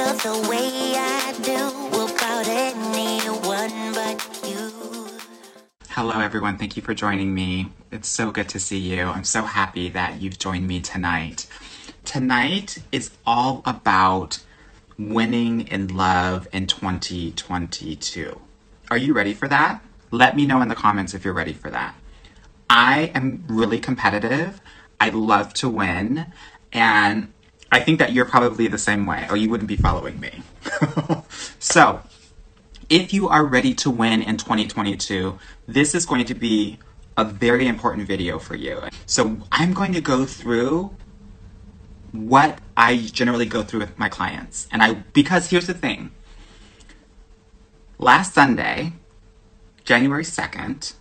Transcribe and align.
The 0.00 0.46
way 0.48 0.94
I 0.96 1.34
do 1.44 1.90
but 3.92 4.48
you. 4.48 5.06
Hello, 5.90 6.20
everyone. 6.20 6.56
Thank 6.56 6.74
you 6.74 6.82
for 6.82 6.94
joining 6.94 7.34
me. 7.34 7.68
It's 7.92 8.08
so 8.08 8.30
good 8.30 8.48
to 8.48 8.58
see 8.58 8.78
you. 8.78 9.08
I'm 9.08 9.24
so 9.24 9.42
happy 9.42 9.90
that 9.90 10.22
you've 10.22 10.38
joined 10.38 10.66
me 10.66 10.80
tonight. 10.80 11.46
Tonight 12.06 12.78
is 12.90 13.10
all 13.26 13.60
about 13.66 14.38
winning 14.98 15.68
in 15.68 15.94
love 15.94 16.48
in 16.50 16.66
2022. 16.66 18.40
Are 18.90 18.96
you 18.96 19.12
ready 19.12 19.34
for 19.34 19.48
that? 19.48 19.82
Let 20.10 20.34
me 20.34 20.46
know 20.46 20.62
in 20.62 20.68
the 20.68 20.74
comments 20.74 21.12
if 21.12 21.26
you're 21.26 21.34
ready 21.34 21.52
for 21.52 21.68
that. 21.70 21.94
I 22.70 23.12
am 23.14 23.44
really 23.48 23.78
competitive. 23.78 24.62
I 24.98 25.10
love 25.10 25.52
to 25.54 25.68
win. 25.68 26.32
And 26.72 27.32
I 27.72 27.80
think 27.80 27.98
that 27.98 28.12
you're 28.12 28.24
probably 28.24 28.66
the 28.66 28.78
same 28.78 29.06
way, 29.06 29.26
or 29.30 29.36
you 29.36 29.48
wouldn't 29.48 29.68
be 29.68 29.76
following 29.76 30.18
me. 30.18 30.42
so, 31.58 32.00
if 32.88 33.12
you 33.12 33.28
are 33.28 33.44
ready 33.44 33.74
to 33.74 33.90
win 33.90 34.22
in 34.22 34.36
2022, 34.36 35.38
this 35.68 35.94
is 35.94 36.04
going 36.04 36.24
to 36.24 36.34
be 36.34 36.78
a 37.16 37.24
very 37.24 37.68
important 37.68 38.08
video 38.08 38.38
for 38.38 38.56
you. 38.56 38.80
So, 39.06 39.38
I'm 39.52 39.72
going 39.72 39.92
to 39.92 40.00
go 40.00 40.24
through 40.24 40.94
what 42.12 42.58
I 42.76 42.96
generally 42.96 43.46
go 43.46 43.62
through 43.62 43.80
with 43.80 43.98
my 43.98 44.08
clients. 44.08 44.66
And 44.72 44.82
I, 44.82 44.94
because 44.94 45.50
here's 45.50 45.66
the 45.66 45.74
thing 45.74 46.10
last 47.98 48.34
Sunday, 48.34 48.94
January 49.84 50.24
2nd, 50.24 50.94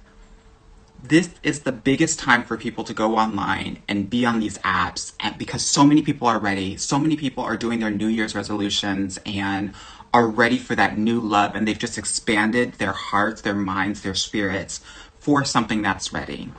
this 1.02 1.30
is 1.44 1.61
the 1.61 1.72
biggest 1.72 2.19
time 2.19 2.44
for 2.44 2.58
people 2.58 2.83
to 2.83 2.94
go 2.94 3.17
online 3.17 3.81
and 3.88 4.09
be 4.09 4.25
on 4.25 4.39
these 4.39 4.58
apps 4.59 5.14
and 5.19 5.38
because 5.38 5.66
so 5.66 5.83
many 5.83 6.02
people 6.02 6.28
are 6.28 6.39
ready 6.39 6.75
so 6.75 7.00
many 7.00 7.16
people 7.16 7.44
are 7.44 7.55
doing 7.58 7.80
their 7.80 7.92
new 7.92 8.08
year's 8.08 8.36
resolutions 8.36 9.17
and 9.25 9.73
are 10.14 10.27
ready 10.27 10.58
for 10.58 10.75
that 10.75 10.97
new 10.97 11.20
love 11.20 11.55
and 11.55 11.67
they've 11.67 11.80
just 11.80 11.97
expanded 11.97 12.73
their 12.73 12.92
hearts 12.92 13.42
their 13.42 13.55
minds 13.55 14.02
their 14.02 14.16
spirits 14.16 14.81
for 15.20 15.44
something 15.45 15.81
that's 15.81 16.11
ready. 16.11 16.52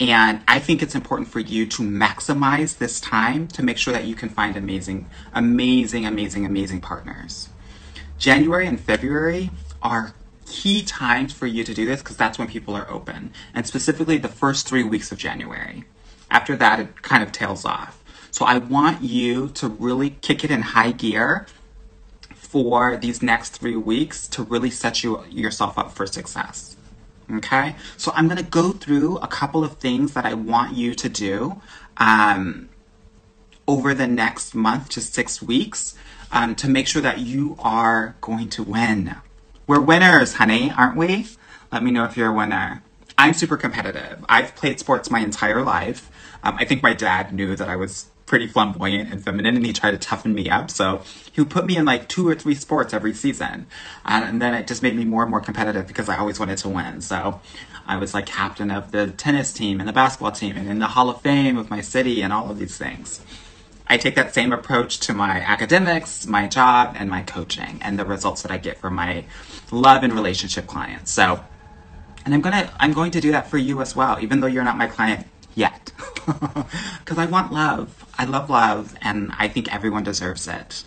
And 0.00 0.42
i 0.48 0.58
think 0.58 0.82
it's 0.82 0.94
important 0.94 1.28
for 1.28 1.40
you 1.40 1.66
to 1.66 1.82
maximize 1.82 2.78
this 2.78 3.00
time 3.00 3.48
to 3.48 3.62
make 3.62 3.78
sure 3.78 3.92
that 3.92 4.04
you 4.04 4.14
can 4.14 4.28
find 4.28 4.56
amazing 4.56 5.08
amazing 5.34 6.06
amazing 6.06 6.44
amazing 6.46 6.80
partners. 6.80 7.48
January 8.18 8.66
and 8.66 8.80
february 8.80 9.50
are 9.82 10.14
key 10.48 10.82
times 10.82 11.32
for 11.32 11.46
you 11.46 11.64
to 11.64 11.74
do 11.74 11.86
this 11.86 12.00
because 12.02 12.16
that's 12.16 12.38
when 12.38 12.48
people 12.48 12.74
are 12.74 12.88
open, 12.90 13.32
and 13.54 13.66
specifically 13.66 14.18
the 14.18 14.28
first 14.28 14.68
three 14.68 14.84
weeks 14.84 15.12
of 15.12 15.18
January. 15.18 15.84
After 16.30 16.56
that, 16.56 16.80
it 16.80 17.02
kind 17.02 17.22
of 17.22 17.32
tails 17.32 17.64
off. 17.64 18.02
So 18.30 18.44
I 18.44 18.58
want 18.58 19.02
you 19.02 19.48
to 19.50 19.68
really 19.68 20.10
kick 20.10 20.44
it 20.44 20.50
in 20.50 20.62
high 20.62 20.92
gear 20.92 21.46
for 22.34 22.96
these 22.96 23.22
next 23.22 23.50
three 23.58 23.76
weeks 23.76 24.26
to 24.28 24.42
really 24.42 24.70
set 24.70 25.02
you 25.02 25.24
yourself 25.30 25.78
up 25.78 25.92
for 25.92 26.06
success. 26.06 26.76
Okay, 27.30 27.76
so 27.98 28.10
I'm 28.14 28.26
going 28.26 28.38
to 28.38 28.50
go 28.50 28.72
through 28.72 29.18
a 29.18 29.26
couple 29.26 29.62
of 29.62 29.74
things 29.74 30.14
that 30.14 30.24
I 30.24 30.32
want 30.32 30.76
you 30.76 30.94
to 30.94 31.08
do 31.10 31.60
um, 31.98 32.70
over 33.66 33.92
the 33.92 34.06
next 34.06 34.54
month 34.54 34.88
to 34.90 35.02
six 35.02 35.42
weeks 35.42 35.94
um, 36.32 36.54
to 36.54 36.68
make 36.68 36.86
sure 36.86 37.02
that 37.02 37.18
you 37.18 37.56
are 37.58 38.16
going 38.22 38.48
to 38.50 38.62
win. 38.62 39.16
We're 39.68 39.80
winners, 39.80 40.32
honey, 40.32 40.72
aren't 40.74 40.96
we? 40.96 41.26
Let 41.70 41.82
me 41.82 41.90
know 41.90 42.04
if 42.04 42.16
you're 42.16 42.30
a 42.30 42.34
winner. 42.34 42.82
I'm 43.18 43.34
super 43.34 43.58
competitive. 43.58 44.24
I've 44.26 44.56
played 44.56 44.80
sports 44.80 45.10
my 45.10 45.20
entire 45.20 45.62
life. 45.62 46.10
Um, 46.42 46.56
I 46.58 46.64
think 46.64 46.82
my 46.82 46.94
dad 46.94 47.34
knew 47.34 47.54
that 47.54 47.68
I 47.68 47.76
was 47.76 48.06
pretty 48.24 48.46
flamboyant 48.46 49.12
and 49.12 49.22
feminine, 49.22 49.56
and 49.56 49.66
he 49.66 49.74
tried 49.74 49.90
to 49.90 49.98
toughen 49.98 50.34
me 50.34 50.48
up. 50.48 50.70
So 50.70 51.02
he 51.30 51.42
would 51.42 51.50
put 51.50 51.66
me 51.66 51.76
in 51.76 51.84
like 51.84 52.08
two 52.08 52.26
or 52.26 52.34
three 52.34 52.54
sports 52.54 52.94
every 52.94 53.12
season. 53.12 53.66
And, 54.06 54.24
and 54.24 54.40
then 54.40 54.54
it 54.54 54.66
just 54.66 54.82
made 54.82 54.96
me 54.96 55.04
more 55.04 55.20
and 55.20 55.30
more 55.30 55.42
competitive 55.42 55.86
because 55.86 56.08
I 56.08 56.16
always 56.16 56.40
wanted 56.40 56.56
to 56.58 56.70
win. 56.70 57.02
So 57.02 57.42
I 57.86 57.98
was 57.98 58.14
like 58.14 58.24
captain 58.24 58.70
of 58.70 58.90
the 58.90 59.08
tennis 59.08 59.52
team 59.52 59.80
and 59.80 59.88
the 59.88 59.92
basketball 59.92 60.32
team 60.32 60.56
and 60.56 60.66
in 60.66 60.78
the 60.78 60.86
Hall 60.86 61.10
of 61.10 61.20
Fame 61.20 61.58
of 61.58 61.68
my 61.68 61.82
city 61.82 62.22
and 62.22 62.32
all 62.32 62.50
of 62.50 62.58
these 62.58 62.78
things. 62.78 63.20
I 63.88 63.96
take 63.96 64.14
that 64.16 64.34
same 64.34 64.52
approach 64.52 65.00
to 65.00 65.14
my 65.14 65.40
academics, 65.40 66.26
my 66.26 66.46
job, 66.46 66.94
and 66.98 67.08
my 67.08 67.22
coaching, 67.22 67.78
and 67.82 67.98
the 67.98 68.04
results 68.04 68.42
that 68.42 68.50
I 68.50 68.58
get 68.58 68.78
from 68.78 68.94
my 68.94 69.24
love 69.70 70.02
and 70.02 70.12
relationship 70.12 70.66
clients. 70.66 71.10
So, 71.10 71.42
and 72.24 72.34
I'm 72.34 72.40
gonna 72.40 72.70
I'm 72.78 72.92
going 72.92 73.10
to 73.12 73.20
do 73.20 73.32
that 73.32 73.48
for 73.48 73.58
you 73.58 73.80
as 73.80 73.96
well, 73.96 74.18
even 74.20 74.40
though 74.40 74.46
you're 74.46 74.64
not 74.64 74.76
my 74.76 74.88
client 74.88 75.26
yet, 75.54 75.92
because 76.26 77.18
I 77.18 77.26
want 77.26 77.52
love. 77.52 78.04
I 78.18 78.24
love 78.24 78.50
love, 78.50 78.94
and 79.00 79.32
I 79.38 79.48
think 79.48 79.72
everyone 79.72 80.04
deserves 80.04 80.46
it. 80.48 80.84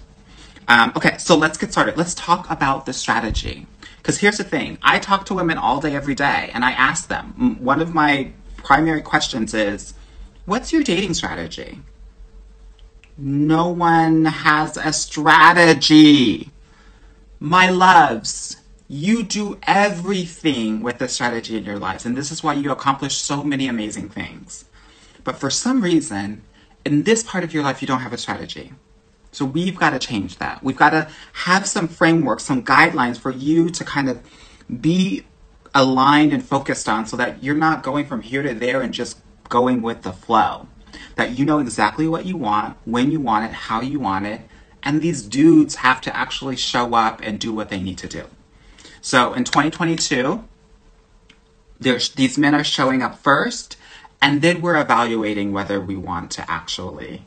Um, 0.68 0.94
okay, 0.95 1.18
so 1.18 1.35
let's 1.35 1.57
get 1.57 1.72
started. 1.72 1.97
Let's 1.97 2.13
talk 2.13 2.50
about 2.50 2.85
the 2.85 2.94
strategy. 2.94 3.68
Because 3.97 4.19
here's 4.19 4.38
the 4.38 4.44
thing 4.44 4.78
I 4.81 5.00
talk 5.00 5.25
to 5.28 5.33
women 5.33 5.57
all 5.57 5.79
day, 5.79 5.95
every 5.95 6.16
day, 6.16 6.51
and 6.53 6.63
I 6.63 6.72
ask 6.72 7.07
them 7.07 7.57
one 7.63 7.81
of 7.81 7.94
my 7.94 8.31
primary 8.57 9.01
questions 9.01 9.53
is, 9.53 9.94
What's 10.45 10.73
your 10.73 10.83
dating 10.83 11.13
strategy? 11.13 11.81
No 13.17 13.69
one 13.69 14.25
has 14.25 14.77
a 14.77 14.94
strategy. 14.94 16.49
My 17.39 17.69
loves, 17.69 18.57
you 18.88 19.23
do 19.23 19.57
everything 19.63 20.81
with 20.81 21.01
a 21.01 21.07
strategy 21.07 21.57
in 21.57 21.66
your 21.66 21.79
lives, 21.79 22.05
and 22.05 22.16
this 22.16 22.31
is 22.31 22.44
why 22.44 22.53
you 22.53 22.71
accomplish 22.71 23.17
so 23.17 23.44
many 23.44 23.67
amazing 23.67 24.09
things. 24.09 24.66
But 25.23 25.38
for 25.38 25.50
some 25.50 25.81
reason, 25.81 26.44
in 26.85 27.03
this 27.03 27.23
part 27.23 27.44
of 27.44 27.53
your 27.53 27.63
life, 27.63 27.81
you 27.81 27.88
don't 27.88 28.01
have 28.01 28.13
a 28.13 28.17
strategy. 28.17 28.73
So 29.31 29.45
we've 29.45 29.77
got 29.77 29.91
to 29.91 30.00
change 30.00 30.38
that. 30.38 30.63
We've 30.63 30.75
got 30.75 30.89
to 30.91 31.09
have 31.33 31.67
some 31.67 31.88
framework, 31.88 32.39
some 32.39 32.63
guidelines 32.63 33.17
for 33.17 33.31
you 33.31 33.69
to 33.69 33.83
kind 33.83 34.09
of 34.09 34.21
be 34.81 35.25
aligned 35.73 36.33
and 36.33 36.44
focused 36.44 36.89
on 36.89 37.05
so 37.05 37.16
that 37.17 37.44
you're 37.44 37.55
not 37.55 37.83
going 37.83 38.05
from 38.05 38.21
here 38.21 38.44
to 38.44 38.53
there 38.53 38.81
and 38.81 38.94
just 38.94 39.19
going 39.47 39.81
with 39.81 40.01
the 40.01 40.11
flow 40.11 40.67
that 41.16 41.38
you 41.38 41.46
know 41.46 41.59
exactly 41.59 42.07
what 42.07 42.25
you 42.25 42.38
want, 42.38 42.78
when 42.85 43.12
you 43.12 43.19
want 43.19 43.46
it, 43.46 43.52
how 43.52 43.81
you 43.81 44.00
want 44.00 44.25
it, 44.25 44.41
and 44.84 45.02
these 45.02 45.22
dudes 45.22 45.75
have 45.75 46.02
to 46.02 46.16
actually 46.16 46.56
show 46.56 46.94
up 46.96 47.22
and 47.22 47.40
do 47.40 47.53
what 47.53 47.69
they 47.69 47.79
need 47.79 47.97
to 48.00 48.07
do. 48.07 48.25
So 49.01 49.34
in 49.34 49.44
2022, 49.44 50.44
these 51.80 52.38
men 52.38 52.56
are 52.56 52.63
showing 52.63 53.01
up 53.01 53.18
first, 53.18 53.78
and 54.22 54.41
then 54.41 54.62
we're 54.62 54.80
evaluating 54.80 55.51
whether 55.51 55.80
we 55.80 55.96
want 55.96 56.31
to 56.31 56.50
actually 56.50 57.25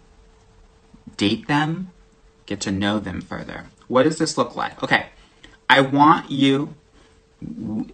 date 1.16 1.48
them, 1.48 1.90
get 2.46 2.60
to 2.60 2.70
know 2.70 2.98
them 2.98 3.20
further. 3.20 3.66
What 3.88 4.04
does 4.04 4.18
this 4.18 4.38
look 4.38 4.54
like? 4.54 4.82
Okay, 4.82 5.06
I 5.68 5.80
want 5.80 6.30
you 6.30 6.74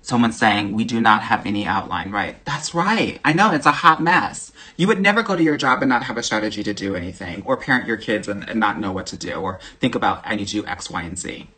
someone 0.02 0.32
saying 0.32 0.72
we 0.72 0.84
do 0.84 1.00
not 1.00 1.22
have 1.22 1.46
any 1.46 1.66
outline 1.66 2.10
right? 2.10 2.44
That's 2.44 2.74
right. 2.74 3.20
I 3.24 3.32
know 3.32 3.52
it's 3.52 3.66
a 3.66 3.72
hot 3.72 4.02
mess. 4.02 4.52
You 4.76 4.86
would 4.86 5.00
never 5.00 5.22
go 5.22 5.36
to 5.36 5.42
your 5.42 5.56
job 5.56 5.82
and 5.82 5.88
not 5.88 6.04
have 6.04 6.16
a 6.16 6.22
strategy 6.22 6.62
to 6.62 6.74
do 6.74 6.94
anything 6.94 7.42
or 7.44 7.56
parent 7.56 7.86
your 7.86 7.96
kids 7.96 8.28
and, 8.28 8.48
and 8.48 8.58
not 8.58 8.78
know 8.78 8.92
what 8.92 9.06
to 9.08 9.16
do 9.16 9.34
or 9.34 9.60
think 9.78 9.94
about 9.94 10.22
i 10.24 10.34
need 10.34 10.48
to 10.48 10.62
do 10.62 10.66
x 10.66 10.90
y 10.90 11.02
and 11.02 11.18
z. 11.18 11.48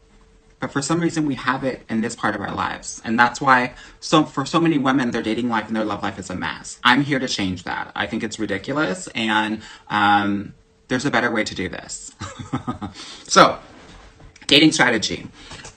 But 0.60 0.72
for 0.72 0.80
some 0.80 1.00
reason 1.00 1.26
we 1.26 1.34
have 1.34 1.64
it 1.64 1.82
in 1.88 2.02
this 2.02 2.14
part 2.14 2.36
of 2.36 2.40
our 2.40 2.54
lives. 2.54 3.02
And 3.04 3.18
that's 3.18 3.40
why 3.40 3.74
so 4.00 4.24
for 4.24 4.46
so 4.46 4.60
many 4.60 4.78
women 4.78 5.10
their 5.10 5.22
dating 5.22 5.48
life 5.48 5.66
and 5.66 5.76
their 5.76 5.84
love 5.84 6.02
life 6.02 6.18
is 6.18 6.30
a 6.30 6.36
mess. 6.36 6.78
I'm 6.84 7.02
here 7.02 7.18
to 7.18 7.28
change 7.28 7.64
that. 7.64 7.90
I 7.96 8.06
think 8.06 8.22
it's 8.22 8.38
ridiculous 8.38 9.08
and 9.14 9.62
um, 9.88 10.54
there's 10.88 11.04
a 11.04 11.10
better 11.10 11.30
way 11.30 11.44
to 11.44 11.54
do 11.54 11.68
this. 11.68 12.12
So 13.24 13.58
dating 14.46 14.72
strategy. 14.72 15.26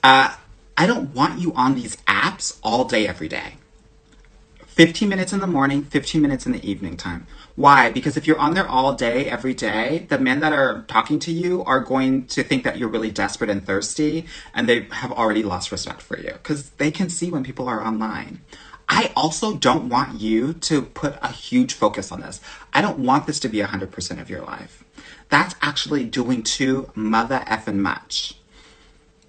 Uh, 0.02 0.34
I 0.78 0.86
don't 0.86 1.14
want 1.14 1.40
you 1.40 1.54
on 1.54 1.74
these 1.74 1.96
apps 2.06 2.58
all 2.62 2.84
day, 2.84 3.08
every 3.08 3.28
day. 3.28 3.54
15 4.66 5.08
minutes 5.08 5.32
in 5.32 5.40
the 5.40 5.46
morning, 5.46 5.84
15 5.84 6.20
minutes 6.20 6.44
in 6.44 6.52
the 6.52 6.70
evening 6.70 6.98
time. 6.98 7.26
Why? 7.54 7.90
Because 7.90 8.18
if 8.18 8.26
you're 8.26 8.38
on 8.38 8.52
there 8.52 8.68
all 8.68 8.92
day, 8.92 9.24
every 9.24 9.54
day, 9.54 10.04
the 10.10 10.18
men 10.18 10.40
that 10.40 10.52
are 10.52 10.84
talking 10.86 11.18
to 11.20 11.32
you 11.32 11.64
are 11.64 11.80
going 11.80 12.26
to 12.26 12.42
think 12.42 12.62
that 12.64 12.76
you're 12.76 12.90
really 12.90 13.10
desperate 13.10 13.48
and 13.48 13.64
thirsty, 13.64 14.26
and 14.52 14.68
they 14.68 14.82
have 14.90 15.12
already 15.12 15.42
lost 15.42 15.72
respect 15.72 16.02
for 16.02 16.18
you 16.18 16.32
because 16.32 16.68
they 16.70 16.90
can 16.90 17.08
see 17.08 17.30
when 17.30 17.42
people 17.42 17.68
are 17.68 17.82
online. 17.82 18.42
I 18.86 19.12
also 19.16 19.56
don't 19.56 19.88
want 19.88 20.20
you 20.20 20.52
to 20.52 20.82
put 20.82 21.16
a 21.22 21.32
huge 21.32 21.72
focus 21.72 22.12
on 22.12 22.20
this. 22.20 22.42
I 22.74 22.82
don't 22.82 22.98
want 22.98 23.26
this 23.26 23.40
to 23.40 23.48
be 23.48 23.58
100% 23.60 24.20
of 24.20 24.28
your 24.28 24.42
life. 24.42 24.84
That's 25.30 25.54
actually 25.62 26.04
doing 26.04 26.42
too 26.42 26.90
mother 26.94 27.42
effing 27.46 27.76
much 27.76 28.35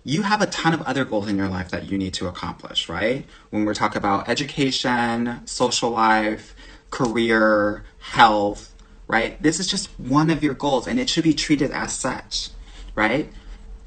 you 0.08 0.22
have 0.22 0.42
a 0.42 0.46
ton 0.48 0.74
of 0.74 0.82
other 0.84 1.04
goals 1.04 1.28
in 1.28 1.36
your 1.36 1.50
life 1.50 1.70
that 1.70 1.92
you 1.92 1.98
need 1.98 2.14
to 2.14 2.30
accomplish, 2.30 2.88
right? 2.88 3.26
When 3.50 3.66
we're 3.66 3.74
talking 3.74 3.98
about 3.98 4.30
education, 4.30 5.42
social 5.46 5.90
life, 5.90 6.56
career, 6.92 7.84
health, 8.00 8.74
right? 9.10 9.42
This 9.44 9.60
is 9.60 9.68
just 9.68 9.90
one 10.00 10.30
of 10.30 10.42
your 10.42 10.54
goals 10.54 10.88
and 10.88 10.98
it 10.98 11.10
should 11.10 11.26
be 11.26 11.34
treated 11.34 11.72
as 11.72 11.92
such, 11.92 12.52
right? 12.96 13.30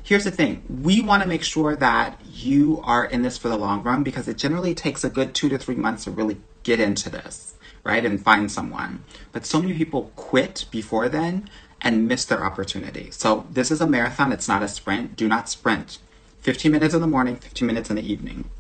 Here's 0.03 0.25
the 0.25 0.31
thing 0.31 0.63
we 0.69 1.01
want 1.01 1.23
to 1.23 1.29
make 1.29 1.43
sure 1.43 1.75
that 1.75 2.21
you 2.31 2.83
are 2.85 3.07
in 3.07 3.23
this 3.23 3.39
for 3.39 3.49
the 3.49 3.57
long 3.57 3.83
run 3.83 4.03
because 4.03 4.29
it 4.29 4.37
generally 4.37 4.75
takes 4.75 5.03
a 5.03 5.09
good 5.09 5.35
two 5.35 5.49
to 5.49 5.57
three 5.57 5.75
months 5.75 6.05
to 6.05 6.11
really 6.11 6.37
get 6.65 6.81
into 6.81 7.09
this, 7.09 7.55
right? 7.83 8.05
And 8.05 8.23
find 8.23 8.53
someone. 8.53 9.05
But 9.33 9.47
so 9.47 9.63
many 9.63 9.73
people 9.73 10.13
quit 10.17 10.67
before 10.71 11.09
then 11.09 11.49
and 11.81 12.07
miss 12.07 12.27
their 12.27 12.45
opportunity. 12.45 13.11
So 13.11 13.47
this 13.51 13.71
is 13.71 13.81
a 13.81 13.87
marathon, 13.87 14.33
it's 14.33 14.49
not 14.49 14.63
a 14.63 14.69
sprint. 14.69 15.17
Do 15.17 15.27
not 15.27 15.49
sprint. 15.49 15.97
15 16.41 16.73
minutes 16.73 16.95
in 16.95 17.01
the 17.01 17.07
morning, 17.07 17.37
15 17.37 17.67
minutes 17.67 17.91
in 17.91 17.97
the 17.97 18.13
evening. 18.13 18.51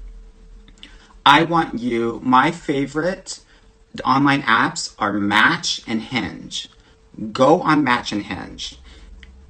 I 1.24 1.44
want 1.44 1.78
you, 1.78 2.20
my 2.22 2.50
favorite 2.50 3.40
online 4.04 4.42
apps 4.42 4.94
are 4.98 5.12
Match 5.12 5.82
and 5.86 6.02
Hinge. 6.02 6.68
Go 7.32 7.60
on 7.62 7.84
Match 7.84 8.12
and 8.12 8.24
Hinge. 8.24 8.78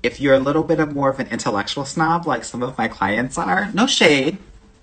If 0.02 0.20
you're 0.20 0.34
a 0.34 0.40
little 0.40 0.62
bit 0.62 0.80
of 0.80 0.94
more 0.94 1.10
of 1.10 1.20
an 1.20 1.28
intellectual 1.28 1.84
snob, 1.84 2.26
like 2.26 2.44
some 2.44 2.62
of 2.62 2.76
my 2.78 2.88
clients 2.88 3.36
are, 3.36 3.70
no 3.74 3.86
shade. 3.86 4.38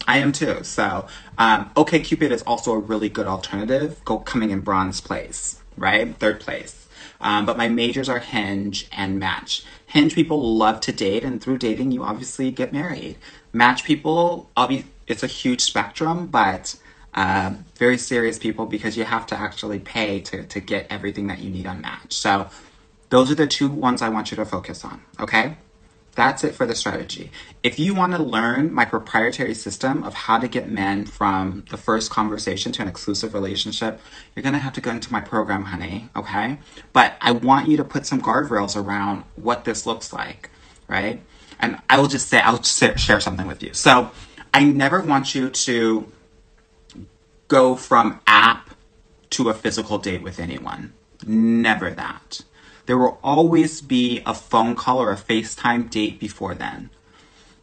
I 0.08 0.20
am 0.20 0.32
too. 0.32 0.64
So, 0.64 1.08
um, 1.38 1.72
OkCupid 1.76 2.32
is 2.32 2.42
also 2.44 2.72
a 2.74 2.80
really 2.80 3.10
good 3.10 3.28
alternative. 3.28 4.00
Go 4.06 4.20
coming 4.20 4.52
in 4.52 4.62
bronze 4.62 5.02
place, 5.02 5.62
right? 5.76 6.16
Third 6.16 6.40
place. 6.40 6.88
Um, 7.20 7.46
but 7.46 7.58
my 7.58 7.68
majors 7.68 8.08
are 8.10 8.20
Hinge 8.20 8.88
and 8.92 9.20
Match. 9.20 9.66
Hinge 9.98 10.14
people 10.14 10.56
love 10.56 10.80
to 10.82 10.92
date, 10.92 11.24
and 11.24 11.42
through 11.42 11.58
dating, 11.58 11.92
you 11.92 12.04
obviously 12.04 12.52
get 12.52 12.72
married. 12.72 13.18
Match 13.52 13.84
people, 13.84 14.48
obvi- 14.56 14.86
it's 15.08 15.24
a 15.24 15.28
huge 15.28 15.60
spectrum, 15.60 16.28
but 16.28 16.76
uh, 17.16 17.56
very 17.78 17.98
serious 17.98 18.38
people 18.38 18.68
because 18.68 18.96
you 18.96 19.06
have 19.06 19.26
to 19.26 19.36
actually 19.36 19.80
pay 19.80 20.20
to, 20.20 20.44
to 20.44 20.60
get 20.60 20.86
everything 20.92 21.26
that 21.26 21.40
you 21.40 21.50
need 21.50 21.66
on 21.66 21.82
Match. 21.82 22.14
So 22.14 22.48
those 23.10 23.32
are 23.32 23.34
the 23.34 23.48
two 23.48 23.70
ones 23.70 24.04
I 24.04 24.10
want 24.10 24.30
you 24.30 24.38
to 24.38 24.46
focus 24.46 24.86
on, 24.86 25.02
okay? 25.20 25.58
That's 26.18 26.44
it 26.44 26.56
for 26.56 26.66
the 26.66 26.74
strategy. 26.74 27.31
If 27.62 27.78
you 27.78 27.94
want 27.94 28.14
to 28.14 28.24
learn 28.24 28.74
my 28.74 28.86
proprietary 28.86 29.54
system 29.54 30.04
of 30.04 30.16
how 30.16 30.40
to 30.40 30.48
get 30.48 30.68
men 30.68 31.06
from 31.06 31.64
the 31.69 31.78
first 31.78 32.10
conversation 32.10 32.72
to 32.72 32.81
an 32.81 32.88
exclusive 32.88 33.36
relationship, 33.36 34.02
you're 34.36 34.42
going 34.42 34.54
to 34.54 34.60
have 34.60 34.74
to 34.74 34.81
go 34.81 34.90
into 34.90 35.12
my 35.14 35.22
program, 35.22 35.66
honey, 35.66 36.10
okay? 36.16 36.58
But 36.92 37.14
I 37.22 37.34
want 37.34 37.68
you 37.68 37.78
to 37.78 37.84
put 37.84 38.08
some 38.08 38.19
guardrails 38.19 38.75
around 38.75 39.25
what 39.36 39.64
this 39.64 39.86
looks 39.86 40.12
like, 40.12 40.50
right? 40.88 41.22
And 41.60 41.78
I 41.88 42.00
will 42.00 42.08
just 42.08 42.30
say, 42.30 42.40
I'll 42.40 42.58
just 42.58 43.00
share 43.00 43.20
something 43.20 43.46
with 43.46 43.62
you. 43.62 43.75
So 43.75 44.10
I 44.56 44.63
never 44.63 45.02
want 45.02 45.36
you 45.36 45.52
to 45.52 46.12
go 47.48 47.75
from 47.75 48.22
app 48.25 48.72
to 49.30 49.50
a 49.50 49.54
physical 49.54 50.00
date 50.00 50.24
with 50.24 50.40
anyone. 50.40 50.94
Never 51.28 51.92
that. 51.92 52.42
There 52.88 52.98
will 52.98 53.19
always 53.24 53.81
be 53.81 54.24
a 54.25 54.34
phone 54.34 54.75
call 54.75 55.00
or 55.00 55.12
a 55.12 55.18
FaceTime 55.18 55.89
date 55.89 56.19
before 56.19 56.56
then. 56.56 56.89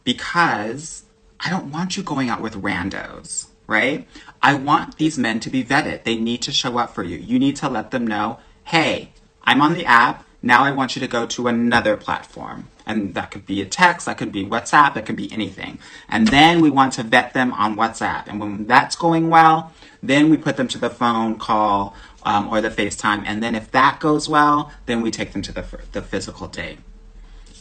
Because 0.03 1.03
I 1.39 1.49
don't 1.49 1.71
want 1.71 1.97
you 1.97 2.03
going 2.03 2.29
out 2.29 2.41
with 2.41 2.61
randos, 2.61 3.47
right? 3.67 4.07
I 4.41 4.53
want 4.53 4.97
these 4.97 5.17
men 5.17 5.39
to 5.41 5.49
be 5.49 5.63
vetted. 5.63 6.03
They 6.03 6.15
need 6.15 6.43
to 6.43 6.51
show 6.51 6.77
up 6.77 6.93
for 6.93 7.03
you. 7.03 7.17
You 7.17 7.39
need 7.39 7.55
to 7.57 7.69
let 7.69 7.89
them 7.91 8.05
know, 8.05 8.39
hey, 8.65 9.11
I'm 9.43 9.61
on 9.61 9.73
the 9.73 9.85
app. 9.85 10.25
Now 10.43 10.63
I 10.63 10.71
want 10.71 10.95
you 10.95 10.99
to 10.99 11.07
go 11.07 11.25
to 11.25 11.47
another 11.47 11.97
platform. 11.97 12.69
And 12.85 13.15
that 13.15 13.31
could 13.31 13.47
be 13.47 13.63
a 13.63 13.65
text, 13.65 14.05
that 14.05 14.19
could 14.19 14.31
be 14.31 14.45
WhatsApp, 14.45 14.93
that 14.93 15.07
could 15.07 15.15
be 15.15 15.31
anything. 15.33 15.79
And 16.07 16.27
then 16.27 16.61
we 16.61 16.69
want 16.69 16.93
to 16.93 17.03
vet 17.03 17.33
them 17.33 17.51
on 17.53 17.75
WhatsApp. 17.75 18.27
And 18.27 18.39
when 18.39 18.67
that's 18.67 18.95
going 18.95 19.31
well, 19.31 19.73
then 20.03 20.29
we 20.29 20.37
put 20.37 20.55
them 20.55 20.67
to 20.67 20.77
the 20.77 20.91
phone 20.91 21.39
call 21.39 21.95
um, 22.25 22.49
or 22.49 22.59
the 22.59 22.69
FaceTime. 22.69 23.23
And 23.25 23.41
then 23.41 23.55
if 23.55 23.71
that 23.71 23.99
goes 23.99 24.27
well, 24.27 24.71
then 24.87 25.01
we 25.01 25.11
take 25.11 25.31
them 25.31 25.41
to 25.43 25.51
the, 25.51 25.65
the 25.93 26.01
physical 26.01 26.47
date. 26.47 26.79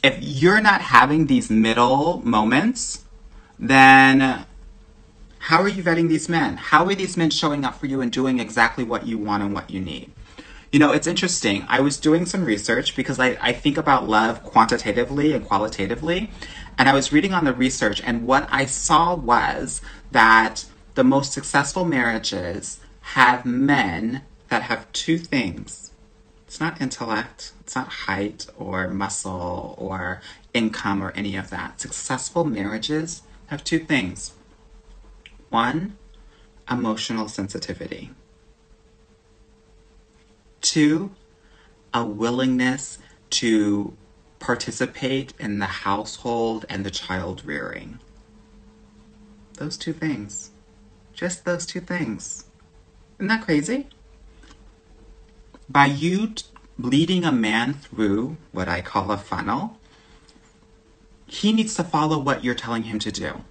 If 0.02 0.18
you're 0.20 0.60
not 0.60 0.80
having 0.80 1.26
these 1.26 1.50
middle 1.50 2.20
moments, 2.24 3.04
then 3.58 4.44
how 5.38 5.62
are 5.62 5.68
you 5.68 5.82
vetting 5.82 6.08
these 6.08 6.28
men? 6.28 6.56
How 6.56 6.86
are 6.86 6.94
these 6.94 7.16
men 7.16 7.30
showing 7.30 7.64
up 7.64 7.78
for 7.78 7.86
you 7.86 8.00
and 8.00 8.10
doing 8.10 8.40
exactly 8.40 8.84
what 8.84 9.06
you 9.06 9.18
want 9.18 9.42
and 9.42 9.54
what 9.54 9.70
you 9.70 9.80
need? 9.80 10.10
You 10.72 10.80
know, 10.80 10.90
it's 10.90 11.06
interesting. 11.06 11.64
I 11.68 11.80
was 11.80 11.98
doing 11.98 12.26
some 12.26 12.44
research 12.44 12.96
because 12.96 13.20
I, 13.20 13.38
I 13.40 13.52
think 13.52 13.76
about 13.76 14.08
love 14.08 14.42
quantitatively 14.42 15.32
and 15.32 15.44
qualitatively. 15.44 16.30
And 16.76 16.88
I 16.88 16.94
was 16.94 17.12
reading 17.12 17.32
on 17.32 17.44
the 17.44 17.52
research, 17.52 18.02
and 18.04 18.26
what 18.26 18.48
I 18.50 18.64
saw 18.64 19.14
was 19.14 19.80
that 20.10 20.64
the 20.94 21.04
most 21.04 21.32
successful 21.32 21.84
marriages 21.84 22.80
have 23.00 23.46
men 23.46 24.22
that 24.54 24.62
have 24.62 24.92
two 24.92 25.18
things. 25.18 25.90
It's 26.46 26.60
not 26.60 26.80
intellect, 26.80 27.50
it's 27.58 27.74
not 27.74 27.88
height 27.88 28.46
or 28.56 28.86
muscle 28.86 29.74
or 29.76 30.22
income 30.52 31.02
or 31.02 31.10
any 31.10 31.34
of 31.34 31.50
that. 31.50 31.80
Successful 31.80 32.44
marriages 32.44 33.22
have 33.48 33.64
two 33.64 33.80
things 33.80 34.34
one, 35.50 35.98
emotional 36.70 37.26
sensitivity, 37.26 38.12
two, 40.60 41.10
a 41.92 42.04
willingness 42.04 43.00
to 43.30 43.96
participate 44.38 45.34
in 45.40 45.58
the 45.58 45.66
household 45.66 46.64
and 46.68 46.86
the 46.86 46.92
child 46.92 47.44
rearing. 47.44 47.98
Those 49.54 49.76
two 49.76 49.92
things. 49.92 50.52
Just 51.12 51.44
those 51.44 51.66
two 51.66 51.80
things. 51.80 52.44
Isn't 53.18 53.26
that 53.26 53.44
crazy? 53.44 53.88
By 55.68 55.86
you 55.86 56.28
t- 56.28 56.44
leading 56.78 57.24
a 57.24 57.32
man 57.32 57.74
through 57.74 58.36
what 58.52 58.68
I 58.68 58.80
call 58.80 59.10
a 59.10 59.16
funnel, 59.16 59.78
he 61.26 61.52
needs 61.52 61.74
to 61.76 61.84
follow 61.84 62.18
what 62.18 62.44
you're 62.44 62.54
telling 62.54 62.84
him 62.84 62.98
to 63.00 63.10
do, 63.10 63.44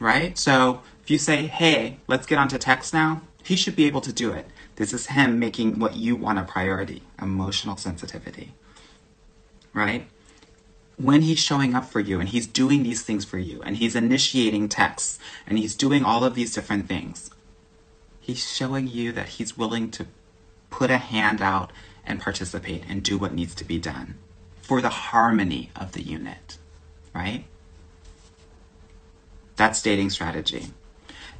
right? 0.00 0.36
So 0.38 0.82
if 1.02 1.10
you 1.10 1.18
say, 1.18 1.46
hey, 1.46 1.98
let's 2.06 2.26
get 2.26 2.38
onto 2.38 2.58
text 2.58 2.92
now, 2.92 3.22
he 3.42 3.56
should 3.56 3.76
be 3.76 3.86
able 3.86 4.00
to 4.02 4.12
do 4.12 4.32
it. 4.32 4.46
This 4.76 4.92
is 4.92 5.06
him 5.06 5.38
making 5.38 5.78
what 5.78 5.96
you 5.96 6.16
want 6.16 6.38
a 6.38 6.42
priority 6.42 7.02
emotional 7.20 7.76
sensitivity, 7.76 8.54
right? 9.72 10.08
when 10.98 11.22
he's 11.22 11.38
showing 11.38 11.74
up 11.74 11.84
for 11.84 12.00
you 12.00 12.18
and 12.18 12.28
he's 12.28 12.46
doing 12.46 12.82
these 12.82 13.02
things 13.02 13.24
for 13.24 13.38
you 13.38 13.62
and 13.62 13.76
he's 13.76 13.94
initiating 13.94 14.68
texts 14.68 15.18
and 15.46 15.58
he's 15.58 15.76
doing 15.76 16.04
all 16.04 16.24
of 16.24 16.34
these 16.34 16.52
different 16.52 16.88
things, 16.88 17.30
he's 18.20 18.50
showing 18.50 18.88
you 18.88 19.12
that 19.12 19.28
he's 19.28 19.56
willing 19.56 19.90
to 19.92 20.06
put 20.70 20.90
a 20.90 20.98
hand 20.98 21.40
out 21.40 21.72
and 22.04 22.20
participate 22.20 22.84
and 22.88 23.02
do 23.02 23.18
what 23.18 23.34
needs 23.34 23.54
to 23.56 23.64
be 23.64 23.78
done 23.78 24.16
for 24.60 24.80
the 24.80 24.88
harmony 24.88 25.70
of 25.76 25.92
the 25.92 26.02
unit, 26.02 26.58
right? 27.14 27.44
That's 29.56 29.82
dating 29.82 30.10
strategy. 30.10 30.66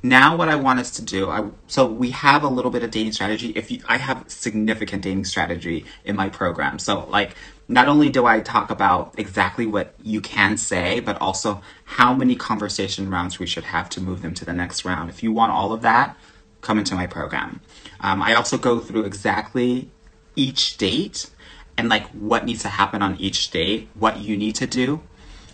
Now, 0.03 0.37
what 0.37 0.49
I 0.49 0.55
want 0.55 0.79
us 0.79 0.93
to 0.93 1.03
do, 1.03 1.29
I, 1.29 1.49
so 1.67 1.87
we 1.87 2.11
have 2.11 2.45
a 2.45 2.49
little 2.49 2.71
bit 2.71 2.85
of 2.85 2.91
dating 2.91 3.13
strategy. 3.13 3.51
If 3.57 3.71
you, 3.71 3.81
I 3.89 3.97
have 3.97 4.25
significant 4.29 5.03
dating 5.03 5.25
strategy 5.25 5.87
in 6.05 6.15
my 6.15 6.29
program, 6.29 6.79
so 6.79 7.05
like 7.09 7.35
not 7.67 7.89
only 7.89 8.09
do 8.09 8.25
I 8.25 8.41
talk 8.41 8.71
about 8.71 9.15
exactly 9.19 9.67
what 9.67 9.95
you 10.03 10.21
can 10.21 10.57
say, 10.57 11.01
but 11.01 11.21
also 11.21 11.63
how 11.85 12.15
many 12.15 12.37
conversation 12.37 13.11
rounds 13.11 13.39
we 13.39 13.47
should 13.47 13.65
have 13.65 13.89
to 13.91 14.01
move 14.01 14.23
them 14.23 14.35
to 14.35 14.45
the 14.45 14.53
next 14.53 14.85
round. 14.85 15.11
If 15.11 15.23
you 15.23 15.33
want 15.33 15.53
all 15.53 15.73
of 15.73 15.83
that, 15.83 16.17
come 16.61 16.79
into 16.79 16.95
my 16.95 17.07
program. 17.07 17.61
Um, 18.01 18.23
I 18.23 18.35
also 18.35 18.59
go 18.59 18.81
through 18.81 19.05
exactly 19.05 19.91
each 20.37 20.77
date 20.77 21.31
and 21.77 21.89
like 21.89 22.07
what 22.09 22.45
needs 22.45 22.63
to 22.63 22.69
happen 22.69 23.03
on 23.03 23.17
each 23.17 23.51
date, 23.51 23.89
what 23.95 24.19
you 24.19 24.37
need 24.37 24.55
to 24.57 24.67
do. 24.67 25.01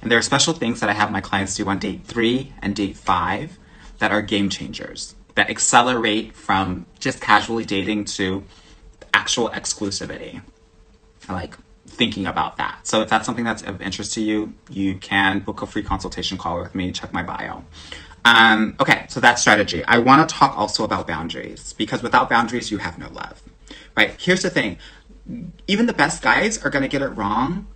And 0.02 0.10
there 0.10 0.18
are 0.18 0.22
special 0.22 0.52
things 0.52 0.80
that 0.80 0.90
I 0.90 0.92
have 0.92 1.10
my 1.10 1.20
clients 1.20 1.56
do 1.56 1.66
on 1.66 1.78
date 1.78 2.04
three 2.04 2.52
and 2.60 2.74
date 2.74 2.96
five 2.96 3.58
that 3.98 4.12
are 4.12 4.22
game 4.22 4.48
changers 4.48 5.14
that 5.34 5.50
accelerate 5.50 6.34
from 6.34 6.86
just 6.98 7.20
casually 7.20 7.64
dating 7.64 8.04
to 8.04 8.44
actual 9.12 9.48
exclusivity. 9.50 10.42
I 11.28 11.32
like 11.32 11.56
thinking 11.86 12.26
about 12.26 12.56
that. 12.56 12.86
So 12.86 13.02
if 13.02 13.08
that's 13.08 13.26
something 13.26 13.44
that's 13.44 13.62
of 13.62 13.80
interest 13.80 14.14
to 14.14 14.20
you, 14.20 14.54
you 14.70 14.96
can 14.96 15.40
book 15.40 15.62
a 15.62 15.66
free 15.66 15.82
consultation 15.82 16.38
call 16.38 16.60
with 16.60 16.74
me. 16.74 16.92
Check 16.92 17.12
my 17.12 17.22
bio. 17.22 17.64
Um, 18.24 18.76
okay, 18.80 19.04
so 19.08 19.20
that's 19.20 19.40
strategy. 19.40 19.84
I 19.84 19.98
want 19.98 20.28
to 20.28 20.34
talk 20.34 20.56
also 20.56 20.84
about 20.84 21.06
boundaries 21.06 21.74
because 21.74 22.02
without 22.02 22.30
boundaries, 22.30 22.70
you 22.70 22.78
have 22.78 22.98
no 22.98 23.08
love. 23.10 23.42
Right? 23.96 24.14
Here's 24.18 24.42
the 24.42 24.50
thing 24.50 24.78
even 25.66 25.86
the 25.86 25.94
best 25.94 26.22
guys 26.22 26.62
are 26.62 26.70
going 26.70 26.82
to 26.82 26.88
get 26.88 27.00
it 27.00 27.08
wrong 27.08 27.66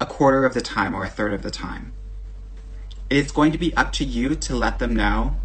a 0.00 0.06
quarter 0.06 0.44
of 0.44 0.54
the 0.54 0.60
time 0.60 0.94
or 0.94 1.04
a 1.04 1.08
third 1.08 1.32
of 1.32 1.42
the 1.42 1.50
time. 1.50 1.92
It's 3.10 3.32
going 3.32 3.52
to 3.52 3.58
be 3.58 3.74
up 3.76 3.92
to 3.94 4.04
you 4.04 4.34
to 4.34 4.56
let 4.56 4.78
them 4.78 4.94
know 4.94 5.36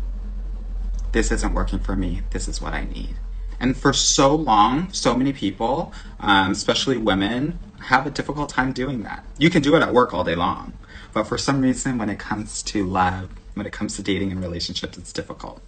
this 1.11 1.31
isn't 1.31 1.53
working 1.53 1.79
for 1.79 1.95
me. 1.95 2.21
This 2.31 2.47
is 2.47 2.61
what 2.61 2.73
I 2.73 2.85
need. 2.85 3.15
And 3.59 3.75
for 3.75 3.93
so 3.93 4.35
long, 4.35 4.91
so 4.91 5.15
many 5.15 5.33
people, 5.33 5.91
um, 6.19 6.51
especially 6.51 6.97
women, 6.97 7.59
have 7.85 8.05
a 8.05 8.11
difficult 8.11 8.49
time 8.49 8.71
doing 8.71 9.03
that. 9.03 9.25
You 9.37 9.49
can 9.49 9.61
do 9.61 9.75
it 9.75 9.81
at 9.81 9.93
work 9.93 10.13
all 10.13 10.23
day 10.23 10.35
long, 10.35 10.73
but 11.13 11.23
for 11.23 11.37
some 11.37 11.61
reason, 11.61 11.97
when 11.97 12.09
it 12.09 12.19
comes 12.19 12.61
to 12.63 12.85
love, 12.85 13.29
when 13.57 13.67
it 13.67 13.73
comes 13.73 13.95
to 13.95 14.03
dating 14.03 14.31
and 14.31 14.41
relationships, 14.41 14.97
it's 14.97 15.13
difficult. 15.13 15.61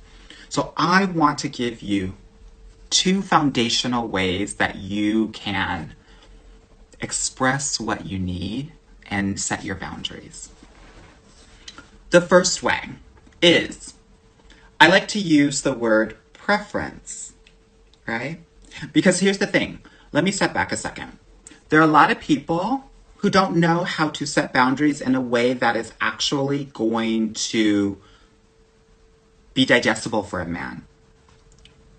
So 0.49 0.73
I 0.77 1.05
want 1.05 1.37
to 1.39 1.49
give 1.49 1.81
you 1.81 2.13
two 2.89 3.21
foundational 3.21 4.07
ways 4.07 4.55
that 4.55 4.75
you 4.77 5.29
can 5.29 5.93
express 7.01 7.79
what 7.79 8.05
you 8.05 8.19
need 8.19 8.71
and 9.09 9.39
set 9.39 9.63
your 9.63 9.75
boundaries. 9.75 10.49
The 12.09 12.21
first 12.21 12.63
way 12.63 12.89
is 13.41 13.93
I 14.79 14.87
like 14.87 15.07
to 15.09 15.19
use 15.19 15.61
the 15.61 15.73
word 15.73 16.17
preference, 16.33 17.33
right? 18.07 18.39
Because 18.91 19.19
here's 19.19 19.37
the 19.37 19.47
thing. 19.47 19.79
Let 20.11 20.23
me 20.23 20.31
step 20.31 20.53
back 20.53 20.71
a 20.71 20.77
second. 20.77 21.19
There 21.69 21.79
are 21.79 21.83
a 21.83 21.87
lot 21.87 22.09
of 22.09 22.19
people 22.19 22.88
who 23.19 23.29
don't 23.29 23.55
know 23.55 23.83
how 23.83 24.09
to 24.09 24.25
set 24.25 24.53
boundaries 24.53 25.01
in 25.01 25.13
a 25.13 25.21
way 25.21 25.53
that 25.53 25.75
is 25.75 25.91
actually 25.99 26.65
going 26.65 27.33
to 27.33 27.97
be 29.53 29.65
digestible 29.65 30.23
for 30.23 30.39
a 30.39 30.45
man. 30.47 30.85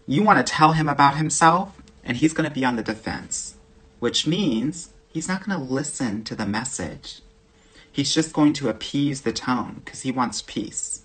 You 0.07 0.23
want 0.23 0.45
to 0.45 0.53
tell 0.53 0.73
him 0.73 0.89
about 0.89 1.19
himself, 1.19 1.81
and 2.03 2.17
he's 2.17 2.33
going 2.33 2.49
to 2.49 2.55
be 2.55 2.65
on 2.65 2.77
the 2.77 2.83
defense, 2.83 3.57
which 3.99 4.27
means 4.27 4.91
he's 5.09 5.29
not 5.29 5.45
going 5.45 5.59
to 5.59 5.73
listen 5.73 6.25
to 6.25 6.35
the 6.35 6.47
message. 6.47 7.21
He's 7.93 8.15
just 8.15 8.33
going 8.33 8.55
to 8.55 8.71
appease 8.71 9.21
the 9.21 9.33
tone 9.33 9.83
because 9.85 10.01
he 10.03 10.11
wants 10.11 10.43
peace. 10.47 11.03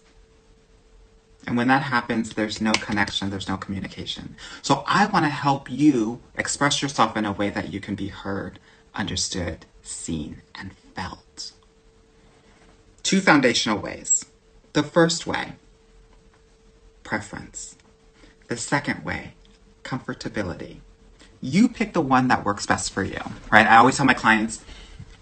And 1.46 1.58
when 1.58 1.68
that 1.68 1.84
happens, 1.84 2.34
there's 2.34 2.62
no 2.62 2.72
connection, 2.72 3.32
there's 3.32 3.50
no 3.50 3.58
communication. 3.58 4.38
So 4.62 4.86
I 4.88 5.08
want 5.08 5.26
to 5.26 5.30
help 5.30 5.70
you 5.70 6.22
express 6.38 6.82
yourself 6.82 7.18
in 7.18 7.26
a 7.26 7.34
way 7.34 7.50
that 7.50 7.74
you 7.74 7.82
can 7.82 7.96
be 7.96 8.08
heard, 8.08 8.60
understood, 8.96 9.66
seen, 9.88 10.42
and 10.54 10.74
felt. 10.96 11.52
Two 13.04 13.22
foundational 13.22 13.78
ways. 13.78 14.26
The 14.74 14.84
first 14.84 15.26
way, 15.26 15.54
preference. 17.04 17.76
The 18.48 18.58
second 18.58 19.06
way, 19.06 19.34
comfortability. 19.84 20.78
You 21.42 21.70
pick 21.70 21.94
the 21.94 22.02
one 22.02 22.28
that 22.28 22.44
works 22.44 22.66
best 22.66 22.92
for 22.92 23.04
you, 23.04 23.20
right? 23.52 23.68
I 23.68 23.78
always 23.78 23.98
tell 23.98 24.06
my 24.06 24.14
clients, 24.14 24.64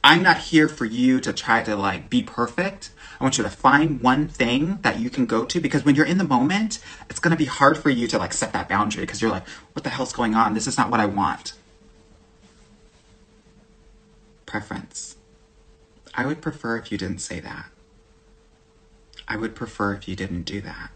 I'm 0.04 0.22
not 0.22 0.38
here 0.38 0.68
for 0.68 0.86
you 0.86 1.20
to 1.22 1.32
try 1.32 1.64
to 1.64 1.76
like 1.76 2.10
be 2.10 2.24
perfect. 2.24 2.92
I 3.20 3.24
want 3.24 3.38
you 3.38 3.44
to 3.44 3.50
find 3.50 4.02
one 4.02 4.28
thing 4.28 4.80
that 4.82 5.00
you 5.00 5.10
can 5.10 5.26
go 5.26 5.46
to 5.46 5.60
because 5.62 5.86
when 5.86 5.96
you're 5.96 6.06
in 6.06 6.18
the 6.18 6.24
moment, 6.26 6.80
it's 7.10 7.20
going 7.20 7.32
to 7.32 7.38
be 7.38 7.46
hard 7.46 7.78
for 7.78 7.90
you 7.90 8.08
to 8.08 8.18
like 8.18 8.34
set 8.34 8.52
that 8.54 8.68
boundary 8.68 9.04
because 9.04 9.22
you're 9.22 9.32
like, 9.32 9.48
what 9.74 9.84
the 9.84 9.90
hell's 9.90 10.12
going 10.12 10.36
on? 10.36 10.54
This 10.54 10.68
is 10.68 10.78
not 10.78 10.90
what 10.90 11.00
I 11.00 11.06
want. 11.06 11.54
Preference. 14.54 15.16
I 16.14 16.28
would 16.28 16.40
prefer 16.40 16.78
if 16.78 16.92
you 16.92 16.98
didn't 17.00 17.22
say 17.22 17.40
that. 17.40 17.72
I 19.28 19.36
would 19.36 19.56
prefer 19.56 19.96
if 19.96 20.08
you 20.08 20.16
didn't 20.16 20.44
do 20.44 20.62
that. 20.62 20.92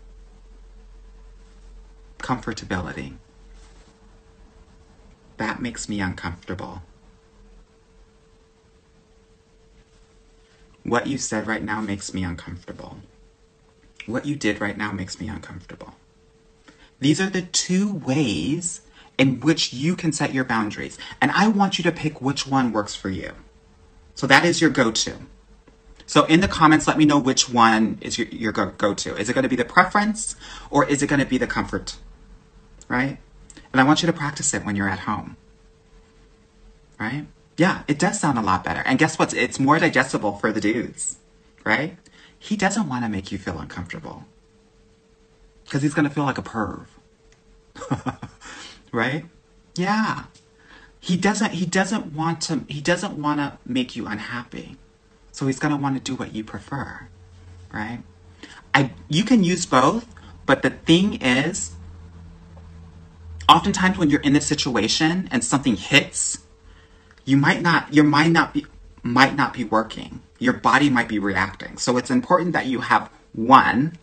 Comfortability. 2.20 3.16
That 5.38 5.60
makes 5.60 5.90
me 5.90 6.00
uncomfortable. 6.00 6.84
What 10.84 11.08
you 11.08 11.18
said 11.18 11.48
right 11.48 11.64
now 11.64 11.82
makes 11.82 12.14
me 12.14 12.24
uncomfortable. 12.24 12.98
What 14.06 14.28
you 14.28 14.36
did 14.36 14.62
right 14.62 14.78
now 14.78 14.92
makes 14.92 15.20
me 15.20 15.30
uncomfortable. 15.30 15.96
These 17.00 17.20
are 17.20 17.32
the 17.32 17.42
two 17.42 17.92
ways 17.92 18.82
in 19.18 19.40
which 19.40 19.74
you 19.74 19.96
can 19.96 20.12
set 20.12 20.32
your 20.32 20.44
boundaries. 20.44 21.00
And 21.20 21.32
I 21.32 21.48
want 21.48 21.80
you 21.80 21.84
to 21.86 21.92
pick 21.92 22.22
which 22.22 22.46
one 22.46 22.72
works 22.72 22.94
for 22.94 23.10
you. 23.10 23.32
So 24.18 24.26
that 24.26 24.44
is 24.44 24.60
your 24.60 24.72
go 24.72 24.90
to. 24.92 25.14
So 26.08 26.26
in 26.26 26.40
the 26.40 26.48
comments, 26.48 26.88
let 26.88 26.98
me 26.98 27.06
know 27.06 27.20
which 27.20 27.50
one 27.50 28.00
is 28.02 28.18
your, 28.18 28.28
your 28.30 28.52
go 28.52 28.96
to. 28.96 29.16
Is 29.16 29.30
it 29.30 29.34
going 29.34 29.44
to 29.44 29.50
be 29.50 29.56
the 29.56 29.64
preference 29.64 30.36
or 30.72 30.86
is 30.86 31.04
it 31.04 31.08
going 31.08 31.20
to 31.20 31.26
be 31.26 31.38
the 31.38 31.46
comfort? 31.46 31.98
Right? 32.88 33.20
And 33.72 33.80
I 33.80 33.84
want 33.84 34.02
you 34.02 34.08
to 34.08 34.14
practice 34.14 34.56
it 34.56 34.66
when 34.66 34.76
you're 34.76 34.90
at 34.90 35.02
home. 35.02 35.38
Right? 37.00 37.28
Yeah, 37.58 37.84
it 37.88 38.00
does 38.00 38.20
sound 38.20 38.40
a 38.40 38.42
lot 38.42 38.64
better. 38.64 38.82
And 38.88 38.98
guess 38.98 39.20
what? 39.20 39.36
It's 39.36 39.60
more 39.60 39.78
digestible 39.78 40.38
for 40.38 40.52
the 40.52 40.62
dudes. 40.62 41.18
Right? 41.64 41.98
He 42.40 42.56
doesn't 42.58 42.90
want 42.90 43.06
to 43.06 43.10
make 43.10 43.32
you 43.32 43.38
feel 43.38 43.60
uncomfortable. 43.60 44.26
Because 45.64 45.84
he's 45.84 45.94
going 45.94 46.08
to 46.08 46.14
feel 46.14 46.24
like 46.24 46.40
a 46.40 46.42
perv. 46.42 46.88
right? 48.92 49.26
Yeah. 49.76 50.24
He 51.00 51.16
doesn't 51.16 51.52
he 51.52 51.66
doesn't 51.66 52.14
want 52.14 52.42
to 52.42 52.66
he 52.68 52.82
doesn't 52.82 53.22
want 53.22 53.40
to 53.40 53.58
make 53.66 53.96
you 53.96 54.08
unhappy. 54.08 54.78
So 55.32 55.46
he's 55.46 55.60
going 55.60 55.74
to 55.74 55.82
want 55.82 55.96
to 55.96 56.02
do 56.02 56.16
what 56.16 56.34
you 56.34 56.44
prefer. 56.44 57.08
Right? 57.72 58.00
I 58.74 58.92
you 59.08 59.24
can 59.24 59.44
use 59.44 59.66
both, 59.66 60.08
but 60.46 60.62
the 60.62 60.72
thing 60.72 61.22
is 61.22 61.76
oftentimes 63.48 63.98
when 63.98 64.10
you're 64.10 64.22
in 64.22 64.34
this 64.34 64.46
situation 64.46 65.30
and 65.32 65.44
something 65.44 65.76
hits, 65.76 66.40
you 67.26 67.38
might 67.38 67.62
not 67.62 67.94
your 67.94 68.06
mind 68.06 68.34
not 68.34 68.54
be 68.54 68.66
might 69.04 69.36
not 69.36 69.54
be 69.54 69.64
working. 69.64 70.22
Your 70.40 70.54
body 70.54 70.90
might 70.90 71.08
be 71.08 71.20
reacting. 71.20 71.78
So 71.78 71.98
it's 71.98 72.12
important 72.12 72.54
that 72.54 72.66
you 72.66 72.82
have 72.82 73.10
one 73.34 73.98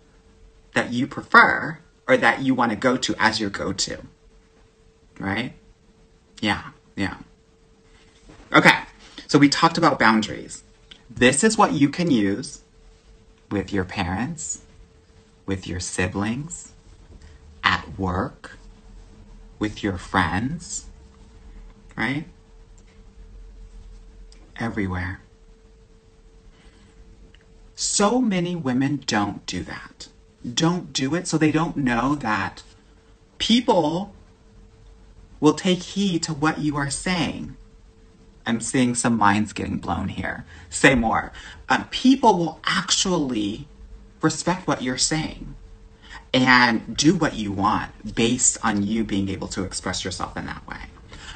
that 0.75 0.93
you 0.93 1.07
prefer 1.07 1.79
or 2.07 2.17
that 2.17 2.43
you 2.43 2.55
want 2.55 2.71
to 2.71 2.77
go 2.77 2.97
to 2.97 3.15
as 3.19 3.41
your 3.41 3.51
go 3.51 3.73
to. 3.73 4.03
Right? 5.19 5.55
Yeah, 6.41 6.71
yeah. 6.97 7.17
Okay, 8.53 8.79
so 9.27 9.39
we 9.39 9.49
talked 9.49 9.79
about 9.79 9.99
boundaries. 9.99 10.63
This 11.11 11.43
is 11.45 11.59
what 11.59 11.73
you 11.73 11.89
can 11.89 12.11
use 12.11 12.63
with 13.51 13.73
your 13.73 13.85
parents, 13.85 14.63
with 15.47 15.67
your 15.67 15.81
siblings, 15.81 16.73
at 17.63 17.99
work, 17.99 18.59
with 19.59 19.83
your 19.83 19.99
friends, 19.99 20.87
right? 21.97 22.27
Everywhere. 24.57 25.21
So 27.75 28.21
many 28.21 28.55
women 28.55 29.03
don't 29.07 29.45
do 29.47 29.63
that. 29.65 30.09
Don't 30.53 30.93
do 30.93 31.15
it 31.15 31.27
so 31.27 31.39
they 31.39 31.51
don't 31.51 31.77
know 31.77 32.15
that 32.17 32.63
people 33.39 34.15
will 35.45 35.53
take 35.53 35.83
heed 35.83 36.23
to 36.23 36.33
what 36.33 36.59
you 36.59 36.75
are 36.75 36.89
saying. 36.89 37.55
I'm 38.47 38.63
seeing 38.63 38.95
some 38.95 39.19
minds 39.19 39.53
getting 39.53 39.77
blown 39.77 40.09
here. 40.09 40.47
Say 40.71 40.95
more. 40.95 41.33
Um, 41.69 41.85
people 41.91 42.39
will 42.39 42.61
actually 42.65 43.69
respect 44.23 44.67
what 44.67 44.81
you're 44.81 44.97
saying 44.97 45.55
and 46.33 46.97
do 46.97 47.15
what 47.15 47.35
you 47.35 47.53
want 47.53 48.15
based 48.15 48.57
on 48.63 48.87
you 48.87 49.05
being 49.05 49.29
able 49.29 49.47
to 49.49 49.65
express 49.65 50.03
yourself 50.03 50.35
in 50.35 50.47
that 50.47 50.67
way. 50.67 50.79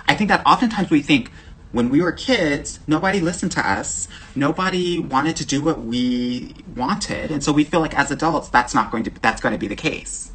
I 0.07 0.15
think 0.15 0.29
that 0.29 0.41
oftentimes 0.47 0.89
we 0.89 1.03
think 1.03 1.31
when 1.73 1.91
we 1.91 2.01
were 2.01 2.13
kids, 2.13 2.81
nobody 2.87 3.21
listened 3.21 3.53
to 3.53 3.71
us. 3.71 4.09
Nobody 4.35 4.99
wanted 4.99 5.37
to 5.37 5.45
do 5.45 5.63
what 5.63 5.83
we 5.83 6.55
wanted. 6.75 7.31
And 7.31 7.45
so 7.45 7.53
we 7.53 7.63
feel 7.63 7.81
like 7.81 7.97
as 7.97 8.11
adults, 8.11 8.49
that's 8.49 8.75
not 8.75 8.91
going 8.91 9.05
to, 9.05 9.11
that's 9.21 9.43
going 9.43 9.53
to 9.53 9.59
be 9.59 9.69
the 9.69 9.77
case. 9.77 10.33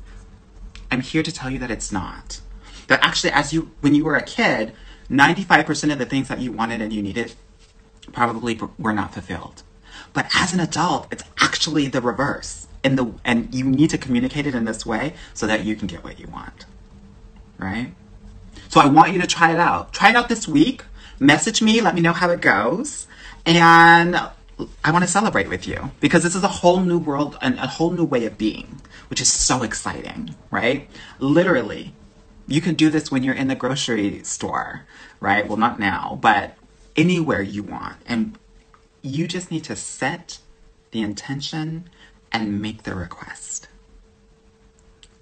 I'm 0.91 1.01
here 1.01 1.23
to 1.23 1.31
tell 1.31 1.49
you 1.49 1.57
that 1.57 1.71
it's 1.71 1.91
not. 1.91 2.39
That 2.87 3.03
actually, 3.03 3.31
as 3.31 3.53
you, 3.53 3.71
when 3.81 3.95
you 3.95 4.03
were 4.03 4.15
a 4.15 4.23
kid, 4.23 4.73
95% 5.09 5.91
of 5.91 5.99
the 5.99 6.05
things 6.05 6.27
that 6.27 6.39
you 6.39 6.51
wanted 6.51 6.81
and 6.81 6.91
you 6.91 7.01
needed 7.01 7.33
probably 8.11 8.59
were 8.77 8.93
not 8.93 9.13
fulfilled. 9.13 9.63
But 10.13 10.27
as 10.35 10.53
an 10.53 10.59
adult, 10.59 11.07
it's 11.11 11.23
actually 11.39 11.87
the 11.87 12.01
reverse. 12.01 12.67
And 12.83 12.97
the 12.97 13.13
and 13.23 13.53
you 13.55 13.63
need 13.63 13.89
to 13.91 13.97
communicate 13.97 14.45
it 14.45 14.53
in 14.53 14.65
this 14.65 14.85
way 14.85 15.13
so 15.33 15.47
that 15.47 15.63
you 15.63 15.75
can 15.75 15.87
get 15.87 16.03
what 16.03 16.19
you 16.19 16.27
want. 16.27 16.65
Right? 17.57 17.93
So 18.67 18.81
I 18.81 18.87
want 18.87 19.13
you 19.13 19.21
to 19.21 19.27
try 19.27 19.53
it 19.53 19.59
out. 19.59 19.93
Try 19.93 20.09
it 20.09 20.15
out 20.15 20.29
this 20.29 20.47
week. 20.47 20.83
Message 21.19 21.61
me, 21.61 21.79
let 21.79 21.95
me 21.95 22.01
know 22.01 22.11
how 22.11 22.29
it 22.31 22.41
goes. 22.41 23.07
And 23.45 24.15
I 24.83 24.91
want 24.91 25.03
to 25.03 25.09
celebrate 25.09 25.47
with 25.47 25.67
you 25.67 25.91
because 25.99 26.23
this 26.23 26.35
is 26.35 26.43
a 26.43 26.47
whole 26.47 26.81
new 26.81 26.97
world 26.97 27.37
and 27.41 27.55
a 27.55 27.67
whole 27.67 27.91
new 27.91 28.03
way 28.03 28.25
of 28.25 28.37
being, 28.37 28.81
which 29.09 29.21
is 29.21 29.31
so 29.31 29.63
exciting, 29.63 30.35
right? 30.51 30.89
Literally, 31.19 31.93
you 32.47 32.61
can 32.61 32.75
do 32.75 32.89
this 32.89 33.11
when 33.11 33.23
you're 33.23 33.33
in 33.33 33.47
the 33.47 33.55
grocery 33.55 34.23
store, 34.23 34.85
right? 35.19 35.47
Well, 35.47 35.57
not 35.57 35.79
now, 35.79 36.17
but 36.21 36.55
anywhere 36.95 37.41
you 37.41 37.63
want. 37.63 37.97
And 38.05 38.37
you 39.01 39.27
just 39.27 39.51
need 39.51 39.63
to 39.65 39.75
set 39.75 40.39
the 40.91 41.01
intention 41.01 41.89
and 42.31 42.61
make 42.61 42.83
the 42.83 42.95
request. 42.95 43.67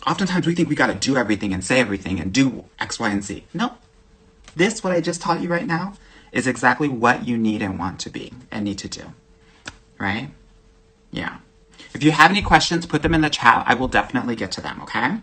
Oftentimes 0.06 0.48
we 0.48 0.56
think 0.56 0.70
we 0.70 0.76
got 0.76 0.88
to 0.88 0.96
do 0.96 1.16
everything 1.16 1.54
and 1.54 1.64
say 1.64 1.80
everything 1.80 2.20
and 2.20 2.34
do 2.34 2.66
X, 2.80 3.00
Y, 3.00 3.10
and 3.10 3.24
Z. 3.24 3.46
No. 3.54 3.76
This, 4.56 4.84
what 4.84 4.94
I 4.94 5.02
just 5.02 5.22
taught 5.22 5.42
you 5.42 5.50
right 5.50 5.68
now, 5.68 5.94
is 6.32 6.48
exactly 6.48 6.88
what 6.88 7.28
you 7.28 7.38
need 7.38 7.62
and 7.62 7.78
want 7.78 8.00
to 8.00 8.10
be 8.10 8.34
and 8.50 8.66
need 8.66 8.78
to 8.80 8.88
do. 8.88 9.14
Right? 10.00 10.32
Yeah. 11.12 11.38
If 11.94 12.04
you 12.04 12.12
have 12.12 12.32
any 12.32 12.42
questions, 12.42 12.86
put 12.86 13.04
them 13.04 13.14
in 13.14 13.22
the 13.22 13.30
chat. 13.30 13.64
I 13.68 13.74
will 13.74 13.88
definitely 13.88 14.36
get 14.36 14.52
to 14.54 14.62
them, 14.62 14.82
okay? 14.82 15.18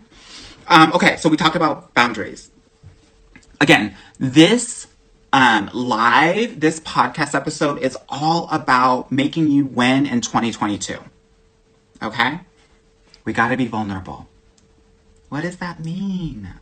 Um, 0.69 0.93
okay, 0.93 1.17
so 1.17 1.29
we 1.29 1.35
talked 1.35 1.55
about 1.55 1.93
boundaries. 1.95 2.51
Again, 3.59 3.95
this 4.19 4.87
um, 5.33 5.69
live, 5.73 6.59
this 6.59 6.79
podcast 6.79 7.33
episode 7.33 7.81
is 7.81 7.97
all 8.07 8.47
about 8.51 9.11
making 9.11 9.49
you 9.49 9.65
win 9.65 10.05
in 10.05 10.21
2022. 10.21 10.99
Okay? 12.01 12.39
We 13.25 13.33
got 13.33 13.49
to 13.49 13.57
be 13.57 13.65
vulnerable. 13.65 14.27
What 15.29 15.41
does 15.41 15.57
that 15.57 15.83
mean? 15.83 16.53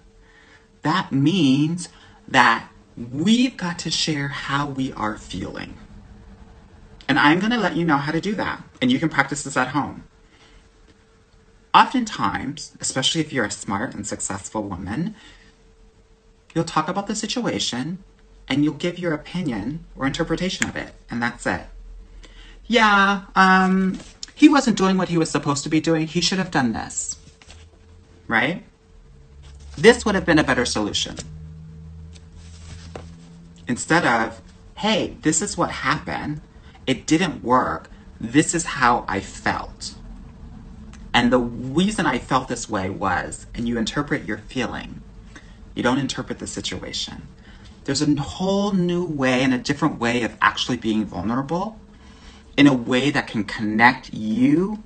That 0.83 1.11
means 1.11 1.89
that 2.27 2.69
we've 2.95 3.57
got 3.57 3.77
to 3.79 3.91
share 3.91 4.29
how 4.29 4.67
we 4.67 4.93
are 4.93 5.17
feeling. 5.17 5.77
And 7.09 7.19
I'm 7.19 7.39
going 7.39 7.51
to 7.51 7.57
let 7.57 7.75
you 7.75 7.85
know 7.85 7.97
how 7.97 8.13
to 8.13 8.21
do 8.21 8.35
that. 8.35 8.63
And 8.81 8.89
you 8.91 8.99
can 8.99 9.09
practice 9.09 9.43
this 9.43 9.57
at 9.57 9.69
home. 9.69 10.05
Oftentimes, 11.73 12.75
especially 12.79 13.21
if 13.21 13.31
you're 13.31 13.45
a 13.45 13.51
smart 13.51 13.93
and 13.93 14.07
successful 14.07 14.63
woman, 14.63 15.15
you'll 16.55 16.63
talk 16.63 16.87
about 16.87 17.07
the 17.07 17.15
situation 17.15 18.03
and 18.47 18.63
you'll 18.63 18.73
give 18.73 18.97
your 18.97 19.13
opinion 19.13 19.85
or 19.95 20.07
interpretation 20.07 20.67
of 20.67 20.75
it, 20.75 20.93
and 21.09 21.21
that's 21.21 21.45
it. 21.45 21.61
Yeah, 22.65 23.25
um, 23.35 23.99
he 24.33 24.49
wasn't 24.49 24.77
doing 24.77 24.97
what 24.97 25.09
he 25.09 25.17
was 25.17 25.29
supposed 25.29 25.63
to 25.63 25.69
be 25.69 25.79
doing. 25.79 26.07
He 26.07 26.21
should 26.21 26.37
have 26.37 26.51
done 26.51 26.73
this. 26.73 27.17
Right? 28.27 28.63
This 29.77 30.05
would 30.05 30.15
have 30.15 30.25
been 30.25 30.39
a 30.39 30.43
better 30.43 30.65
solution. 30.65 31.15
Instead 33.67 34.05
of, 34.05 34.41
hey, 34.75 35.17
this 35.21 35.41
is 35.41 35.57
what 35.57 35.71
happened. 35.71 36.41
It 36.85 37.05
didn't 37.05 37.43
work. 37.43 37.89
This 38.19 38.55
is 38.55 38.65
how 38.65 39.05
I 39.07 39.19
felt. 39.19 39.95
And 41.17 41.33
the 41.33 41.39
reason 41.39 42.05
I 42.05 42.19
felt 42.19 42.47
this 42.47 42.69
way 42.69 42.91
was, 42.91 43.47
and 43.55 43.67
you 43.67 43.79
interpret 43.79 44.25
your 44.25 44.37
feeling, 44.37 45.01
you 45.73 45.81
don't 45.81 45.97
interpret 45.97 46.37
the 46.37 46.45
situation. 46.45 47.27
There's 47.85 48.03
a 48.03 48.21
whole 48.21 48.71
new 48.71 49.03
way 49.03 49.41
and 49.41 49.51
a 49.51 49.57
different 49.57 49.99
way 49.99 50.21
of 50.21 50.37
actually 50.43 50.77
being 50.77 51.05
vulnerable 51.05 51.79
in 52.55 52.67
a 52.67 52.73
way 52.75 53.09
that 53.09 53.25
can 53.25 53.45
connect 53.45 54.13
you 54.13 54.83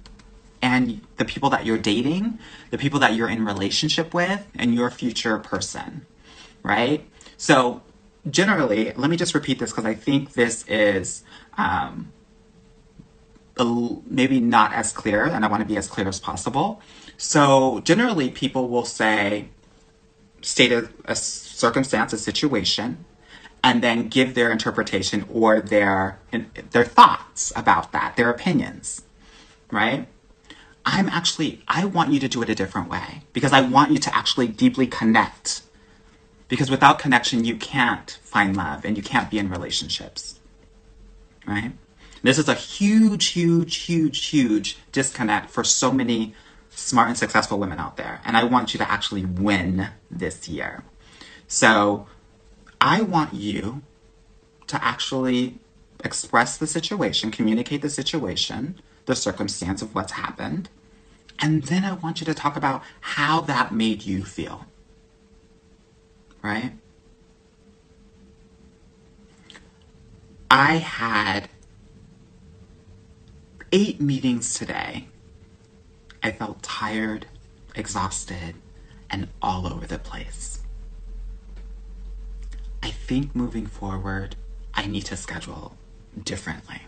and 0.61 1.01
the 1.17 1.25
people 1.25 1.49
that 1.49 1.65
you're 1.65 1.77
dating, 1.77 2.39
the 2.69 2.77
people 2.77 3.01
that 3.01 3.13
you're 3.13 3.27
in 3.27 3.43
relationship 3.43 4.13
with, 4.13 4.47
and 4.57 4.73
your 4.73 4.89
future 4.89 5.37
person, 5.37 6.05
right? 6.63 7.05
So 7.35 7.81
generally, 8.29 8.93
let 8.93 9.09
me 9.09 9.17
just 9.17 9.35
repeat 9.35 9.59
this 9.59 9.71
because 9.71 9.85
I 9.85 9.95
think 9.95 10.31
this 10.31 10.65
is 10.69 11.25
um, 11.57 12.13
maybe 13.57 14.39
not 14.39 14.73
as 14.73 14.91
clear, 14.91 15.25
and 15.25 15.43
I 15.45 15.47
want 15.47 15.61
to 15.61 15.67
be 15.67 15.77
as 15.77 15.87
clear 15.87 16.07
as 16.07 16.19
possible. 16.19 16.81
So 17.17 17.81
generally, 17.81 18.29
people 18.29 18.69
will 18.69 18.85
say, 18.85 19.49
state 20.41 20.71
a, 20.71 20.89
a 21.05 21.15
circumstance, 21.15 22.13
a 22.13 22.17
situation, 22.17 23.05
and 23.63 23.83
then 23.83 24.07
give 24.07 24.33
their 24.33 24.51
interpretation 24.51 25.25
or 25.31 25.61
their 25.61 26.19
their 26.71 26.85
thoughts 26.85 27.53
about 27.55 27.91
that, 27.91 28.15
their 28.15 28.29
opinions, 28.29 29.03
right? 29.71 30.07
I'm 30.85 31.09
actually 31.09 31.61
I 31.67 31.85
want 31.85 32.11
you 32.11 32.19
to 32.19 32.27
do 32.27 32.41
it 32.41 32.49
a 32.49 32.55
different 32.55 32.89
way 32.89 33.21
because 33.33 33.53
I 33.53 33.61
want 33.61 33.91
you 33.91 33.99
to 33.99 34.15
actually 34.15 34.47
deeply 34.47 34.87
connect. 34.87 35.61
Because 36.47 36.69
without 36.69 36.99
connection, 36.99 37.45
you 37.45 37.55
can't 37.55 38.19
find 38.23 38.57
love 38.57 38.83
and 38.83 38.97
you 38.97 39.03
can't 39.03 39.29
be 39.29 39.37
in 39.39 39.49
relationships. 39.49 40.39
Right? 41.47 41.71
This 42.23 42.37
is 42.37 42.47
a 42.47 42.53
huge, 42.53 43.27
huge, 43.27 43.77
huge, 43.77 44.25
huge 44.25 44.77
disconnect 44.91 45.49
for 45.49 45.63
so 45.63 45.91
many 45.91 46.33
smart 46.69 47.09
and 47.09 47.17
successful 47.17 47.59
women 47.59 47.79
out 47.79 47.97
there. 47.97 48.21
And 48.23 48.37
I 48.37 48.43
want 48.43 48.73
you 48.73 48.77
to 48.77 48.89
actually 48.89 49.25
win 49.25 49.89
this 50.09 50.47
year. 50.47 50.83
So 51.47 52.07
I 52.79 53.01
want 53.01 53.33
you 53.33 53.81
to 54.67 54.83
actually 54.83 55.59
express 56.03 56.57
the 56.57 56.67
situation, 56.67 57.31
communicate 57.31 57.81
the 57.81 57.89
situation, 57.89 58.79
the 59.05 59.15
circumstance 59.15 59.81
of 59.81 59.93
what's 59.93 60.13
happened, 60.13 60.69
and 61.39 61.63
then 61.63 61.83
I 61.83 61.93
want 61.93 62.21
you 62.21 62.25
to 62.25 62.33
talk 62.33 62.55
about 62.55 62.83
how 63.01 63.41
that 63.41 63.73
made 63.73 64.03
you 64.03 64.23
feel. 64.23 64.65
Right? 66.43 66.73
I 70.49 70.77
had 70.77 71.49
eight 73.71 74.01
meetings 74.01 74.53
today. 74.53 75.07
I 76.21 76.31
felt 76.31 76.61
tired, 76.61 77.25
exhausted, 77.75 78.55
and 79.09 79.29
all 79.41 79.65
over 79.65 79.87
the 79.87 79.97
place. 79.97 80.59
I 82.83 82.91
think 82.91 83.35
moving 83.35 83.65
forward, 83.65 84.35
I 84.73 84.87
need 84.87 85.05
to 85.05 85.17
schedule 85.17 85.77
differently. 86.21 86.81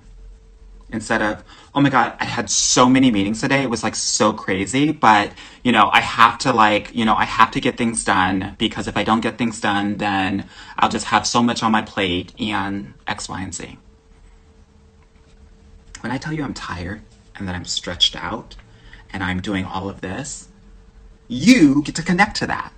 Instead 0.91 1.21
of, 1.21 1.43
oh 1.73 1.81
my 1.81 1.89
God, 1.89 2.15
I 2.19 2.25
had 2.25 2.49
so 2.49 2.87
many 2.87 3.09
meetings 3.09 3.41
today. 3.41 3.63
It 3.63 3.69
was 3.69 3.81
like 3.81 3.95
so 3.95 4.33
crazy, 4.33 4.91
but 4.91 5.31
you 5.63 5.71
know, 5.71 5.89
I 5.91 6.01
have 6.01 6.37
to 6.39 6.53
like, 6.53 6.93
you 6.93 7.05
know, 7.05 7.15
I 7.15 7.25
have 7.25 7.49
to 7.51 7.61
get 7.61 7.77
things 7.77 8.03
done 8.03 8.55
because 8.59 8.87
if 8.87 8.95
I 8.95 9.03
don't 9.03 9.21
get 9.21 9.37
things 9.37 9.59
done, 9.59 9.97
then 9.97 10.47
I'll 10.77 10.89
just 10.89 11.05
have 11.07 11.25
so 11.25 11.41
much 11.41 11.63
on 11.63 11.71
my 11.71 11.81
plate 11.81 12.33
and 12.39 12.93
X, 13.07 13.27
Y, 13.29 13.41
and 13.41 13.55
Z. 13.55 13.77
When 16.03 16.11
I 16.11 16.17
tell 16.17 16.33
you 16.33 16.43
I'm 16.43 16.53
tired 16.53 17.01
and 17.33 17.47
that 17.47 17.55
I'm 17.55 17.63
stretched 17.63 18.13
out 18.17 18.57
and 19.13 19.23
I'm 19.23 19.39
doing 19.39 19.63
all 19.63 19.87
of 19.87 20.01
this, 20.01 20.49
you 21.29 21.81
get 21.81 21.95
to 21.95 22.03
connect 22.03 22.35
to 22.37 22.47
that 22.47 22.73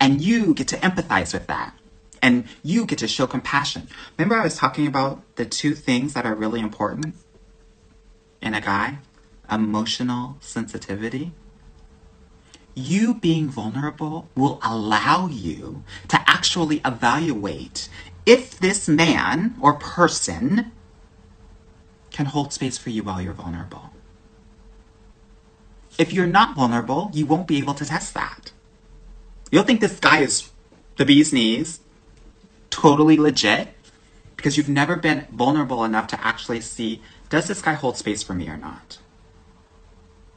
and 0.00 0.20
you 0.20 0.52
get 0.52 0.66
to 0.68 0.76
empathize 0.78 1.32
with 1.32 1.46
that 1.46 1.74
and 2.20 2.42
you 2.64 2.84
get 2.84 2.98
to 2.98 3.06
show 3.06 3.28
compassion. 3.28 3.86
Remember, 4.18 4.34
I 4.34 4.42
was 4.42 4.56
talking 4.56 4.88
about 4.88 5.22
the 5.36 5.44
two 5.44 5.76
things 5.76 6.12
that 6.14 6.26
are 6.26 6.34
really 6.34 6.58
important 6.58 7.14
in 8.42 8.52
a 8.52 8.60
guy 8.60 8.98
emotional 9.48 10.36
sensitivity. 10.40 11.30
You 12.74 13.14
being 13.14 13.48
vulnerable 13.48 14.28
will 14.34 14.58
allow 14.60 15.28
you 15.28 15.84
to 16.08 16.20
actually 16.26 16.80
evaluate 16.84 17.88
if 18.26 18.58
this 18.58 18.88
man 18.88 19.54
or 19.60 19.74
person 19.74 20.72
can 22.16 22.24
hold 22.24 22.50
space 22.50 22.78
for 22.78 22.88
you 22.88 23.02
while 23.02 23.20
you're 23.20 23.34
vulnerable. 23.34 23.90
If 25.98 26.14
you're 26.14 26.26
not 26.26 26.56
vulnerable, 26.56 27.10
you 27.12 27.26
won't 27.26 27.46
be 27.46 27.58
able 27.58 27.74
to 27.74 27.84
test 27.84 28.14
that. 28.14 28.52
You'll 29.50 29.64
think 29.64 29.82
this 29.82 30.00
guy 30.00 30.20
is 30.20 30.50
the 30.96 31.04
bee's 31.04 31.30
knees, 31.30 31.80
totally 32.70 33.18
legit 33.18 33.68
because 34.34 34.56
you've 34.56 34.68
never 34.68 34.96
been 34.96 35.26
vulnerable 35.30 35.84
enough 35.84 36.06
to 36.06 36.26
actually 36.26 36.62
see 36.62 37.02
does 37.28 37.48
this 37.48 37.60
guy 37.60 37.74
hold 37.74 37.98
space 37.98 38.22
for 38.22 38.32
me 38.32 38.48
or 38.48 38.56
not? 38.56 38.96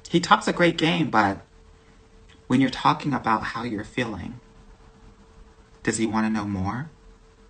He 0.09 0.19
talks 0.19 0.49
a 0.49 0.53
great 0.53 0.77
game, 0.77 1.09
but 1.09 1.45
when 2.47 2.59
you're 2.59 2.69
talking 2.69 3.13
about 3.13 3.43
how 3.43 3.63
you're 3.63 3.85
feeling, 3.85 4.41
does 5.83 5.97
he 5.97 6.05
want 6.05 6.25
to 6.25 6.29
know 6.29 6.45
more? 6.45 6.89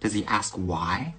Does 0.01 0.13
he 0.13 0.23
ask 0.25 0.53
why? 0.53 1.15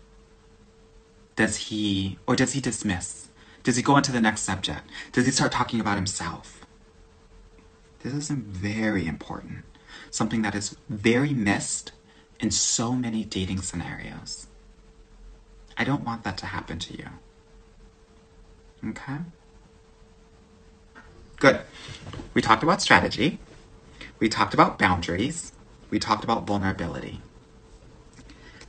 Does 1.40 1.56
he, 1.56 2.18
or 2.26 2.36
does 2.36 2.52
he 2.52 2.60
dismiss? 2.60 3.28
Does 3.62 3.76
he 3.76 3.82
go 3.82 3.96
into 3.96 4.12
the 4.12 4.20
next 4.20 4.42
subject? 4.42 4.82
Does 5.12 5.24
he 5.24 5.32
start 5.32 5.50
talking 5.50 5.80
about 5.80 5.96
himself? 5.96 6.66
This 8.00 8.12
is 8.12 8.28
very 8.28 9.06
important. 9.06 9.64
Something 10.10 10.42
that 10.42 10.54
is 10.54 10.76
very 10.90 11.32
missed 11.32 11.92
in 12.40 12.50
so 12.50 12.92
many 12.92 13.24
dating 13.24 13.62
scenarios. 13.62 14.48
I 15.78 15.84
don't 15.84 16.04
want 16.04 16.24
that 16.24 16.36
to 16.36 16.44
happen 16.44 16.78
to 16.78 16.98
you. 16.98 17.08
Okay? 18.90 19.20
Good. 21.38 21.62
We 22.34 22.42
talked 22.42 22.62
about 22.62 22.82
strategy. 22.82 23.38
We 24.18 24.28
talked 24.28 24.52
about 24.52 24.78
boundaries. 24.78 25.52
We 25.88 25.98
talked 25.98 26.22
about 26.22 26.46
vulnerability. 26.46 27.22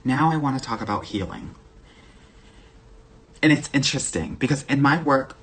Now 0.06 0.32
I 0.32 0.38
want 0.38 0.58
to 0.58 0.64
talk 0.64 0.80
about 0.80 1.04
healing. 1.04 1.54
And 3.42 3.52
it's 3.52 3.70
interesting 3.74 4.36
because 4.36 4.64
in 4.64 4.82
my 4.82 5.02
work, 5.02 5.36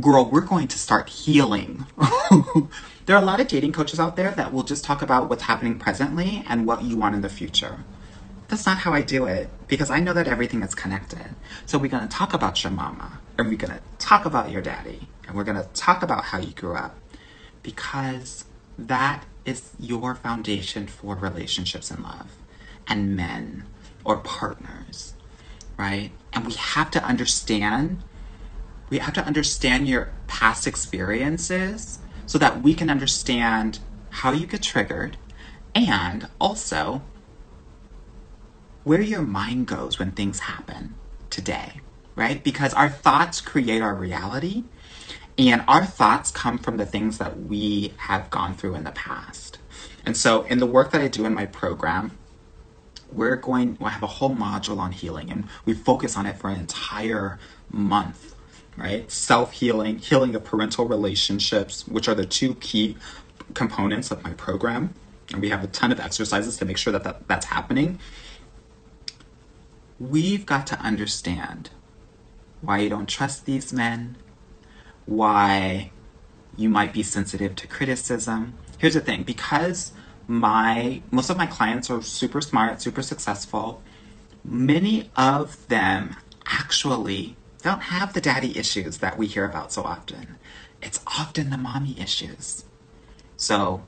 girl, 0.00 0.28
we're 0.30 0.42
going 0.42 0.68
to 0.68 0.78
start 0.78 1.08
healing. 1.08 1.86
there 3.06 3.16
are 3.16 3.22
a 3.22 3.24
lot 3.24 3.40
of 3.40 3.48
dating 3.48 3.72
coaches 3.72 3.98
out 3.98 4.16
there 4.16 4.32
that 4.32 4.52
will 4.52 4.62
just 4.62 4.84
talk 4.84 5.00
about 5.02 5.28
what's 5.28 5.44
happening 5.44 5.78
presently 5.78 6.44
and 6.48 6.66
what 6.66 6.82
you 6.82 6.96
want 6.96 7.14
in 7.14 7.22
the 7.22 7.28
future. 7.28 7.84
That's 8.48 8.66
not 8.66 8.78
how 8.78 8.92
I 8.92 9.02
do 9.02 9.26
it 9.26 9.48
because 9.66 9.90
I 9.90 10.00
know 10.00 10.12
that 10.12 10.28
everything 10.28 10.62
is 10.62 10.74
connected. 10.74 11.34
So 11.64 11.78
we're 11.78 11.90
going 11.90 12.06
to 12.06 12.14
talk 12.14 12.34
about 12.34 12.62
your 12.62 12.72
mama 12.72 13.20
and 13.38 13.48
we're 13.48 13.56
going 13.56 13.72
to 13.72 13.82
talk 13.98 14.24
about 14.24 14.50
your 14.50 14.62
daddy 14.62 15.08
and 15.26 15.36
we're 15.36 15.44
going 15.44 15.60
to 15.60 15.68
talk 15.74 16.02
about 16.02 16.24
how 16.24 16.38
you 16.38 16.52
grew 16.52 16.74
up 16.74 16.96
because 17.62 18.44
that 18.78 19.24
is 19.44 19.70
your 19.80 20.14
foundation 20.14 20.86
for 20.86 21.16
relationships 21.16 21.90
and 21.90 22.02
love 22.02 22.36
and 22.86 23.16
men 23.16 23.64
or 24.04 24.18
partners, 24.18 25.14
right? 25.76 26.10
And 26.32 26.46
we 26.46 26.54
have 26.54 26.90
to 26.92 27.02
understand 27.02 28.02
we 28.88 28.98
have 28.98 29.14
to 29.14 29.24
understand 29.24 29.88
your 29.88 30.10
past 30.28 30.66
experiences 30.66 31.98
so 32.24 32.38
that 32.38 32.62
we 32.62 32.72
can 32.72 32.88
understand 32.88 33.80
how 34.10 34.32
you 34.32 34.46
get 34.46 34.62
triggered 34.62 35.16
and 35.74 36.28
also 36.40 37.02
where 38.84 39.00
your 39.00 39.22
mind 39.22 39.66
goes 39.66 39.98
when 39.98 40.12
things 40.12 40.40
happen 40.40 40.94
today, 41.30 41.80
right? 42.14 42.42
Because 42.44 42.72
our 42.74 42.88
thoughts 42.88 43.40
create 43.40 43.82
our 43.82 43.94
reality, 43.94 44.64
and 45.36 45.64
our 45.66 45.84
thoughts 45.84 46.30
come 46.30 46.56
from 46.56 46.76
the 46.76 46.86
things 46.86 47.18
that 47.18 47.36
we 47.36 47.92
have 47.96 48.30
gone 48.30 48.54
through 48.54 48.76
in 48.76 48.84
the 48.84 48.92
past. 48.92 49.58
And 50.04 50.16
so, 50.16 50.42
in 50.42 50.58
the 50.58 50.66
work 50.66 50.92
that 50.92 51.00
I 51.00 51.08
do 51.08 51.26
in 51.26 51.34
my 51.34 51.46
program, 51.46 52.16
we're 53.12 53.36
going 53.36 53.76
we'll 53.80 53.90
have 53.90 54.02
a 54.02 54.06
whole 54.06 54.34
module 54.34 54.78
on 54.78 54.92
healing 54.92 55.30
and 55.30 55.44
we 55.64 55.74
focus 55.74 56.16
on 56.16 56.26
it 56.26 56.36
for 56.36 56.48
an 56.50 56.58
entire 56.58 57.38
month 57.70 58.34
right? 58.76 59.10
Self-healing 59.10 59.98
healing 59.98 60.34
of 60.34 60.44
parental 60.44 60.86
relationships 60.86 61.86
which 61.88 62.08
are 62.08 62.14
the 62.14 62.26
two 62.26 62.54
key 62.56 62.96
components 63.54 64.10
of 64.10 64.22
my 64.22 64.32
program. 64.32 64.94
And 65.32 65.40
we 65.40 65.48
have 65.50 65.64
a 65.64 65.66
ton 65.66 65.90
of 65.90 65.98
exercises 65.98 66.56
to 66.58 66.64
make 66.64 66.76
sure 66.76 66.92
that, 66.92 67.04
that 67.04 67.26
that's 67.26 67.46
happening. 67.46 67.98
We've 69.98 70.46
got 70.46 70.66
to 70.68 70.78
understand 70.78 71.70
why 72.60 72.78
you 72.78 72.90
don't 72.90 73.08
trust 73.08 73.46
these 73.46 73.72
men 73.72 74.16
why 75.06 75.92
you 76.56 76.68
might 76.68 76.92
be 76.92 77.02
sensitive 77.02 77.54
to 77.54 77.66
criticism. 77.66 78.54
Here's 78.78 78.94
the 78.94 79.00
thing 79.00 79.22
because 79.22 79.92
my 80.28 81.02
most 81.10 81.30
of 81.30 81.36
my 81.36 81.46
clients 81.46 81.90
are 81.90 82.02
super 82.02 82.40
smart, 82.40 82.82
super 82.82 83.02
successful. 83.02 83.82
Many 84.44 85.10
of 85.16 85.66
them 85.68 86.16
actually 86.46 87.36
don't 87.62 87.82
have 87.82 88.12
the 88.12 88.20
daddy 88.20 88.56
issues 88.56 88.98
that 88.98 89.18
we 89.18 89.26
hear 89.26 89.44
about 89.44 89.72
so 89.72 89.82
often. 89.82 90.36
It's 90.82 91.00
often 91.06 91.50
the 91.50 91.58
mommy 91.58 91.98
issues. 91.98 92.64
So, 93.36 93.82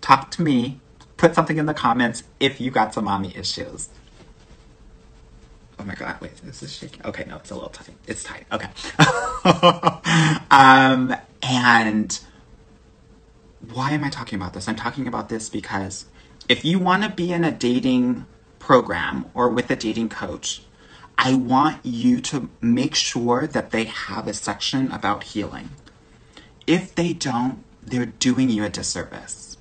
talk 0.00 0.30
to 0.32 0.42
me. 0.42 0.80
Put 1.16 1.34
something 1.34 1.56
in 1.56 1.66
the 1.66 1.74
comments 1.74 2.24
if 2.40 2.60
you 2.60 2.70
got 2.70 2.92
some 2.94 3.04
mommy 3.04 3.34
issues. 3.36 3.88
Oh 5.78 5.84
my 5.84 5.94
god, 5.94 6.20
wait, 6.20 6.36
this 6.38 6.62
is 6.62 6.72
shaking. 6.72 7.04
Okay, 7.04 7.24
no, 7.28 7.36
it's 7.36 7.50
a 7.50 7.54
little 7.54 7.70
tight. 7.70 7.94
It's 8.06 8.22
tight. 8.22 8.44
Okay. 8.52 8.68
um, 10.50 11.14
and 11.42 12.20
why 13.70 13.92
am 13.92 14.04
I 14.04 14.10
talking 14.10 14.36
about 14.36 14.54
this? 14.54 14.68
I'm 14.68 14.76
talking 14.76 15.06
about 15.06 15.28
this 15.28 15.48
because 15.48 16.06
if 16.48 16.64
you 16.64 16.78
want 16.78 17.04
to 17.04 17.08
be 17.08 17.32
in 17.32 17.44
a 17.44 17.52
dating 17.52 18.26
program 18.58 19.26
or 19.34 19.48
with 19.48 19.70
a 19.70 19.76
dating 19.76 20.08
coach, 20.08 20.62
I 21.16 21.34
want 21.34 21.84
you 21.84 22.20
to 22.22 22.50
make 22.60 22.94
sure 22.94 23.46
that 23.46 23.70
they 23.70 23.84
have 23.84 24.26
a 24.26 24.34
section 24.34 24.90
about 24.90 25.24
healing. 25.24 25.70
If 26.66 26.94
they 26.94 27.12
don't, 27.12 27.64
they're 27.82 28.06
doing 28.06 28.50
you 28.50 28.64
a 28.64 28.68
disservice. 28.68 29.56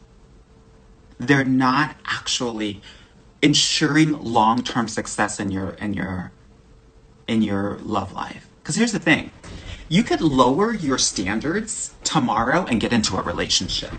They're 1.19 1.45
not 1.45 1.95
actually 2.05 2.81
ensuring 3.41 4.13
long-term 4.13 4.87
success 4.87 5.39
in 5.39 5.51
your 5.51 5.71
in 5.71 5.93
your 5.93 6.31
in 7.27 7.41
your 7.41 7.77
love 7.79 8.13
life. 8.13 8.47
Because 8.61 8.75
here's 8.75 8.91
the 8.91 8.99
thing 8.99 9.31
you 9.91 10.03
could 10.03 10.21
lower 10.21 10.73
your 10.73 10.97
standards 10.97 11.93
tomorrow 12.05 12.63
and 12.63 12.79
get 12.79 12.93
into 12.93 13.17
a 13.17 13.21
relationship. 13.21 13.91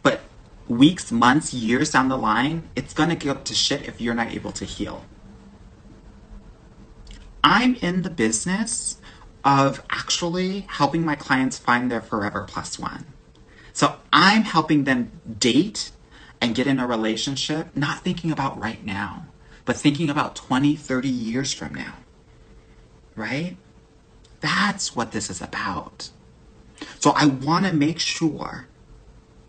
But 0.00 0.20
weeks, 0.68 1.10
months, 1.10 1.52
years 1.52 1.90
down 1.90 2.08
the 2.08 2.16
line, 2.16 2.68
it's 2.76 2.94
going 2.94 3.08
to 3.08 3.16
go 3.16 3.32
up 3.32 3.44
to 3.46 3.54
shit 3.54 3.88
if 3.88 4.00
you're 4.00 4.14
not 4.14 4.32
able 4.32 4.52
to 4.52 4.64
heal. 4.64 5.04
I'm 7.42 7.74
in 7.74 8.02
the 8.02 8.10
business 8.10 9.00
of 9.44 9.82
actually 9.90 10.60
helping 10.68 11.04
my 11.04 11.16
clients 11.16 11.58
find 11.58 11.90
their 11.90 12.00
forever 12.00 12.44
plus 12.46 12.78
one. 12.78 13.04
So 13.72 13.96
I'm 14.12 14.42
helping 14.42 14.84
them 14.84 15.10
date 15.36 15.90
and 16.40 16.54
get 16.54 16.68
in 16.68 16.78
a 16.78 16.86
relationship, 16.86 17.74
not 17.74 18.04
thinking 18.04 18.30
about 18.30 18.60
right 18.60 18.86
now, 18.86 19.26
but 19.64 19.76
thinking 19.76 20.10
about 20.10 20.36
20, 20.36 20.76
30 20.76 21.08
years 21.08 21.52
from 21.52 21.74
now. 21.74 21.94
Right? 23.16 23.56
That's 24.40 24.94
what 24.94 25.12
this 25.12 25.30
is 25.30 25.40
about. 25.40 26.10
So 27.00 27.10
I 27.10 27.26
want 27.26 27.66
to 27.66 27.72
make 27.72 27.98
sure 27.98 28.68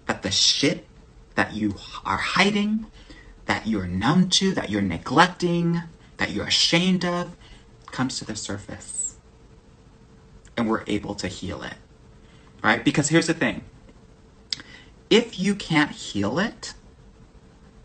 that 0.08 0.24
the 0.24 0.32
shit 0.32 0.86
that 1.36 1.54
you 1.54 1.76
are 2.04 2.18
hiding, 2.18 2.88
that 3.46 3.68
you're 3.68 3.88
numb 3.88 4.30
to, 4.30 4.54
that 4.54 4.70
you're 4.70 4.82
neglecting, 4.82 5.84
that 6.18 6.32
you're 6.32 6.48
ashamed 6.48 7.06
of, 7.06 7.36
comes 7.88 8.18
to 8.20 8.26
the 8.26 8.36
surface. 8.36 9.18
And 10.58 10.70
we're 10.70 10.84
able 10.88 11.16
to 11.16 11.28
heal 11.28 11.64
it. 11.64 11.76
Right? 12.64 12.84
Because 12.84 13.10
here's 13.10 13.28
the 13.28 13.34
thing 13.34 13.64
if 15.10 15.40
you 15.40 15.56
can't 15.56 15.92
heal 15.92 16.40
it, 16.40 16.74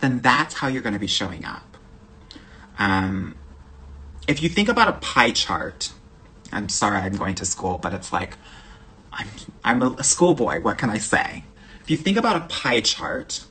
then 0.01 0.21
that's 0.21 0.55
how 0.55 0.69
you're 0.69 0.83
going 0.83 0.95
to 0.95 1.01
be 1.01 1.07
showing 1.07 1.45
up. 1.45 1.77
Um, 2.79 3.37
if 4.27 4.43
you 4.43 4.49
think 4.49 4.69
about 4.69 4.89
a 4.89 4.93
pie 4.93 5.31
chart, 5.31 5.93
I'm 6.55 6.69
sorry 6.69 6.99
I'm 6.99 7.17
going 7.17 7.35
to 7.37 7.45
school, 7.45 7.79
but 7.79 7.93
it's 7.93 8.13
like 8.13 8.37
I'm 9.13 9.29
I'm 9.63 9.83
a 9.83 10.05
schoolboy. 10.05 10.61
What 10.61 10.79
can 10.79 10.91
I 10.91 10.99
say? 10.99 11.45
If 11.83 11.91
you 11.91 11.97
think 11.97 12.17
about 12.17 12.37
a 12.37 12.47
pie 12.47 12.81
chart, 12.81 13.45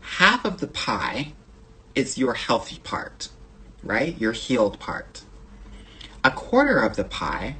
half 0.00 0.44
of 0.44 0.60
the 0.60 0.66
pie 0.66 1.32
is 1.94 2.18
your 2.18 2.34
healthy 2.34 2.78
part, 2.78 3.28
right? 3.82 4.18
Your 4.20 4.32
healed 4.32 4.78
part. 4.78 5.22
A 6.24 6.30
quarter 6.30 6.80
of 6.80 6.96
the 6.96 7.04
pie 7.04 7.56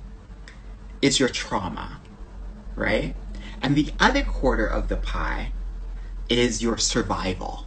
is 1.01 1.21
your 1.21 1.29
trauma, 1.29 2.01
right? 2.75 3.15
And 3.63 3.77
the 3.77 3.93
other 4.01 4.23
quarter 4.23 4.67
of 4.67 4.89
the 4.89 4.97
pie 4.97 5.53
is 6.29 6.63
your 6.63 6.77
survival, 6.77 7.67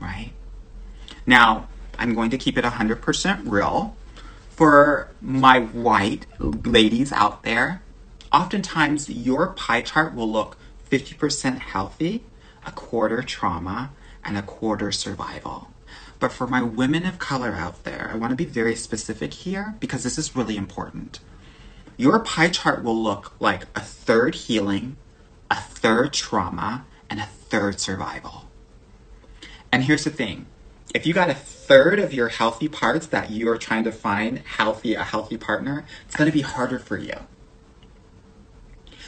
right? 0.00 0.32
Now, 1.26 1.68
I'm 1.98 2.14
going 2.14 2.30
to 2.30 2.38
keep 2.38 2.56
it 2.56 2.64
100% 2.64 3.50
real 3.50 3.96
for 4.60 5.08
my 5.22 5.58
white 5.58 6.26
ladies 6.38 7.12
out 7.12 7.44
there, 7.44 7.80
oftentimes 8.30 9.08
your 9.08 9.54
pie 9.54 9.80
chart 9.80 10.14
will 10.14 10.30
look 10.30 10.58
50% 10.90 11.60
healthy, 11.60 12.24
a 12.66 12.70
quarter 12.70 13.22
trauma, 13.22 13.90
and 14.22 14.36
a 14.36 14.42
quarter 14.42 14.92
survival. 14.92 15.70
But 16.18 16.30
for 16.30 16.46
my 16.46 16.60
women 16.60 17.06
of 17.06 17.18
color 17.18 17.54
out 17.54 17.84
there, 17.84 18.10
I 18.12 18.18
want 18.18 18.32
to 18.32 18.36
be 18.36 18.44
very 18.44 18.76
specific 18.76 19.32
here 19.32 19.76
because 19.80 20.04
this 20.04 20.18
is 20.18 20.36
really 20.36 20.58
important. 20.58 21.20
Your 21.96 22.18
pie 22.18 22.50
chart 22.50 22.84
will 22.84 23.02
look 23.02 23.32
like 23.40 23.62
a 23.74 23.80
third 23.80 24.34
healing, 24.34 24.98
a 25.50 25.56
third 25.56 26.12
trauma, 26.12 26.84
and 27.08 27.18
a 27.18 27.24
third 27.24 27.80
survival. 27.80 28.44
And 29.72 29.84
here's 29.84 30.04
the 30.04 30.10
thing 30.10 30.44
if 30.94 31.06
you 31.06 31.14
got 31.14 31.30
a 31.30 31.34
third 31.34 31.98
of 31.98 32.12
your 32.12 32.28
healthy 32.28 32.68
parts 32.68 33.06
that 33.08 33.30
you 33.30 33.48
are 33.48 33.58
trying 33.58 33.84
to 33.84 33.92
find 33.92 34.38
healthy 34.40 34.94
a 34.94 35.04
healthy 35.04 35.36
partner, 35.36 35.84
it's 36.06 36.16
going 36.16 36.30
to 36.30 36.36
be 36.36 36.42
harder 36.42 36.78
for 36.78 36.96
you. 36.96 37.14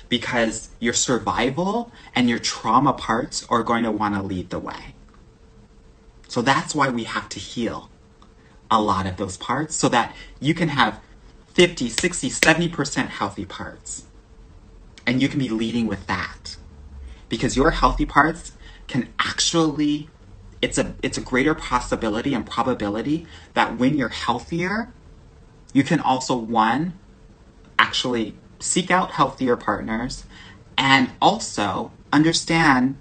Because 0.09 0.69
your 0.79 0.93
survival 0.93 1.91
and 2.15 2.29
your 2.29 2.39
trauma 2.39 2.93
parts 2.93 3.47
are 3.49 3.63
going 3.63 3.83
to 3.85 3.91
want 3.91 4.15
to 4.15 4.23
lead 4.23 4.51
the 4.51 4.59
way. 4.59 4.95
So 6.29 6.41
that's 6.43 6.75
why 6.75 6.89
we 6.89 7.05
have 7.05 7.29
to 7.31 7.39
heal 7.39 7.91
a 8.71 8.81
lot 8.81 9.07
of 9.07 9.17
those 9.17 9.37
parts 9.37 9.75
so 9.75 9.89
that 9.89 10.15
you 10.41 10.55
can 10.55 10.69
have 10.69 11.01
50, 11.55 11.89
60, 11.89 12.31
70% 12.31 13.09
healthy 13.09 13.45
parts. 13.45 14.05
And 15.07 15.21
you 15.21 15.29
can 15.29 15.39
be 15.39 15.49
leading 15.49 15.87
with 15.87 16.07
that. 16.07 16.57
Because 17.29 17.57
your 17.57 17.73
healthy 17.73 18.07
parts 18.07 18.53
can 18.87 19.13
actually 19.19 20.09
it's 20.63 20.79
a 20.79 20.95
it's 21.03 21.19
a 21.19 21.21
greater 21.21 21.55
possibility 21.55 22.33
and 22.33 22.47
probability 22.47 23.27
that 23.55 23.77
when 23.79 23.99
you're 23.99 24.09
healthier, 24.09 24.93
you 25.73 25.83
can 25.83 26.01
also 26.01 26.37
one 26.37 26.95
actually 27.79 28.37
seek 28.61 28.91
out 28.91 29.11
healthier 29.11 29.57
partners 29.57 30.25
and 30.79 31.11
also 31.21 31.91
understand 32.13 32.97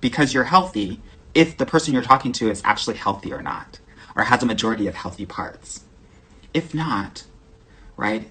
because 0.00 0.32
you're 0.32 0.44
healthy 0.44 1.00
if 1.34 1.56
the 1.56 1.66
person 1.66 1.92
you're 1.92 2.02
talking 2.02 2.32
to 2.32 2.50
is 2.50 2.62
actually 2.64 2.96
healthy 2.96 3.32
or 3.32 3.42
not 3.42 3.78
or 4.16 4.24
has 4.24 4.42
a 4.42 4.46
majority 4.46 4.86
of 4.86 4.94
healthy 4.94 5.26
parts. 5.26 5.84
If 6.54 6.74
not, 6.74 7.24
right, 7.96 8.30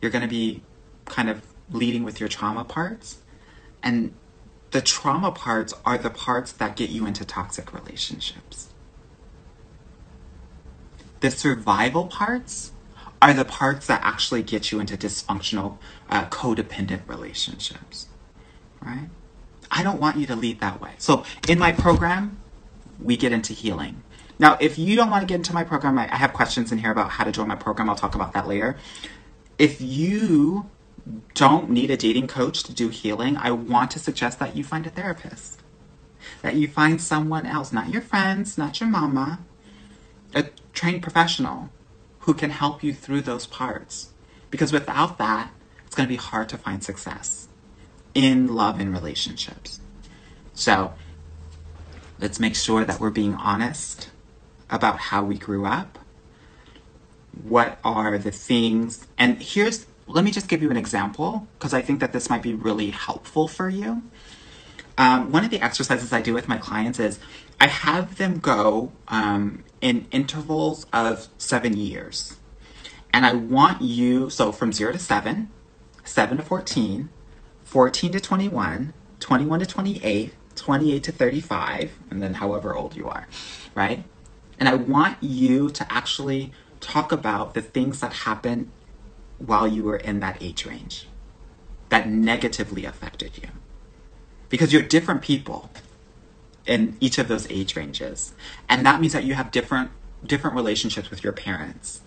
you're 0.00 0.10
going 0.10 0.22
to 0.22 0.28
be 0.28 0.62
kind 1.04 1.28
of 1.28 1.42
leading 1.70 2.04
with 2.04 2.20
your 2.20 2.28
trauma 2.28 2.64
parts 2.64 3.18
and 3.82 4.14
the 4.70 4.80
trauma 4.80 5.30
parts 5.32 5.72
are 5.84 5.98
the 5.98 6.10
parts 6.10 6.52
that 6.52 6.76
get 6.76 6.90
you 6.90 7.06
into 7.06 7.24
toxic 7.24 7.72
relationships. 7.72 8.68
The 11.20 11.30
survival 11.30 12.06
parts 12.06 12.72
are 13.22 13.32
the 13.32 13.44
parts 13.44 13.86
that 13.86 14.00
actually 14.02 14.42
get 14.42 14.70
you 14.70 14.80
into 14.80 14.96
dysfunctional, 14.96 15.78
uh, 16.10 16.26
codependent 16.26 17.08
relationships, 17.08 18.08
right? 18.82 19.08
I 19.70 19.82
don't 19.82 20.00
want 20.00 20.16
you 20.16 20.26
to 20.26 20.36
lead 20.36 20.60
that 20.60 20.80
way. 20.80 20.92
So 20.98 21.24
in 21.48 21.58
my 21.58 21.72
program, 21.72 22.38
we 23.00 23.16
get 23.16 23.32
into 23.32 23.52
healing. 23.52 24.02
Now, 24.38 24.58
if 24.60 24.78
you 24.78 24.96
don't 24.96 25.10
want 25.10 25.22
to 25.22 25.26
get 25.26 25.36
into 25.36 25.54
my 25.54 25.64
program, 25.64 25.98
I 25.98 26.14
have 26.14 26.32
questions 26.32 26.70
in 26.70 26.78
here 26.78 26.90
about 26.90 27.10
how 27.10 27.24
to 27.24 27.32
join 27.32 27.48
my 27.48 27.56
program. 27.56 27.88
I'll 27.88 27.96
talk 27.96 28.14
about 28.14 28.34
that 28.34 28.46
later. 28.46 28.76
If 29.58 29.80
you 29.80 30.68
don't 31.34 31.70
need 31.70 31.90
a 31.90 31.96
dating 31.96 32.26
coach 32.26 32.62
to 32.64 32.72
do 32.72 32.88
healing, 32.88 33.36
I 33.36 33.50
want 33.50 33.90
to 33.92 33.98
suggest 33.98 34.38
that 34.38 34.56
you 34.56 34.64
find 34.64 34.86
a 34.86 34.90
therapist. 34.90 35.60
That 36.42 36.54
you 36.54 36.68
find 36.68 37.00
someone 37.00 37.46
else, 37.46 37.72
not 37.72 37.90
your 37.90 38.02
friends, 38.02 38.58
not 38.58 38.80
your 38.80 38.88
mama, 38.88 39.40
a 40.34 40.44
trained 40.72 41.02
professional 41.02 41.70
who 42.20 42.34
can 42.34 42.50
help 42.50 42.82
you 42.82 42.92
through 42.92 43.22
those 43.22 43.46
parts. 43.46 44.10
Because 44.50 44.72
without 44.72 45.18
that, 45.18 45.52
it's 45.86 45.94
going 45.94 46.08
to 46.08 46.12
be 46.12 46.16
hard 46.16 46.48
to 46.50 46.58
find 46.58 46.82
success 46.82 47.48
in 48.14 48.54
love 48.54 48.80
and 48.80 48.92
relationships. 48.92 49.80
So 50.54 50.94
let's 52.18 52.40
make 52.40 52.56
sure 52.56 52.84
that 52.84 52.98
we're 52.98 53.10
being 53.10 53.34
honest 53.34 54.10
about 54.70 54.98
how 54.98 55.22
we 55.22 55.36
grew 55.36 55.66
up. 55.66 55.98
What 57.44 57.78
are 57.84 58.18
the 58.18 58.32
things? 58.32 59.06
And 59.18 59.40
here's, 59.40 59.86
let 60.06 60.24
me 60.24 60.30
just 60.30 60.48
give 60.48 60.62
you 60.62 60.70
an 60.70 60.76
example 60.76 61.46
because 61.58 61.74
I 61.74 61.82
think 61.82 62.00
that 62.00 62.12
this 62.12 62.30
might 62.30 62.42
be 62.42 62.54
really 62.54 62.90
helpful 62.90 63.48
for 63.48 63.68
you. 63.68 64.02
Um, 64.98 65.30
one 65.30 65.44
of 65.44 65.50
the 65.50 65.60
exercises 65.60 66.12
I 66.12 66.22
do 66.22 66.32
with 66.32 66.48
my 66.48 66.56
clients 66.56 66.98
is 66.98 67.18
I 67.60 67.66
have 67.66 68.16
them 68.16 68.38
go 68.38 68.92
um, 69.08 69.64
in 69.80 70.06
intervals 70.10 70.86
of 70.92 71.28
seven 71.38 71.76
years. 71.76 72.36
And 73.12 73.26
I 73.26 73.34
want 73.34 73.82
you, 73.82 74.30
so 74.30 74.52
from 74.52 74.72
zero 74.72 74.92
to 74.92 74.98
seven, 74.98 75.50
seven 76.04 76.36
to 76.36 76.42
14, 76.42 77.08
14 77.64 78.12
to 78.12 78.20
21, 78.20 78.92
21 79.20 79.60
to 79.60 79.66
28, 79.66 80.34
28 80.54 81.02
to 81.02 81.12
35, 81.12 81.98
and 82.10 82.22
then 82.22 82.34
however 82.34 82.74
old 82.74 82.94
you 82.94 83.08
are, 83.08 83.26
right? 83.74 84.04
And 84.58 84.68
I 84.68 84.74
want 84.74 85.22
you 85.22 85.70
to 85.70 85.92
actually 85.92 86.52
talk 86.80 87.12
about 87.12 87.54
the 87.54 87.62
things 87.62 88.00
that 88.00 88.12
happened 88.12 88.70
while 89.38 89.66
you 89.66 89.82
were 89.84 89.96
in 89.96 90.20
that 90.20 90.42
age 90.42 90.64
range 90.64 91.06
that 91.88 92.08
negatively 92.08 92.84
affected 92.84 93.38
you. 93.38 93.48
Because 94.48 94.72
you're 94.72 94.82
different 94.82 95.22
people 95.22 95.70
in 96.66 96.96
each 97.00 97.18
of 97.18 97.28
those 97.28 97.50
age 97.50 97.76
ranges. 97.76 98.32
And 98.68 98.84
that 98.84 99.00
means 99.00 99.12
that 99.12 99.24
you 99.24 99.34
have 99.34 99.50
different 99.50 99.90
different 100.24 100.56
relationships 100.56 101.10
with 101.10 101.22
your 101.22 101.32
parents 101.32 102.00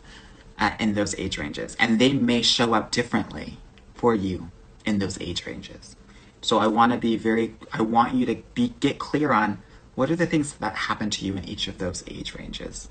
uh, 0.58 0.72
in 0.80 0.94
those 0.94 1.16
age 1.16 1.38
ranges 1.38 1.78
and 1.80 2.00
they 2.00 2.12
may 2.12 2.42
show 2.42 2.74
up 2.74 2.92
differently 2.92 3.58
for 3.94 4.14
you 4.14 4.52
in 4.84 5.00
those 5.00 5.22
age 5.22 5.46
ranges. 5.46 5.96
So 6.42 6.58
I 6.58 6.68
want 6.68 6.92
to 6.92 6.98
be 6.98 7.16
very 7.16 7.56
I 7.72 7.82
want 7.82 8.16
you 8.16 8.26
to 8.26 8.36
be 8.54 8.74
get 8.80 9.00
clear 9.00 9.32
on 9.32 9.62
what 9.96 10.10
are 10.10 10.16
the 10.16 10.26
things 10.26 10.54
that 10.54 10.76
happen 10.76 11.10
to 11.12 11.26
you 11.26 11.36
in 11.36 11.48
each 11.48 11.68
of 11.68 11.78
those 11.78 12.04
age 12.08 12.34
ranges. 12.36 12.90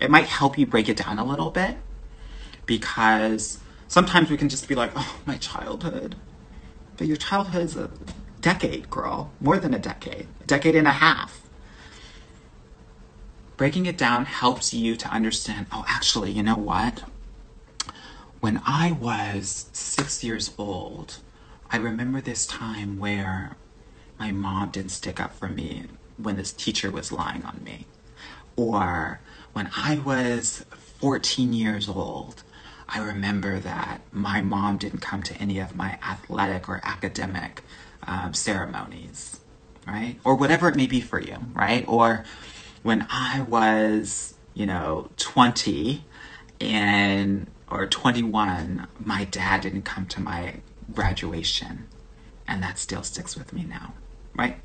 It 0.00 0.10
might 0.10 0.26
help 0.26 0.58
you 0.58 0.66
break 0.66 0.88
it 0.88 0.96
down 0.96 1.18
a 1.18 1.24
little 1.24 1.50
bit 1.50 1.76
because 2.68 3.58
sometimes 3.88 4.30
we 4.30 4.36
can 4.36 4.48
just 4.48 4.68
be 4.68 4.76
like, 4.76 4.92
"Oh, 4.94 5.16
my 5.26 5.36
childhood." 5.38 6.14
But 6.96 7.08
your 7.08 7.16
childhood 7.16 7.64
is 7.64 7.76
a 7.76 7.90
decade, 8.40 8.88
girl, 8.90 9.32
more 9.40 9.58
than 9.58 9.74
a 9.74 9.78
decade, 9.78 10.28
a 10.40 10.44
decade 10.44 10.76
and 10.76 10.86
a 10.86 10.92
half. 10.92 11.40
Breaking 13.56 13.86
it 13.86 13.98
down 13.98 14.26
helps 14.26 14.72
you 14.72 14.94
to 14.96 15.08
understand, 15.08 15.66
oh, 15.72 15.84
actually, 15.88 16.30
you 16.30 16.44
know 16.44 16.54
what? 16.54 17.02
When 18.40 18.62
I 18.64 18.92
was 18.92 19.66
six 19.72 20.22
years 20.22 20.52
old, 20.56 21.18
I 21.70 21.76
remember 21.78 22.20
this 22.20 22.46
time 22.46 22.98
where 22.98 23.56
my 24.18 24.30
mom 24.30 24.70
didn't 24.70 24.90
stick 24.92 25.18
up 25.18 25.34
for 25.34 25.48
me 25.48 25.86
when 26.16 26.36
this 26.36 26.52
teacher 26.52 26.90
was 26.90 27.10
lying 27.10 27.44
on 27.44 27.60
me. 27.64 27.86
Or 28.56 29.20
when 29.52 29.70
I 29.76 29.98
was 29.98 30.64
14 31.00 31.52
years 31.52 31.88
old, 31.88 32.42
I 32.88 33.00
remember 33.00 33.58
that 33.60 34.00
my 34.12 34.40
mom 34.40 34.78
didn't 34.78 35.00
come 35.00 35.22
to 35.24 35.34
any 35.34 35.58
of 35.58 35.76
my 35.76 35.98
athletic 36.02 36.68
or 36.68 36.80
academic 36.82 37.62
um, 38.06 38.32
ceremonies, 38.32 39.40
right? 39.86 40.16
Or 40.24 40.34
whatever 40.34 40.68
it 40.68 40.76
may 40.76 40.86
be 40.86 41.00
for 41.00 41.20
you, 41.20 41.36
right? 41.52 41.84
Or 41.86 42.24
when 42.82 43.06
I 43.10 43.42
was, 43.42 44.34
you 44.54 44.64
know, 44.64 45.10
20 45.18 46.04
and 46.60 47.46
or 47.70 47.86
21, 47.86 48.86
my 48.98 49.24
dad 49.24 49.60
didn't 49.60 49.82
come 49.82 50.06
to 50.06 50.20
my 50.20 50.54
graduation. 50.92 51.86
And 52.46 52.62
that 52.62 52.78
still 52.78 53.02
sticks 53.02 53.36
with 53.36 53.52
me 53.52 53.64
now, 53.64 53.92
right? 54.34 54.58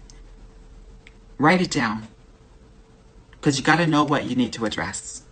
Write 1.37 1.61
it 1.61 1.71
down. 1.71 2.07
Because 3.31 3.57
you 3.57 3.63
got 3.65 3.75
to 3.77 3.87
know 3.87 4.05
what 4.05 4.23
you 4.23 4.37
need 4.37 4.53
to 4.53 4.63
address. 4.63 5.23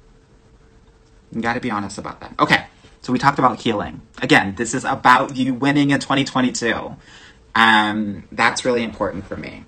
You 1.32 1.42
got 1.42 1.54
to 1.54 1.62
be 1.62 1.72
honest 1.72 1.98
about 1.98 2.20
that. 2.20 2.34
Okay, 2.38 2.66
so 3.02 3.12
we 3.12 3.20
talked 3.20 3.40
about 3.40 3.62
healing. 3.62 4.02
Again, 4.22 4.56
this 4.56 4.74
is 4.74 4.86
about 4.86 5.36
you 5.36 5.54
winning 5.54 5.90
in 5.90 6.00
2022. 6.00 6.96
Um, 7.56 8.28
that's 8.32 8.64
really 8.64 8.84
important 8.84 9.26
for 9.26 9.36
me. 9.36 9.66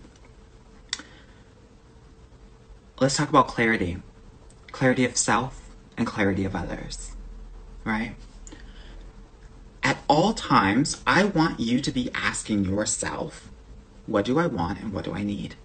Let's 2.99 3.17
talk 3.17 3.29
about 3.29 3.47
clarity 3.47 3.97
clarity 4.73 5.05
of 5.05 5.15
self 5.15 5.69
and 5.95 6.05
clarity 6.05 6.43
of 6.43 6.55
others, 6.55 7.11
right? 7.85 8.15
At 9.81 9.99
all 10.09 10.33
times, 10.33 11.01
I 11.05 11.23
want 11.25 11.59
you 11.59 11.79
to 11.79 11.91
be 11.91 12.09
asking 12.13 12.65
yourself, 12.65 13.49
what 14.07 14.25
do 14.25 14.39
I 14.39 14.47
want 14.47 14.79
and 14.79 14.91
what 14.91 15.05
do 15.05 15.13
I 15.13 15.23
need? 15.23 15.55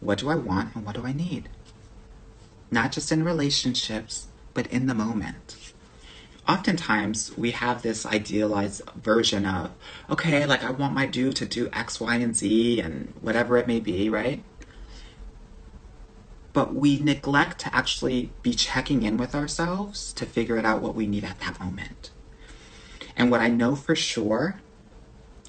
What 0.00 0.18
do 0.18 0.30
I 0.30 0.34
want 0.34 0.74
and 0.74 0.84
what 0.84 0.94
do 0.94 1.04
I 1.06 1.12
need? 1.12 1.48
Not 2.70 2.92
just 2.92 3.12
in 3.12 3.22
relationships, 3.22 4.28
but 4.54 4.66
in 4.68 4.86
the 4.86 4.94
moment 4.94 5.56
oftentimes 6.48 7.36
we 7.36 7.50
have 7.50 7.82
this 7.82 8.06
idealized 8.06 8.82
version 8.94 9.44
of, 9.46 9.70
okay, 10.08 10.46
like 10.46 10.62
I 10.62 10.70
want 10.70 10.94
my 10.94 11.06
dude 11.06 11.36
to 11.36 11.46
do 11.46 11.68
X, 11.72 12.00
Y, 12.00 12.16
and 12.16 12.36
Z 12.36 12.80
and 12.80 13.12
whatever 13.20 13.56
it 13.56 13.66
may 13.66 13.80
be, 13.80 14.08
right? 14.08 14.42
But 16.52 16.74
we 16.74 16.98
neglect 17.00 17.58
to 17.60 17.74
actually 17.74 18.32
be 18.42 18.54
checking 18.54 19.02
in 19.02 19.16
with 19.16 19.34
ourselves 19.34 20.12
to 20.14 20.24
figure 20.24 20.58
out 20.58 20.80
what 20.80 20.94
we 20.94 21.06
need 21.06 21.24
at 21.24 21.40
that 21.40 21.60
moment. 21.60 22.10
And 23.16 23.30
what 23.30 23.40
I 23.40 23.48
know 23.48 23.74
for 23.74 23.96
sure 23.96 24.60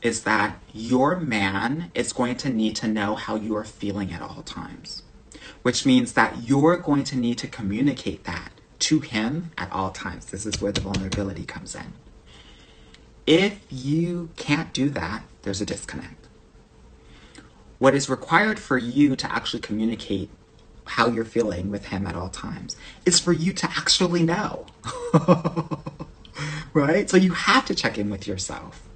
is 0.02 0.24
that 0.24 0.60
your 0.74 1.16
man 1.18 1.92
is 1.96 2.14
going 2.14 2.36
to 2.38 2.50
need 2.50 2.76
to 2.78 2.88
know 2.88 3.16
how 3.16 3.36
you 3.36 3.56
are 3.56 3.64
feeling 3.64 4.12
at 4.12 4.22
all 4.22 4.44
times, 4.44 5.04
which 5.62 5.86
means 5.86 6.14
that 6.14 6.44
you're 6.44 6.78
going 6.78 7.04
to 7.06 7.18
need 7.18 7.38
to 7.40 7.48
communicate 7.48 8.24
that 8.26 8.52
to 8.88 9.02
him 9.02 9.52
at 9.58 9.70
all 9.70 9.92
times. 9.92 10.28
This 10.28 10.46
is 10.46 10.62
where 10.62 10.72
the 10.72 10.80
vulnerability 10.80 11.44
comes 11.44 11.76
in. 11.76 11.92
If 13.26 13.60
you 13.70 14.30
can't 14.38 14.72
do 14.72 14.90
that, 14.92 15.24
there's 15.42 15.60
a 15.60 15.66
disconnect. 15.66 16.30
What 17.80 17.94
is 17.94 18.10
required 18.10 18.60
for 18.60 18.78
you 18.78 19.18
to 19.18 19.30
actually 19.30 19.60
communicate 19.60 20.30
how 20.86 21.10
you're 21.10 21.26
feeling 21.26 21.70
with 21.70 21.88
him 21.88 22.08
at 22.08 22.16
all 22.16 22.30
times 22.30 22.78
is 23.06 23.20
for 23.20 23.34
you 23.34 23.52
to 23.52 23.66
actually 23.66 24.24
know. 24.24 24.68
right? 26.74 27.10
So 27.10 27.18
you 27.18 27.34
have 27.34 27.66
to 27.66 27.76
check 27.76 27.98
in 27.98 28.10
with 28.10 28.26
yourself. 28.26 28.88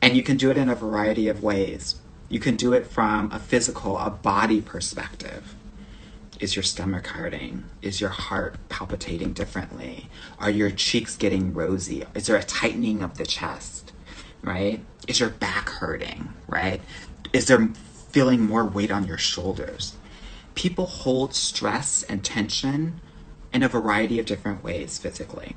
And 0.00 0.16
you 0.16 0.22
can 0.22 0.38
do 0.38 0.50
it 0.50 0.56
in 0.56 0.70
a 0.70 0.74
variety 0.74 1.28
of 1.28 1.42
ways. 1.42 1.96
You 2.30 2.40
can 2.40 2.56
do 2.56 2.72
it 2.72 2.86
from 2.86 3.30
a 3.32 3.38
physical, 3.38 3.98
a 3.98 4.08
body 4.08 4.62
perspective. 4.62 5.54
Is 6.44 6.56
your 6.56 6.62
stomach 6.62 7.06
hurting? 7.06 7.64
Is 7.80 8.02
your 8.02 8.10
heart 8.10 8.56
palpitating 8.68 9.32
differently? 9.32 10.10
Are 10.38 10.50
your 10.50 10.70
cheeks 10.70 11.16
getting 11.16 11.54
rosy? 11.54 12.04
Is 12.14 12.26
there 12.26 12.36
a 12.36 12.42
tightening 12.42 13.02
of 13.02 13.16
the 13.16 13.24
chest? 13.24 13.92
Right? 14.42 14.84
Is 15.08 15.20
your 15.20 15.30
back 15.30 15.70
hurting? 15.70 16.34
Right? 16.46 16.82
Is 17.32 17.46
there 17.46 17.70
feeling 18.10 18.42
more 18.42 18.66
weight 18.66 18.90
on 18.90 19.06
your 19.06 19.16
shoulders? 19.16 19.94
People 20.54 20.84
hold 20.84 21.34
stress 21.34 22.02
and 22.02 22.22
tension 22.22 23.00
in 23.54 23.62
a 23.62 23.68
variety 23.68 24.18
of 24.18 24.26
different 24.26 24.62
ways 24.62 24.98
physically. 24.98 25.56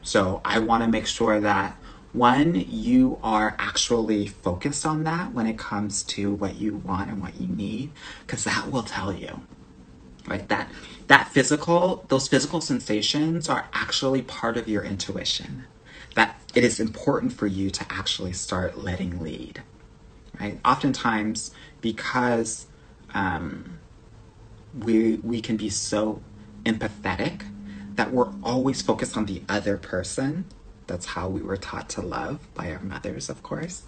So 0.00 0.40
I 0.46 0.60
want 0.60 0.82
to 0.82 0.88
make 0.88 1.06
sure 1.06 1.40
that 1.40 1.76
one, 2.14 2.54
you 2.54 3.18
are 3.22 3.54
actually 3.58 4.28
focused 4.28 4.86
on 4.86 5.04
that 5.04 5.34
when 5.34 5.46
it 5.46 5.58
comes 5.58 6.02
to 6.04 6.32
what 6.32 6.54
you 6.54 6.76
want 6.76 7.10
and 7.10 7.20
what 7.20 7.38
you 7.38 7.48
need, 7.48 7.90
because 8.26 8.44
that 8.44 8.70
will 8.70 8.82
tell 8.82 9.12
you 9.12 9.42
right? 10.26 10.48
That 10.48 10.70
that 11.08 11.28
physical 11.28 12.04
those 12.08 12.28
physical 12.28 12.60
sensations 12.60 13.48
are 13.48 13.68
actually 13.72 14.22
part 14.22 14.56
of 14.58 14.68
your 14.68 14.84
intuition. 14.84 15.64
That 16.16 16.40
it 16.54 16.64
is 16.64 16.80
important 16.80 17.32
for 17.32 17.46
you 17.46 17.70
to 17.70 17.86
actually 17.90 18.32
start 18.34 18.78
letting 18.78 19.20
lead. 19.20 19.62
Right? 20.40 20.60
Oftentimes 20.64 21.52
because 21.82 22.66
um, 23.14 23.80
we 24.78 25.16
we 25.16 25.42
can 25.42 25.58
be 25.58 25.70
so 25.70 26.22
empathetic 26.64 27.44
that 27.96 28.12
we're 28.12 28.32
always 28.44 28.82
focused 28.82 29.16
on 29.16 29.26
the 29.26 29.42
other 29.48 29.78
person. 29.78 30.46
That's 30.88 31.06
how 31.08 31.28
we 31.28 31.42
were 31.42 31.58
taught 31.58 31.90
to 31.90 32.02
love 32.02 32.40
by 32.54 32.72
our 32.72 32.80
mothers 32.80 33.30
of 33.30 33.42
course. 33.44 33.84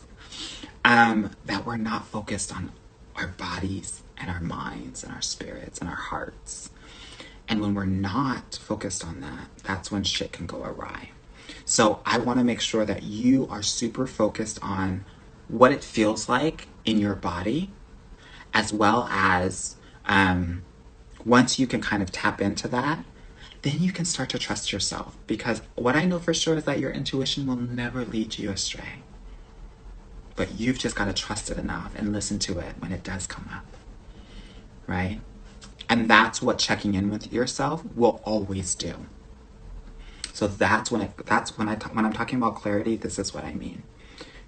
Um, 0.84 1.32
that 1.46 1.66
we're 1.66 1.78
not 1.78 2.06
focused 2.06 2.54
on 2.54 2.72
our 3.16 3.28
bodies 3.28 4.03
and 4.18 4.30
our 4.30 4.40
minds 4.40 5.02
and 5.02 5.12
our 5.12 5.22
spirits 5.22 5.78
and 5.78 5.88
our 5.88 5.96
hearts. 5.96 6.70
And 7.48 7.60
when 7.60 7.74
we're 7.74 7.84
not 7.84 8.58
focused 8.62 9.04
on 9.04 9.20
that, 9.20 9.48
that's 9.62 9.90
when 9.90 10.02
shit 10.04 10.32
can 10.32 10.46
go 10.46 10.62
awry. 10.64 11.10
So 11.64 12.00
I 12.06 12.18
want 12.18 12.38
to 12.38 12.44
make 12.44 12.60
sure 12.60 12.84
that 12.84 13.02
you 13.02 13.46
are 13.50 13.62
super 13.62 14.06
focused 14.06 14.58
on 14.62 15.04
what 15.48 15.72
it 15.72 15.84
feels 15.84 16.28
like 16.28 16.68
in 16.84 16.98
your 16.98 17.14
body, 17.14 17.70
as 18.52 18.72
well 18.72 19.08
as 19.10 19.76
um, 20.06 20.62
once 21.24 21.58
you 21.58 21.66
can 21.66 21.80
kind 21.80 22.02
of 22.02 22.12
tap 22.12 22.40
into 22.40 22.68
that, 22.68 23.04
then 23.62 23.74
you 23.78 23.92
can 23.92 24.04
start 24.04 24.28
to 24.30 24.38
trust 24.38 24.72
yourself. 24.72 25.16
Because 25.26 25.62
what 25.74 25.96
I 25.96 26.04
know 26.04 26.18
for 26.18 26.34
sure 26.34 26.56
is 26.56 26.64
that 26.64 26.78
your 26.78 26.90
intuition 26.90 27.46
will 27.46 27.56
never 27.56 28.04
lead 28.04 28.38
you 28.38 28.50
astray. 28.50 29.02
But 30.36 30.58
you've 30.58 30.78
just 30.78 30.96
got 30.96 31.06
to 31.06 31.12
trust 31.14 31.50
it 31.50 31.58
enough 31.58 31.94
and 31.96 32.12
listen 32.12 32.38
to 32.40 32.58
it 32.58 32.74
when 32.78 32.92
it 32.92 33.02
does 33.04 33.26
come 33.26 33.48
up. 33.52 33.73
Right? 34.86 35.20
And 35.88 36.08
that's 36.08 36.42
what 36.42 36.58
checking 36.58 36.94
in 36.94 37.10
with 37.10 37.32
yourself 37.32 37.84
will 37.94 38.20
always 38.24 38.74
do. 38.74 39.06
So 40.32 40.48
that's 40.48 40.90
when 40.90 41.00
it, 41.02 41.12
that's 41.26 41.56
when 41.56 41.68
I 41.68 41.76
when 41.76 42.04
I'm 42.04 42.12
talking 42.12 42.38
about 42.38 42.56
clarity, 42.56 42.96
this 42.96 43.18
is 43.18 43.32
what 43.32 43.44
I 43.44 43.54
mean. 43.54 43.82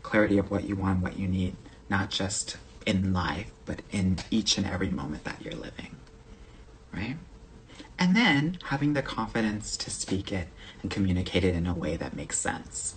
Clarity 0.02 0.38
of 0.38 0.50
what 0.50 0.64
you 0.64 0.74
want, 0.76 1.02
what 1.02 1.18
you 1.18 1.28
need, 1.28 1.56
not 1.88 2.10
just 2.10 2.56
in 2.84 3.12
life, 3.12 3.50
but 3.64 3.82
in 3.90 4.18
each 4.30 4.58
and 4.58 4.66
every 4.66 4.90
moment 4.90 5.24
that 5.24 5.42
you're 5.42 5.54
living. 5.54 5.96
Right? 6.92 7.16
And 7.98 8.16
then 8.16 8.58
having 8.64 8.92
the 8.94 9.02
confidence 9.02 9.76
to 9.78 9.90
speak 9.90 10.32
it 10.32 10.48
and 10.82 10.90
communicate 10.90 11.44
it 11.44 11.54
in 11.54 11.66
a 11.66 11.74
way 11.74 11.96
that 11.96 12.14
makes 12.14 12.38
sense. 12.38 12.96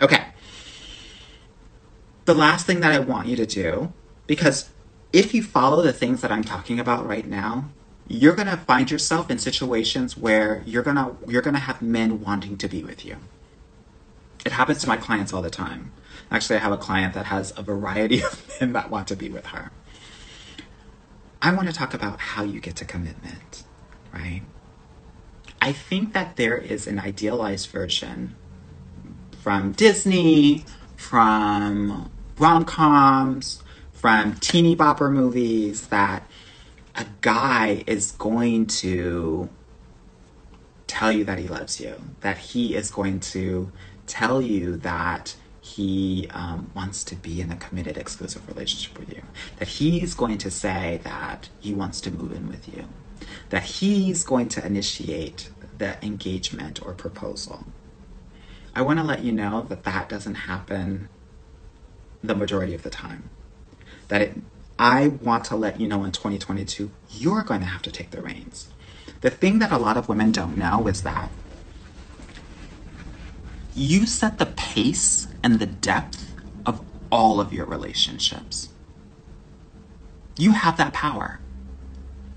Okay. 0.00 0.28
The 2.24 2.34
last 2.34 2.66
thing 2.66 2.80
that 2.80 2.92
I 2.92 2.98
want 2.98 3.28
you 3.28 3.36
to 3.36 3.46
do, 3.46 3.92
because 4.26 4.70
if 5.12 5.34
you 5.34 5.42
follow 5.42 5.82
the 5.82 5.92
things 5.92 6.20
that 6.20 6.30
I'm 6.30 6.44
talking 6.44 6.78
about 6.78 7.06
right 7.06 7.26
now, 7.26 7.70
you're 8.08 8.34
gonna 8.34 8.56
find 8.56 8.90
yourself 8.90 9.30
in 9.30 9.38
situations 9.38 10.16
where 10.16 10.62
you're 10.66 10.82
gonna 10.82 11.16
you're 11.26 11.42
gonna 11.42 11.58
have 11.58 11.80
men 11.80 12.20
wanting 12.20 12.56
to 12.58 12.68
be 12.68 12.82
with 12.82 13.04
you. 13.04 13.16
It 14.44 14.52
happens 14.52 14.80
to 14.82 14.88
my 14.88 14.96
clients 14.96 15.32
all 15.32 15.42
the 15.42 15.50
time. 15.50 15.92
Actually, 16.30 16.56
I 16.56 16.60
have 16.60 16.72
a 16.72 16.76
client 16.76 17.14
that 17.14 17.26
has 17.26 17.52
a 17.56 17.62
variety 17.62 18.22
of 18.22 18.48
men 18.60 18.72
that 18.72 18.90
want 18.90 19.08
to 19.08 19.16
be 19.16 19.28
with 19.28 19.46
her. 19.46 19.70
I 21.42 21.54
want 21.54 21.68
to 21.68 21.74
talk 21.74 21.94
about 21.94 22.20
how 22.20 22.42
you 22.42 22.60
get 22.60 22.76
to 22.76 22.84
commitment, 22.84 23.64
right? 24.12 24.42
I 25.62 25.72
think 25.72 26.12
that 26.12 26.36
there 26.36 26.56
is 26.56 26.86
an 26.86 26.98
idealized 26.98 27.70
version 27.70 28.34
from 29.42 29.72
Disney, 29.72 30.64
from 30.96 32.10
rom 32.38 32.64
coms, 32.64 33.62
from 34.00 34.34
teeny 34.36 34.74
bopper 34.74 35.12
movies 35.12 35.88
that 35.88 36.22
a 36.96 37.04
guy 37.20 37.84
is 37.86 38.12
going 38.12 38.64
to 38.64 39.50
tell 40.86 41.12
you 41.12 41.22
that 41.22 41.38
he 41.38 41.46
loves 41.46 41.78
you, 41.78 41.94
that 42.20 42.38
he 42.38 42.74
is 42.74 42.90
going 42.90 43.20
to 43.20 43.70
tell 44.06 44.40
you 44.40 44.76
that 44.78 45.36
he 45.60 46.26
um, 46.30 46.70
wants 46.74 47.04
to 47.04 47.14
be 47.14 47.42
in 47.42 47.52
a 47.52 47.56
committed, 47.56 47.98
exclusive 47.98 48.48
relationship 48.48 48.98
with 48.98 49.12
you, 49.12 49.22
that 49.58 49.68
he's 49.68 50.14
going 50.14 50.38
to 50.38 50.50
say 50.50 50.98
that 51.04 51.50
he 51.60 51.74
wants 51.74 52.00
to 52.00 52.10
move 52.10 52.32
in 52.32 52.48
with 52.48 52.74
you, 52.74 52.86
that 53.50 53.64
he's 53.64 54.24
going 54.24 54.48
to 54.48 54.64
initiate 54.64 55.50
the 55.76 56.02
engagement 56.02 56.80
or 56.86 56.94
proposal. 56.94 57.66
I 58.74 58.80
want 58.80 58.98
to 58.98 59.04
let 59.04 59.22
you 59.22 59.32
know 59.32 59.66
that 59.68 59.84
that 59.84 60.08
doesn't 60.08 60.36
happen 60.36 61.10
the 62.24 62.34
majority 62.34 62.74
of 62.74 62.82
the 62.82 62.90
time. 62.90 63.28
That 64.10 64.22
it, 64.22 64.36
I 64.78 65.08
want 65.08 65.44
to 65.46 65.56
let 65.56 65.80
you 65.80 65.88
know 65.88 66.04
in 66.04 66.12
2022, 66.12 66.90
you're 67.10 67.42
going 67.42 67.60
to 67.60 67.66
have 67.66 67.82
to 67.82 67.90
take 67.90 68.10
the 68.10 68.20
reins. 68.20 68.68
The 69.20 69.30
thing 69.30 69.58
that 69.60 69.72
a 69.72 69.78
lot 69.78 69.96
of 69.96 70.08
women 70.08 70.32
don't 70.32 70.56
know 70.56 70.86
is 70.86 71.02
that 71.02 71.30
you 73.74 74.06
set 74.06 74.38
the 74.38 74.46
pace 74.46 75.28
and 75.42 75.58
the 75.58 75.66
depth 75.66 76.34
of 76.66 76.84
all 77.10 77.40
of 77.40 77.52
your 77.52 77.66
relationships. 77.66 78.70
You 80.36 80.52
have 80.52 80.76
that 80.76 80.92
power. 80.92 81.40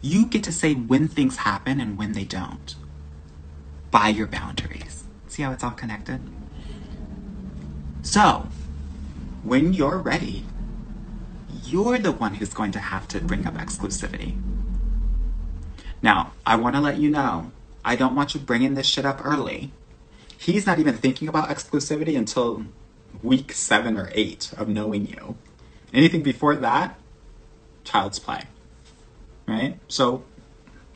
You 0.02 0.26
get 0.26 0.44
to 0.44 0.52
say 0.52 0.74
when 0.74 1.08
things 1.08 1.38
happen 1.38 1.80
and 1.80 1.98
when 1.98 2.12
they 2.12 2.24
don't 2.24 2.76
by 3.90 4.10
your 4.10 4.28
boundaries. 4.28 5.06
See 5.28 5.44
how 5.44 5.52
it's 5.52 5.64
all 5.64 5.72
connected? 5.72 6.20
So, 8.02 8.48
when 9.44 9.74
you're 9.74 10.00
ready, 10.00 10.46
you're 11.74 11.98
the 11.98 12.12
one 12.12 12.36
who's 12.36 12.54
going 12.54 12.72
to 12.72 12.78
have 12.78 13.08
to 13.08 13.20
bring 13.20 13.48
up 13.48 13.56
exclusivity. 13.56 14.40
Now, 16.04 16.34
I 16.46 16.56
want 16.56 16.76
to 16.76 16.82
let 16.82 16.98
you 16.98 17.10
know, 17.10 17.52
I 17.84 17.96
don't 17.96 18.14
want 18.14 18.36
you 18.36 18.40
bringing 18.40 18.76
this 18.76 18.86
shit 18.86 19.06
up 19.06 19.26
early. 19.26 19.72
He's 20.38 20.68
not 20.68 20.78
even 20.78 20.96
thinking 20.96 21.28
about 21.28 21.50
exclusivity 21.50 22.16
until 22.16 22.66
week 23.24 23.54
seven 23.54 23.98
or 23.98 24.12
eight 24.14 24.54
of 24.56 24.68
knowing 24.68 25.08
you. 25.08 25.36
Anything 25.92 26.22
before 26.22 26.56
that, 26.58 27.00
child's 27.84 28.20
play. 28.20 28.44
Right? 29.48 29.80
So, 29.88 30.26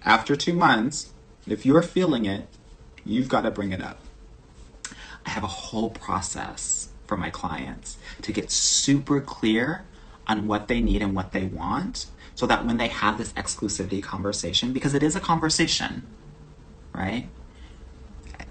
after 0.06 0.36
two 0.36 0.54
months, 0.54 1.12
if 1.48 1.66
you're 1.66 1.82
feeling 1.82 2.26
it, 2.26 2.48
you've 3.04 3.30
got 3.30 3.42
to 3.42 3.52
bring 3.52 3.72
it 3.72 3.82
up. 3.82 4.00
I 5.26 5.32
have 5.32 5.44
a 5.44 5.48
whole 5.48 5.90
process 5.90 6.90
for 7.08 7.18
my 7.18 7.32
clients 7.32 7.98
to 8.22 8.32
get 8.32 8.52
super 8.52 9.20
clear 9.22 9.87
on 10.28 10.48
what 10.48 10.68
they 10.68 10.82
need 10.82 11.02
and 11.02 11.16
what 11.16 11.32
they 11.32 11.46
want 11.46 12.08
so 12.36 12.46
that 12.46 12.66
when 12.66 12.78
they 12.78 12.88
have 12.88 13.18
this 13.18 13.34
exclusivity 13.34 14.02
conversation, 14.02 14.74
because 14.74 14.94
it 14.94 15.02
is 15.02 15.16
a 15.16 15.20
conversation, 15.20 16.06
right? 16.94 17.30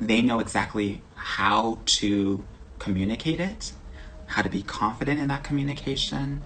They 0.00 0.22
know 0.22 0.40
exactly 0.40 1.02
how 1.14 1.78
to 1.86 2.44
communicate 2.78 3.40
it, 3.40 3.72
how 4.26 4.42
to 4.42 4.48
be 4.48 4.62
confident 4.62 5.20
in 5.20 5.28
that 5.28 5.44
communication. 5.44 6.42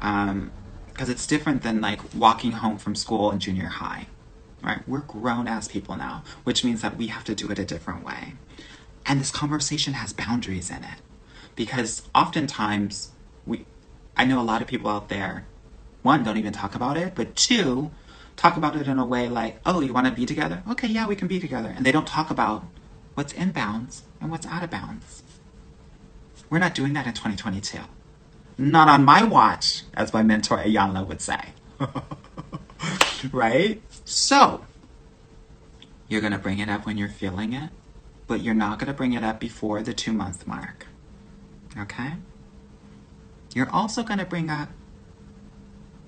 Um, 0.00 0.52
because 0.94 1.08
it's 1.08 1.26
different 1.26 1.62
than 1.62 1.80
like 1.80 2.00
walking 2.14 2.52
home 2.52 2.78
from 2.78 2.94
school 2.94 3.32
in 3.32 3.40
junior 3.40 3.66
high, 3.66 4.06
right? 4.62 4.86
We're 4.86 5.00
grown 5.00 5.48
ass 5.48 5.66
people 5.66 5.96
now, 5.96 6.22
which 6.44 6.64
means 6.64 6.82
that 6.82 6.96
we 6.96 7.08
have 7.08 7.24
to 7.24 7.34
do 7.34 7.50
it 7.50 7.58
a 7.58 7.64
different 7.64 8.04
way. 8.04 8.34
And 9.04 9.20
this 9.20 9.32
conversation 9.32 9.94
has 9.94 10.12
boundaries 10.12 10.70
in 10.70 10.84
it 10.84 11.00
because 11.56 12.08
oftentimes 12.14 13.10
I 14.16 14.24
know 14.24 14.40
a 14.40 14.42
lot 14.44 14.62
of 14.62 14.68
people 14.68 14.90
out 14.90 15.08
there, 15.08 15.46
one, 16.02 16.22
don't 16.22 16.36
even 16.36 16.52
talk 16.52 16.74
about 16.74 16.96
it, 16.96 17.14
but 17.14 17.34
two, 17.34 17.90
talk 18.36 18.56
about 18.56 18.76
it 18.76 18.86
in 18.86 18.98
a 18.98 19.06
way 19.06 19.28
like, 19.28 19.60
oh, 19.66 19.80
you 19.80 19.92
want 19.92 20.06
to 20.06 20.12
be 20.12 20.26
together? 20.26 20.62
Okay, 20.70 20.88
yeah, 20.88 21.06
we 21.06 21.16
can 21.16 21.28
be 21.28 21.40
together. 21.40 21.72
And 21.74 21.84
they 21.84 21.92
don't 21.92 22.06
talk 22.06 22.30
about 22.30 22.64
what's 23.14 23.32
in 23.32 23.52
bounds 23.52 24.02
and 24.20 24.30
what's 24.30 24.46
out 24.46 24.62
of 24.62 24.70
bounds. 24.70 25.22
We're 26.50 26.58
not 26.58 26.74
doing 26.74 26.92
that 26.92 27.06
in 27.06 27.14
2022. 27.14 27.78
Not 28.56 28.88
on 28.88 29.04
my 29.04 29.24
watch, 29.24 29.82
as 29.94 30.12
my 30.12 30.22
mentor 30.22 30.58
Iyanla 30.58 31.06
would 31.06 31.20
say. 31.20 31.40
right? 33.32 33.82
So, 34.04 34.64
you're 36.08 36.20
going 36.20 36.32
to 36.32 36.38
bring 36.38 36.58
it 36.58 36.68
up 36.68 36.86
when 36.86 36.96
you're 36.96 37.08
feeling 37.08 37.52
it, 37.52 37.70
but 38.26 38.40
you're 38.40 38.54
not 38.54 38.78
going 38.78 38.86
to 38.88 38.94
bring 38.94 39.12
it 39.12 39.24
up 39.24 39.40
before 39.40 39.82
the 39.82 39.92
two 39.92 40.12
month 40.12 40.46
mark. 40.46 40.86
Okay? 41.76 42.12
You're 43.54 43.70
also 43.70 44.02
going 44.02 44.18
to 44.18 44.26
bring 44.26 44.50
up 44.50 44.68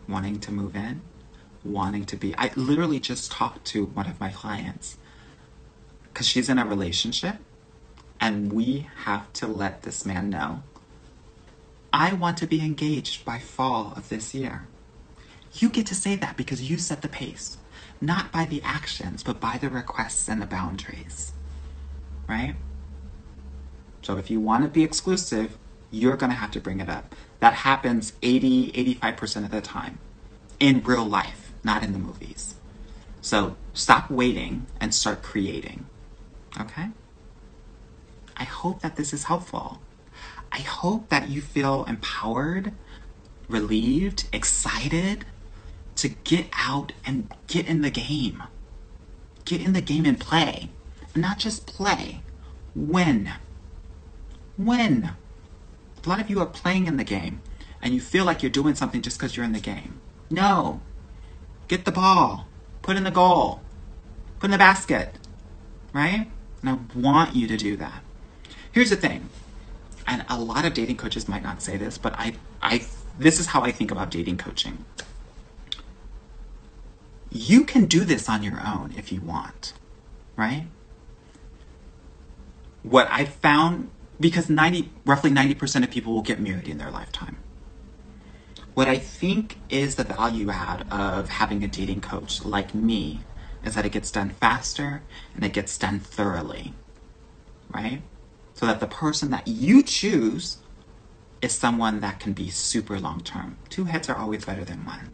wanting 0.09 0.41
to 0.41 0.53
move 0.53 0.77
in, 0.77 1.01
wanting 1.65 2.05
to 2.07 2.17
be. 2.17 2.35
I 2.37 2.51
literally 2.57 3.01
just 3.01 3.31
talked 3.31 3.65
to 3.67 3.87
one 3.87 4.07
of 4.07 4.21
my 4.21 4.31
clients 4.31 4.99
because 6.13 6.27
she's 6.27 6.49
in 6.49 6.59
a 6.59 6.67
relationship 6.67 7.37
and 8.21 8.53
we 8.53 8.89
have 9.05 9.33
to 9.35 9.47
let 9.47 9.83
this 9.83 10.05
man 10.05 10.29
know 10.29 10.63
I 11.93 12.13
want 12.13 12.37
to 12.39 12.47
be 12.47 12.61
engaged 12.61 13.25
by 13.25 13.39
fall 13.39 13.95
of 13.97 14.11
this 14.11 14.35
year. 14.35 14.67
You 15.55 15.71
get 15.71 15.87
to 15.87 15.95
say 15.95 16.15
that 16.17 16.37
because 16.37 16.69
you 16.69 16.77
set 16.77 17.01
the 17.01 17.09
pace, 17.09 17.57
not 18.03 18.31
by 18.31 18.45
the 18.45 18.61
actions, 18.63 19.23
but 19.23 19.41
by 19.41 19.57
the 19.59 19.71
requests 19.71 20.29
and 20.29 20.43
the 20.43 20.47
boundaries. 20.47 21.33
Right? 22.29 22.55
So 24.03 24.19
if 24.19 24.31
you 24.31 24.41
want 24.41 24.65
to 24.65 24.69
be 24.69 24.85
exclusive, 24.85 25.57
you're 25.91 26.17
going 26.19 26.31
to 26.31 26.37
have 26.37 26.51
to 26.51 26.61
bring 26.61 26.81
it 26.81 26.91
up. 26.91 27.15
That 27.41 27.55
happens 27.55 28.13
80, 28.23 28.73
85% 28.73 29.45
of 29.45 29.51
the 29.51 29.61
time 29.61 29.99
in 30.59 30.83
real 30.83 31.05
life, 31.05 31.53
not 31.63 31.83
in 31.83 31.93
the 31.93 31.99
movies. 31.99 32.55
So 33.21 33.57
stop 33.75 34.11
waiting 34.11 34.67
and 34.81 34.95
start 34.95 35.23
creating. 35.23 35.87
Okay? 36.61 36.89
I 38.37 38.45
hope 38.45 38.81
that 38.83 38.97
this 38.97 39.13
is 39.13 39.25
helpful. 39.25 39.81
I 40.53 40.61
hope 40.61 41.09
that 41.09 41.29
you 41.29 41.41
feel 41.41 41.85
empowered, 41.85 42.73
relieved, 43.49 44.29
excited 44.33 45.25
to 45.97 46.09
get 46.09 46.47
out 46.53 46.93
and 47.05 47.33
get 47.47 47.67
in 47.67 47.83
the 47.83 47.91
game. 47.91 48.43
Get 49.45 49.61
in 49.61 49.73
the 49.73 49.81
game 49.81 50.05
and 50.05 50.19
play. 50.19 50.71
Not 51.15 51.39
just 51.39 51.67
play, 51.67 52.23
win. 52.75 53.31
Win. 54.59 55.11
A 56.07 56.09
lot 56.09 56.21
of 56.21 56.31
you 56.31 56.41
are 56.41 56.47
playing 56.47 56.87
in 56.87 56.97
the 56.97 57.05
game 57.05 57.43
and 57.83 57.93
you 57.93 58.01
feel 58.01 58.25
like 58.25 58.43
you're 58.43 58.51
doing 58.51 58.75
something 58.75 59.03
just 59.03 59.19
because 59.19 59.37
you're 59.37 59.45
in 59.45 59.53
the 59.53 59.61
game. 59.61 60.01
No. 60.31 60.81
Get 61.69 61.85
the 61.85 61.93
ball. 61.93 62.47
Put 62.83 62.97
in 62.97 63.05
the 63.05 63.11
goal. 63.11 63.61
Put 64.39 64.47
in 64.47 64.51
the 64.53 64.59
basket. 64.59 65.19
Right? 65.93 66.31
And 66.63 66.71
I 66.71 66.99
want 66.99 67.35
you 67.35 67.47
to 67.49 67.57
do 67.57 67.77
that. 67.77 68.03
Here's 68.73 68.91
the 68.91 68.97
thing. 68.97 69.29
And 70.07 70.25
a 70.29 70.39
lot 70.39 70.65
of 70.65 70.75
dating 70.75 70.97
coaches 70.97 71.29
might 71.29 71.43
not 71.43 71.61
say 71.61 71.77
this, 71.77 71.99
but 71.99 72.15
I, 72.15 72.35
I 72.63 72.87
this 73.19 73.41
is 73.41 73.47
how 73.47 73.63
I 73.63 73.73
think 73.73 73.91
about 73.91 74.11
dating 74.11 74.37
coaching. 74.39 74.85
you 77.31 77.65
can 77.65 77.87
do 77.87 78.05
this 78.05 78.29
on 78.29 78.43
your 78.43 78.61
own 78.67 78.95
if 78.97 79.13
you 79.13 79.21
want, 79.21 79.73
right? 80.37 80.67
What 82.83 83.09
I 83.11 83.25
found, 83.25 83.91
because 84.19 84.49
90, 84.49 84.91
roughly 85.05 85.31
90% 85.31 85.85
of 85.85 85.91
people 85.91 86.15
will 86.15 86.23
get 86.23 86.41
married 86.41 86.69
in 86.69 86.79
their 86.79 86.91
lifetime. 86.91 87.37
What 88.75 88.89
I 88.89 88.99
think 88.99 89.59
is 89.71 89.95
the 89.95 90.05
value 90.05 90.51
add 90.51 90.87
of 90.91 91.29
having 91.29 91.65
a 91.65 91.69
dating 91.69 92.03
coach 92.03 92.45
like 92.45 92.75
me 92.75 93.21
is 93.65 93.75
that 93.75 93.87
it 93.87 93.93
gets 93.93 94.11
done 94.11 94.31
faster 94.31 95.03
and 95.35 95.45
it 95.45 95.53
gets 95.53 95.77
done 95.79 95.99
thoroughly, 95.99 96.75
right? 97.73 98.03
So 98.55 98.67
that 98.67 98.81
the 98.81 98.87
person 98.87 99.31
that 99.31 99.49
you 99.49 99.83
choose 99.83 100.59
is 101.43 101.53
someone 101.53 102.01
that 102.01 102.21
can 102.21 102.33
be 102.33 102.51
super 102.51 102.99
long 102.99 103.21
term. 103.21 103.57
Two 103.69 103.85
heads 103.85 104.09
are 104.09 104.17
always 104.17 104.45
better 104.45 104.65
than 104.65 104.85
one, 104.85 105.11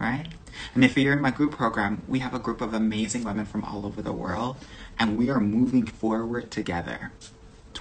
right? 0.00 0.26
And 0.74 0.84
if 0.84 0.96
you're 0.96 1.12
in 1.12 1.20
my 1.20 1.30
group 1.30 1.52
program, 1.52 2.02
we 2.08 2.18
have 2.20 2.34
a 2.34 2.38
group 2.38 2.60
of 2.60 2.74
amazing 2.74 3.24
women 3.24 3.46
from 3.46 3.64
all 3.64 3.86
over 3.86 4.02
the 4.02 4.12
world, 4.12 4.56
and 4.98 5.16
we 5.16 5.30
are 5.30 5.40
moving 5.40 5.86
forward 5.86 6.50
together 6.50 7.12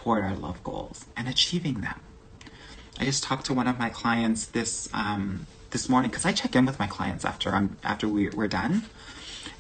toward 0.01 0.23
our 0.23 0.35
love 0.35 0.63
goals 0.63 1.05
and 1.15 1.27
achieving 1.27 1.81
them. 1.81 1.99
I 2.99 3.05
just 3.05 3.23
talked 3.23 3.45
to 3.47 3.53
one 3.53 3.67
of 3.67 3.79
my 3.79 3.89
clients 3.89 4.45
this 4.47 4.89
um, 4.93 5.47
this 5.71 5.87
morning 5.87 6.11
because 6.11 6.25
I 6.25 6.31
check 6.33 6.55
in 6.55 6.65
with 6.65 6.79
my 6.79 6.87
clients 6.87 7.23
after 7.25 7.51
I'm 7.51 7.77
after 7.83 8.07
we, 8.07 8.29
we're 8.29 8.47
done, 8.47 8.83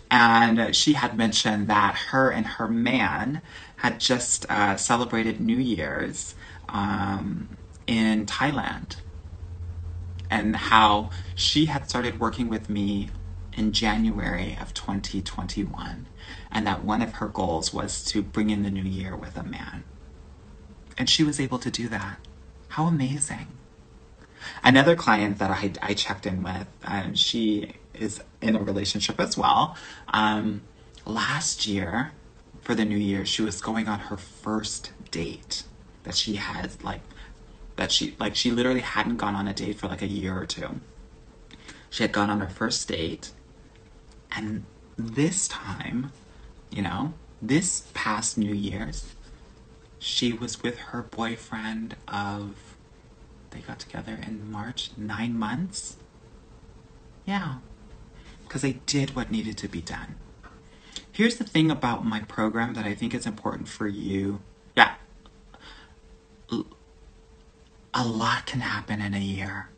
and 0.09 0.75
she 0.75 0.93
had 0.93 1.17
mentioned 1.17 1.67
that 1.67 1.95
her 2.09 2.29
and 2.31 2.45
her 2.45 2.67
man 2.67 3.41
had 3.77 3.99
just 3.99 4.45
uh, 4.49 4.75
celebrated 4.77 5.39
New 5.39 5.57
Year's 5.57 6.35
um, 6.69 7.57
in 7.87 8.25
Thailand, 8.25 8.97
and 10.29 10.55
how 10.55 11.09
she 11.35 11.65
had 11.65 11.89
started 11.89 12.19
working 12.19 12.49
with 12.49 12.69
me 12.69 13.09
in 13.57 13.71
January 13.71 14.57
of 14.61 14.73
2021, 14.73 16.07
and 16.51 16.67
that 16.67 16.83
one 16.83 17.01
of 17.01 17.13
her 17.13 17.27
goals 17.27 17.73
was 17.73 18.03
to 18.05 18.21
bring 18.21 18.49
in 18.49 18.63
the 18.63 18.71
new 18.71 18.83
year 18.83 19.15
with 19.15 19.35
a 19.37 19.43
man, 19.43 19.83
and 20.97 21.09
she 21.09 21.23
was 21.23 21.39
able 21.39 21.59
to 21.59 21.71
do 21.71 21.87
that. 21.89 22.19
How 22.69 22.85
amazing! 22.85 23.47
Another 24.63 24.95
client 24.95 25.39
that 25.39 25.51
I, 25.51 25.71
I 25.81 25.93
checked 25.93 26.25
in 26.25 26.43
with, 26.43 26.67
um, 26.83 27.13
she 27.15 27.73
is 27.93 28.21
in 28.41 28.55
a 28.55 28.59
relationship 28.59 29.19
as 29.19 29.37
well. 29.37 29.75
Um, 30.07 30.61
last 31.05 31.67
year, 31.67 32.11
for 32.61 32.75
the 32.75 32.85
new 32.85 32.97
year, 32.97 33.25
she 33.25 33.41
was 33.41 33.61
going 33.61 33.87
on 33.87 33.99
her 33.99 34.17
first 34.17 34.91
date 35.11 35.63
that 36.03 36.15
she 36.15 36.35
had, 36.35 36.83
like, 36.83 37.01
that 37.75 37.91
she, 37.91 38.15
like, 38.19 38.35
she 38.35 38.51
literally 38.51 38.81
hadn't 38.81 39.17
gone 39.17 39.35
on 39.35 39.47
a 39.47 39.53
date 39.53 39.79
for 39.79 39.87
like 39.87 40.01
a 40.01 40.07
year 40.07 40.37
or 40.37 40.45
two. 40.45 40.79
She 41.89 42.03
had 42.03 42.11
gone 42.11 42.29
on 42.29 42.39
her 42.39 42.49
first 42.49 42.87
date, 42.87 43.31
and 44.35 44.63
this 44.97 45.47
time, 45.47 46.11
you 46.69 46.81
know, 46.81 47.13
this 47.41 47.87
past 47.93 48.37
New 48.37 48.53
Year's, 48.53 49.13
she 50.01 50.33
was 50.33 50.63
with 50.63 50.79
her 50.79 51.03
boyfriend 51.03 51.95
of 52.07 52.55
they 53.51 53.59
got 53.59 53.77
together 53.77 54.17
in 54.25 54.51
March, 54.51 54.89
nine 54.97 55.37
months. 55.37 55.97
Yeah, 57.23 57.57
because 58.43 58.63
they 58.63 58.73
did 58.87 59.15
what 59.15 59.29
needed 59.29 59.57
to 59.59 59.67
be 59.67 59.79
done. 59.79 60.15
Here's 61.11 61.35
the 61.37 61.43
thing 61.43 61.69
about 61.69 62.03
my 62.03 62.21
program 62.21 62.73
that 62.73 62.85
I 62.85 62.95
think 62.95 63.13
is 63.13 63.27
important 63.27 63.67
for 63.67 63.87
you. 63.87 64.41
Yeah, 64.75 64.95
a 67.93 68.03
lot 68.03 68.47
can 68.47 68.61
happen 68.61 69.01
in 69.01 69.13
a 69.13 69.19
year, 69.19 69.69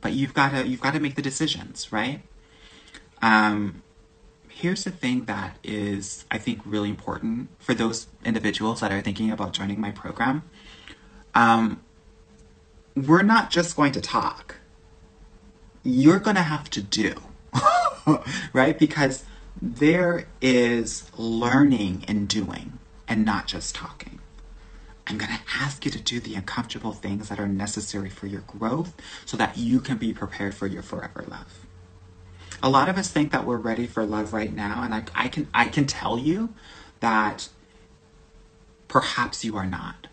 but 0.00 0.12
you've 0.12 0.32
got 0.32 0.52
to 0.52 0.68
you've 0.68 0.80
got 0.80 0.94
to 0.94 1.00
make 1.00 1.16
the 1.16 1.22
decisions, 1.22 1.90
right? 1.90 2.20
Um, 3.20 3.82
here's 4.54 4.84
the 4.84 4.90
thing 4.90 5.24
that 5.24 5.56
is, 5.64 6.24
I 6.30 6.38
think, 6.38 6.60
really 6.64 6.88
important 6.88 7.48
for 7.58 7.74
those 7.74 8.06
individuals 8.24 8.80
that 8.80 8.92
are 8.92 9.00
thinking 9.00 9.30
about 9.30 9.52
joining 9.52 9.80
my 9.80 9.90
program. 9.90 10.44
Um, 11.34 11.82
we're 12.94 13.22
not 13.22 13.50
just 13.50 13.74
going 13.74 13.90
to 13.92 14.00
talk. 14.00 14.56
You're 15.82 16.20
going 16.20 16.36
to 16.36 16.42
have 16.42 16.70
to 16.70 16.80
do, 16.80 17.14
right? 18.52 18.78
Because 18.78 19.24
there 19.60 20.28
is 20.40 21.10
learning 21.16 22.04
and 22.06 22.28
doing 22.28 22.78
and 23.08 23.24
not 23.24 23.48
just 23.48 23.74
talking. 23.74 24.20
I'm 25.06 25.18
going 25.18 25.32
to 25.32 25.40
ask 25.60 25.84
you 25.84 25.90
to 25.90 26.00
do 26.00 26.20
the 26.20 26.36
uncomfortable 26.36 26.92
things 26.92 27.28
that 27.28 27.40
are 27.40 27.48
necessary 27.48 28.08
for 28.08 28.28
your 28.28 28.42
growth 28.42 28.94
so 29.26 29.36
that 29.36 29.58
you 29.58 29.80
can 29.80 29.98
be 29.98 30.14
prepared 30.14 30.54
for 30.54 30.66
your 30.68 30.82
forever 30.82 31.24
love. 31.28 31.63
A 32.62 32.68
lot 32.68 32.88
of 32.88 32.96
us 32.96 33.10
think 33.10 33.32
that 33.32 33.44
we're 33.44 33.56
ready 33.56 33.86
for 33.86 34.04
love 34.04 34.32
right 34.32 34.52
now, 34.52 34.82
and 34.82 34.94
I, 34.94 35.04
I 35.14 35.28
can 35.28 35.48
I 35.52 35.66
can 35.66 35.86
tell 35.86 36.18
you 36.18 36.54
that 37.00 37.48
perhaps 38.88 39.44
you 39.44 39.56
are 39.56 39.66
not. 39.66 40.06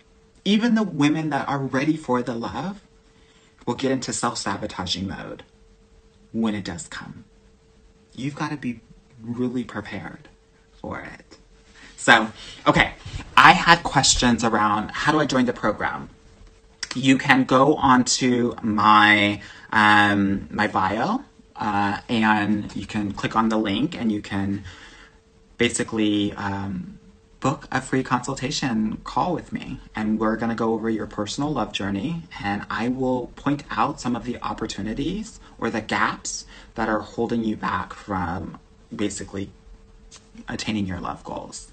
Even 0.44 0.76
the 0.76 0.84
women 0.84 1.30
that 1.30 1.48
are 1.48 1.60
ready 1.60 1.96
for 1.96 2.22
the 2.22 2.34
love 2.34 2.82
will 3.66 3.76
get 3.76 3.92
into 3.92 4.12
self 4.12 4.38
sabotaging 4.38 5.08
mode 5.08 5.44
when 6.32 6.56
it 6.56 6.66
does 6.66 6.88
come. 6.88 7.26
You've 8.16 8.36
got 8.36 8.52
to 8.52 8.58
be 8.58 8.82
really 9.22 9.64
prepared 9.64 10.28
for 10.74 11.00
it. 11.00 11.38
So, 11.96 12.32
okay, 12.66 12.94
I 13.38 13.52
had 13.52 13.84
questions 13.84 14.44
around 14.44 14.90
how 14.90 15.12
do 15.12 15.20
I 15.20 15.26
join 15.26 15.46
the 15.46 15.54
program? 15.54 16.10
You 16.96 17.18
can 17.18 17.44
go 17.44 17.76
onto 17.76 18.56
my 18.62 19.42
um, 19.72 20.48
my 20.52 20.68
bio 20.68 21.24
uh, 21.62 22.00
and 22.10 22.76
you 22.76 22.88
can 22.88 23.14
click 23.14 23.36
on 23.36 23.50
the 23.50 23.58
link 23.58 23.96
and 23.96 24.12
you 24.12 24.20
can 24.20 24.64
basically 25.58 26.34
um, 26.34 27.00
book 27.40 27.68
a 27.72 27.80
free 27.80 28.02
consultation 28.02 29.00
call 29.04 29.32
with 29.34 29.54
me 29.54 29.80
and 29.96 30.20
we're 30.20 30.36
going 30.36 30.50
to 30.50 30.56
go 30.56 30.74
over 30.74 30.90
your 30.90 31.06
personal 31.06 31.54
love 31.54 31.72
journey 31.72 32.24
and 32.44 32.66
I 32.72 32.88
will 32.88 33.28
point 33.36 33.64
out 33.70 34.02
some 34.02 34.16
of 34.16 34.26
the 34.26 34.42
opportunities 34.42 35.40
or 35.60 35.70
the 35.70 35.82
gaps 35.82 36.46
that 36.74 36.90
are 36.90 37.02
holding 37.02 37.44
you 37.44 37.56
back 37.56 37.94
from 37.94 38.58
basically 38.94 39.52
attaining 40.50 40.88
your 40.88 41.00
love 41.00 41.24
goals. 41.24 41.72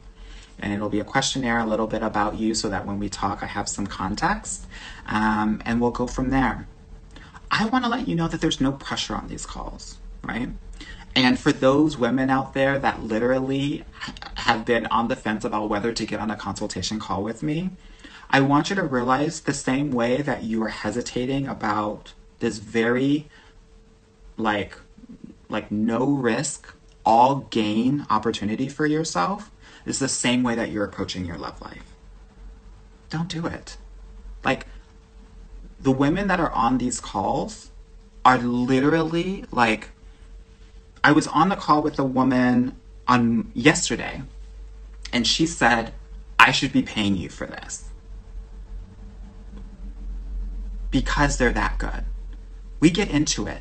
and 0.58 0.72
it'll 0.72 0.88
be 0.88 1.00
a 1.00 1.04
questionnaire, 1.04 1.58
a 1.58 1.66
little 1.66 1.86
bit 1.86 2.02
about 2.02 2.38
you, 2.38 2.54
so 2.54 2.68
that 2.68 2.86
when 2.86 2.98
we 2.98 3.08
talk, 3.08 3.42
I 3.42 3.46
have 3.46 3.68
some 3.68 3.86
context, 3.86 4.66
um, 5.06 5.62
and 5.64 5.80
we'll 5.80 5.90
go 5.90 6.06
from 6.06 6.30
there. 6.30 6.66
I 7.50 7.66
want 7.66 7.84
to 7.84 7.90
let 7.90 8.08
you 8.08 8.14
know 8.14 8.28
that 8.28 8.40
there's 8.40 8.60
no 8.60 8.72
pressure 8.72 9.14
on 9.14 9.28
these 9.28 9.46
calls, 9.46 9.98
right? 10.22 10.48
And 11.14 11.38
for 11.38 11.52
those 11.52 11.96
women 11.96 12.28
out 12.28 12.54
there 12.54 12.78
that 12.78 13.02
literally 13.02 13.84
have 14.34 14.64
been 14.64 14.86
on 14.86 15.08
the 15.08 15.16
fence 15.16 15.44
about 15.44 15.68
whether 15.68 15.92
to 15.92 16.06
get 16.06 16.20
on 16.20 16.30
a 16.30 16.36
consultation 16.36 16.98
call 16.98 17.22
with 17.22 17.42
me, 17.42 17.70
I 18.30 18.40
want 18.40 18.70
you 18.70 18.76
to 18.76 18.82
realize 18.82 19.40
the 19.40 19.54
same 19.54 19.90
way 19.90 20.22
that 20.22 20.42
you 20.42 20.62
are 20.62 20.68
hesitating 20.68 21.46
about 21.46 22.12
this 22.40 22.58
very 22.58 23.28
like 24.36 24.76
like 25.48 25.70
no 25.70 26.04
risk 26.04 26.74
all 27.04 27.46
gain 27.50 28.04
opportunity 28.10 28.68
for 28.68 28.84
yourself 28.84 29.50
is 29.86 30.00
the 30.00 30.08
same 30.08 30.42
way 30.42 30.56
that 30.56 30.70
you're 30.70 30.84
approaching 30.84 31.24
your 31.24 31.38
love 31.38 31.62
life. 31.62 31.94
Don't 33.08 33.28
do 33.28 33.46
it. 33.46 33.76
Like, 34.44 34.66
the 35.80 35.92
women 35.92 36.26
that 36.26 36.40
are 36.40 36.50
on 36.50 36.78
these 36.78 37.00
calls 37.00 37.70
are 38.24 38.38
literally 38.38 39.44
like, 39.52 39.90
I 41.04 41.12
was 41.12 41.28
on 41.28 41.48
the 41.48 41.56
call 41.56 41.82
with 41.82 41.98
a 42.00 42.04
woman 42.04 42.76
on 43.06 43.52
yesterday, 43.54 44.22
and 45.12 45.24
she 45.24 45.46
said, 45.46 45.94
I 46.40 46.50
should 46.50 46.72
be 46.72 46.82
paying 46.82 47.16
you 47.16 47.28
for 47.28 47.46
this. 47.46 47.85
Because 50.96 51.36
they're 51.36 51.52
that 51.52 51.76
good. 51.76 52.04
We 52.80 52.88
get 52.88 53.10
into 53.10 53.46
it 53.46 53.60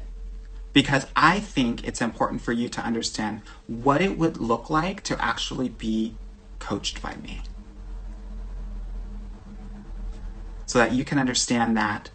because 0.72 1.06
I 1.18 1.42
think 1.42 1.86
it's 1.86 2.00
important 2.00 2.40
for 2.40 2.54
you 2.54 2.70
to 2.70 2.80
understand 2.80 3.42
what 3.68 4.02
it 4.02 4.18
would 4.18 4.38
look 4.38 4.70
like 4.70 5.04
to 5.04 5.22
actually 5.22 5.68
be 5.68 6.16
coached 6.60 7.02
by 7.02 7.18
me. 7.18 7.42
So 10.66 10.80
that 10.80 10.94
you 10.94 11.04
can 11.04 11.20
understand 11.20 11.76
that 11.76 12.10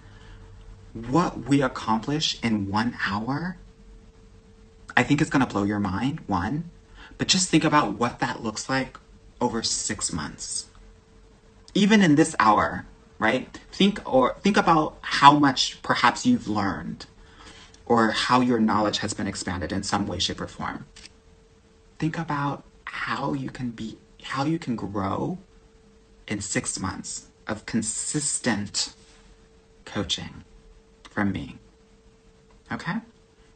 what 0.94 1.40
we 1.46 1.60
accomplish 1.60 2.38
in 2.42 2.70
one 2.70 2.96
hour, 3.06 3.58
I 4.96 5.02
think 5.02 5.20
is 5.20 5.28
going 5.28 5.44
to 5.44 5.52
blow 5.52 5.64
your 5.64 5.80
mind, 5.80 6.20
one. 6.28 6.70
But 7.18 7.28
just 7.28 7.50
think 7.50 7.64
about 7.64 7.98
what 7.98 8.20
that 8.20 8.42
looks 8.42 8.70
like 8.70 8.98
over 9.38 9.62
six 9.62 10.14
months. 10.14 10.70
Even 11.74 12.00
in 12.00 12.14
this 12.14 12.34
hour, 12.38 12.86
right? 13.20 13.56
Think 13.70 14.00
or 14.12 14.34
think 14.40 14.56
about 14.56 14.98
how 15.02 15.38
much 15.38 15.80
perhaps 15.82 16.26
you've 16.26 16.48
learned 16.48 17.06
or 17.86 18.10
how 18.10 18.40
your 18.40 18.58
knowledge 18.58 18.98
has 18.98 19.14
been 19.14 19.28
expanded 19.28 19.70
in 19.70 19.84
some 19.84 20.06
way, 20.08 20.18
shape, 20.18 20.40
or 20.40 20.48
form. 20.48 20.86
Think 21.98 22.18
about 22.18 22.64
how 22.84 23.34
you 23.34 23.50
can 23.50 23.70
be, 23.70 23.98
how 24.22 24.44
you 24.44 24.58
can 24.58 24.74
grow 24.74 25.38
in 26.26 26.40
six 26.40 26.80
months 26.80 27.26
of 27.46 27.66
consistent 27.66 28.94
coaching 29.84 30.44
from 31.10 31.30
me. 31.30 31.58
Okay? 32.72 32.96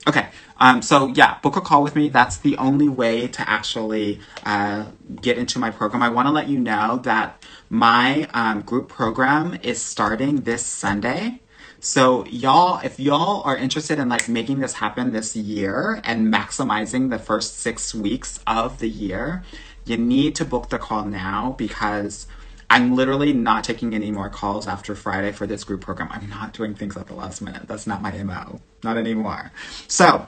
Okay, 0.07 0.29
um, 0.59 0.83
so 0.83 1.07
yeah, 1.09 1.39
book 1.41 1.57
a 1.57 1.63
call 1.63 1.83
with 1.83 1.97
me. 1.97 2.11
That's 2.11 2.37
the 2.37 2.59
only 2.59 2.89
way 2.89 3.27
to 3.27 3.49
actually 3.49 4.21
uh, 4.45 4.85
get 5.23 5.39
into 5.39 5.59
my 5.59 5.71
program. 5.71 6.03
I 6.03 6.11
want 6.11 6.29
to 6.29 6.33
let 6.33 6.47
you 6.47 6.59
know 6.59 6.99
that 7.05 7.43
my 7.71 8.29
um, 8.35 8.61
group 8.61 8.91
program 8.91 9.59
is 9.63 9.81
starting 9.81 10.43
this 10.43 10.65
Sunday. 10.65 11.41
So 11.81 12.27
y'all, 12.27 12.81
if 12.85 13.01
y'all 13.01 13.43
are 13.45 13.57
interested 13.57 13.99
in 13.99 14.11
like 14.11 14.29
making 14.29 14.61
this 14.61 14.75
happen 14.75 15.13
this 15.13 15.35
year 15.37 16.01
and 16.05 16.33
maximizing 16.33 17.09
the 17.09 17.19
first 17.19 17.59
six 17.59 17.95
weeks 17.95 18.41
of 18.47 18.81
the 18.81 18.89
year, 18.89 19.43
you 19.87 19.97
need 19.97 20.35
to 20.37 20.45
book 20.45 20.69
the 20.69 20.79
call 20.79 21.07
now 21.07 21.55
because 21.57 22.27
I'm 22.71 22.95
literally 22.95 23.33
not 23.33 23.65
taking 23.65 23.95
any 23.95 24.11
more 24.11 24.29
calls 24.29 24.67
after 24.67 24.95
Friday 24.95 25.33
for 25.33 25.47
this 25.47 25.65
group 25.65 25.81
program. 25.81 26.09
I'm 26.11 26.29
not 26.29 26.53
doing 26.53 26.75
things 26.75 26.97
at 26.97 27.07
the 27.07 27.15
last 27.15 27.43
minute. 27.43 27.67
That's 27.67 27.87
not 27.87 28.03
my 28.03 28.11
MO. 28.23 28.61
Not 28.83 28.97
anymore. 28.97 29.53
So, 29.89 30.27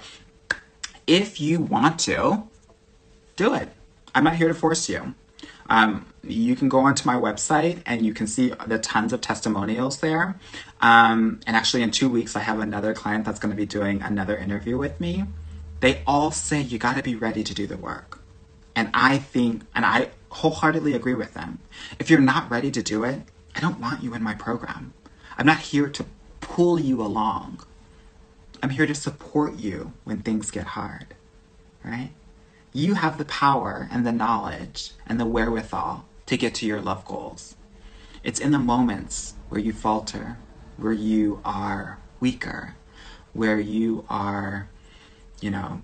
if 1.07 1.41
you 1.41 1.61
want 1.61 1.99
to, 2.01 2.49
do 3.37 3.55
it. 3.55 3.68
I'm 4.14 4.24
not 4.24 4.37
here 4.37 4.49
to 4.49 4.55
force 4.55 4.89
you. 4.89 5.14
Um, 5.68 6.07
you 6.22 6.57
can 6.57 6.68
go 6.68 6.80
onto 6.80 7.07
my 7.07 7.16
website 7.16 7.82
and 7.87 8.05
you 8.05 8.14
can 8.14 8.26
see 8.26 8.53
the 8.66 8.78
tons 8.78 9.12
of 9.12 9.20
testimonials 9.20 10.01
there. 10.01 10.39
Um, 10.80 11.41
and 11.47 11.57
actually, 11.57 11.82
in 11.82 11.91
two 11.91 12.09
weeks, 12.09 12.37
I 12.37 12.41
have 12.41 12.61
another 12.61 12.95
client 12.95 13.24
that's 13.24 13.39
going 13.39 13.51
to 13.51 13.57
be 13.57 13.66
doing 13.66 14.03
another 14.03 14.37
interview 14.37 14.78
with 14.78 15.01
me. 15.01 15.24
They 15.80 16.03
all 16.07 16.30
say 16.30 16.61
you 16.61 16.78
got 16.78 16.97
to 16.97 17.03
be 17.03 17.14
ready 17.14 17.45
to 17.45 17.55
do 17.55 17.66
the 17.66 17.76
work. 17.76 18.22
And 18.74 18.91
I 18.95 19.18
think, 19.18 19.62
and 19.74 19.84
I 19.84 20.11
wholeheartedly 20.37 20.95
agree 20.95 21.14
with 21.14 21.32
them. 21.34 21.59
If 21.99 22.11
you're 22.11 22.20
not 22.20 22.51
ready 22.51 22.70
to 22.70 22.82
do 22.82 23.05
it, 23.05 23.22
I 23.55 23.61
don't 23.61 23.80
want 23.80 24.03
you 24.03 24.14
in 24.14 24.22
my 24.22 24.34
program. 24.34 24.93
I'm 25.39 25.47
not 25.47 25.61
here 25.61 25.89
to 25.89 26.05
pull 26.41 26.78
you 26.78 27.01
along. 27.01 27.61
I'm 28.62 28.70
here 28.70 28.87
to 28.87 28.95
support 28.95 29.57
you 29.57 29.93
when 30.05 30.18
things 30.18 30.51
get 30.51 30.68
hard, 30.68 31.14
right? 31.82 32.11
You 32.72 32.95
have 32.95 33.16
the 33.16 33.24
power 33.24 33.89
and 33.91 34.07
the 34.07 34.12
knowledge 34.12 34.93
and 35.07 35.18
the 35.18 35.24
wherewithal 35.24 36.05
to 36.26 36.37
get 36.37 36.55
to 36.57 36.66
your 36.66 36.82
love 36.82 37.05
goals. 37.07 37.57
It's 38.22 38.41
in 38.41 38.53
the 38.53 38.59
moments 38.59 39.34
where 39.49 39.61
you 39.61 39.72
falter, 39.72 40.37
where 40.76 40.93
you 40.93 41.41
are 41.45 41.99
weaker, 42.20 42.74
where 43.32 43.59
you 43.59 44.05
are, 44.11 44.68
you 45.41 45.51
know, 45.51 45.80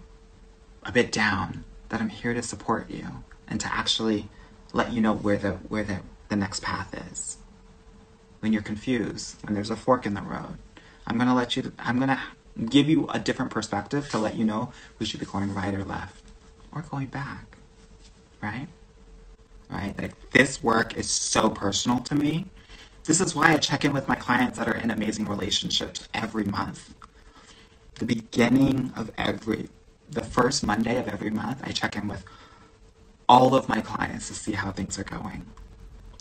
a 0.83 0.93
bit 0.93 1.11
down, 1.11 1.65
that 1.89 2.01
I'm 2.01 2.11
here 2.11 2.35
to 2.35 2.43
support 2.43 2.91
you 2.91 3.25
and 3.49 3.61
to 3.61 3.73
actually 3.73 4.29
let 4.73 4.93
you 4.93 5.01
know 5.01 5.15
where 5.15 5.37
the 5.37 5.53
where 5.53 5.85
the, 5.85 6.01
the 6.29 6.37
next 6.37 6.63
path 6.63 6.95
is. 7.11 7.39
When 8.41 8.53
you're 8.53 8.63
confused, 8.63 9.37
when 9.45 9.55
there's 9.55 9.71
a 9.71 9.77
fork 9.77 10.07
in 10.07 10.15
the 10.15 10.23
road, 10.23 10.59
I'm 11.07 11.19
gonna 11.19 11.35
let 11.35 11.57
you. 11.57 11.73
I'm 11.79 11.99
gonna 11.99 12.21
give 12.69 12.89
you 12.89 13.09
a 13.09 13.19
different 13.19 13.51
perspective 13.51 14.09
to 14.11 14.19
let 14.19 14.37
you 14.37 14.45
know 14.45 14.73
we 14.99 15.07
should 15.07 15.21
be 15.21 15.27
going 15.27 15.55
right 15.55 15.75
or 15.75 15.85
left, 15.85 16.25
or 16.75 16.83
going 16.83 17.07
back. 17.07 17.57
Right? 18.43 18.67
Right? 19.71 19.95
Like 19.99 20.31
this 20.31 20.63
work 20.63 20.97
is 20.97 21.09
so 21.09 21.49
personal 21.49 22.01
to 22.01 22.15
me. 22.15 22.47
This 23.05 23.21
is 23.21 23.35
why 23.35 23.53
I 23.53 23.57
check 23.57 23.85
in 23.85 23.93
with 23.93 24.07
my 24.07 24.15
clients 24.15 24.59
that 24.59 24.69
are 24.69 24.77
in 24.77 24.91
amazing 24.91 25.27
relationships 25.27 26.09
every 26.15 26.45
month. 26.45 26.95
The 27.95 28.05
beginning 28.05 28.93
of 28.97 29.11
every, 29.19 29.69
the 30.11 30.23
first 30.23 30.65
Monday 30.65 30.99
of 30.99 31.09
every 31.09 31.31
month, 31.31 31.61
I 31.65 31.73
check 31.73 31.97
in 31.97 32.07
with 32.07 32.25
all 33.33 33.55
of 33.55 33.67
my 33.67 33.81
clients 33.81 34.29
to 34.29 34.35
see 34.35 34.53
how 34.53 34.71
things 34.71 34.99
are 34.99 35.05
going. 35.05 35.47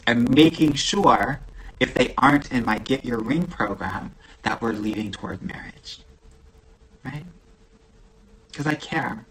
And 0.08 0.34
making 0.34 0.76
sure, 0.76 1.42
if 1.82 1.94
they 1.94 2.14
aren't 2.18 2.54
in 2.54 2.64
my 2.64 2.78
Get 2.78 3.04
Your 3.04 3.20
Ring 3.20 3.48
program, 3.48 4.16
that 4.44 4.62
we're 4.62 4.72
leading 4.72 5.12
toward 5.12 5.42
marriage. 5.42 6.00
Right? 7.04 7.26
Because 8.48 8.66
I 8.66 8.76
care. 8.76 9.26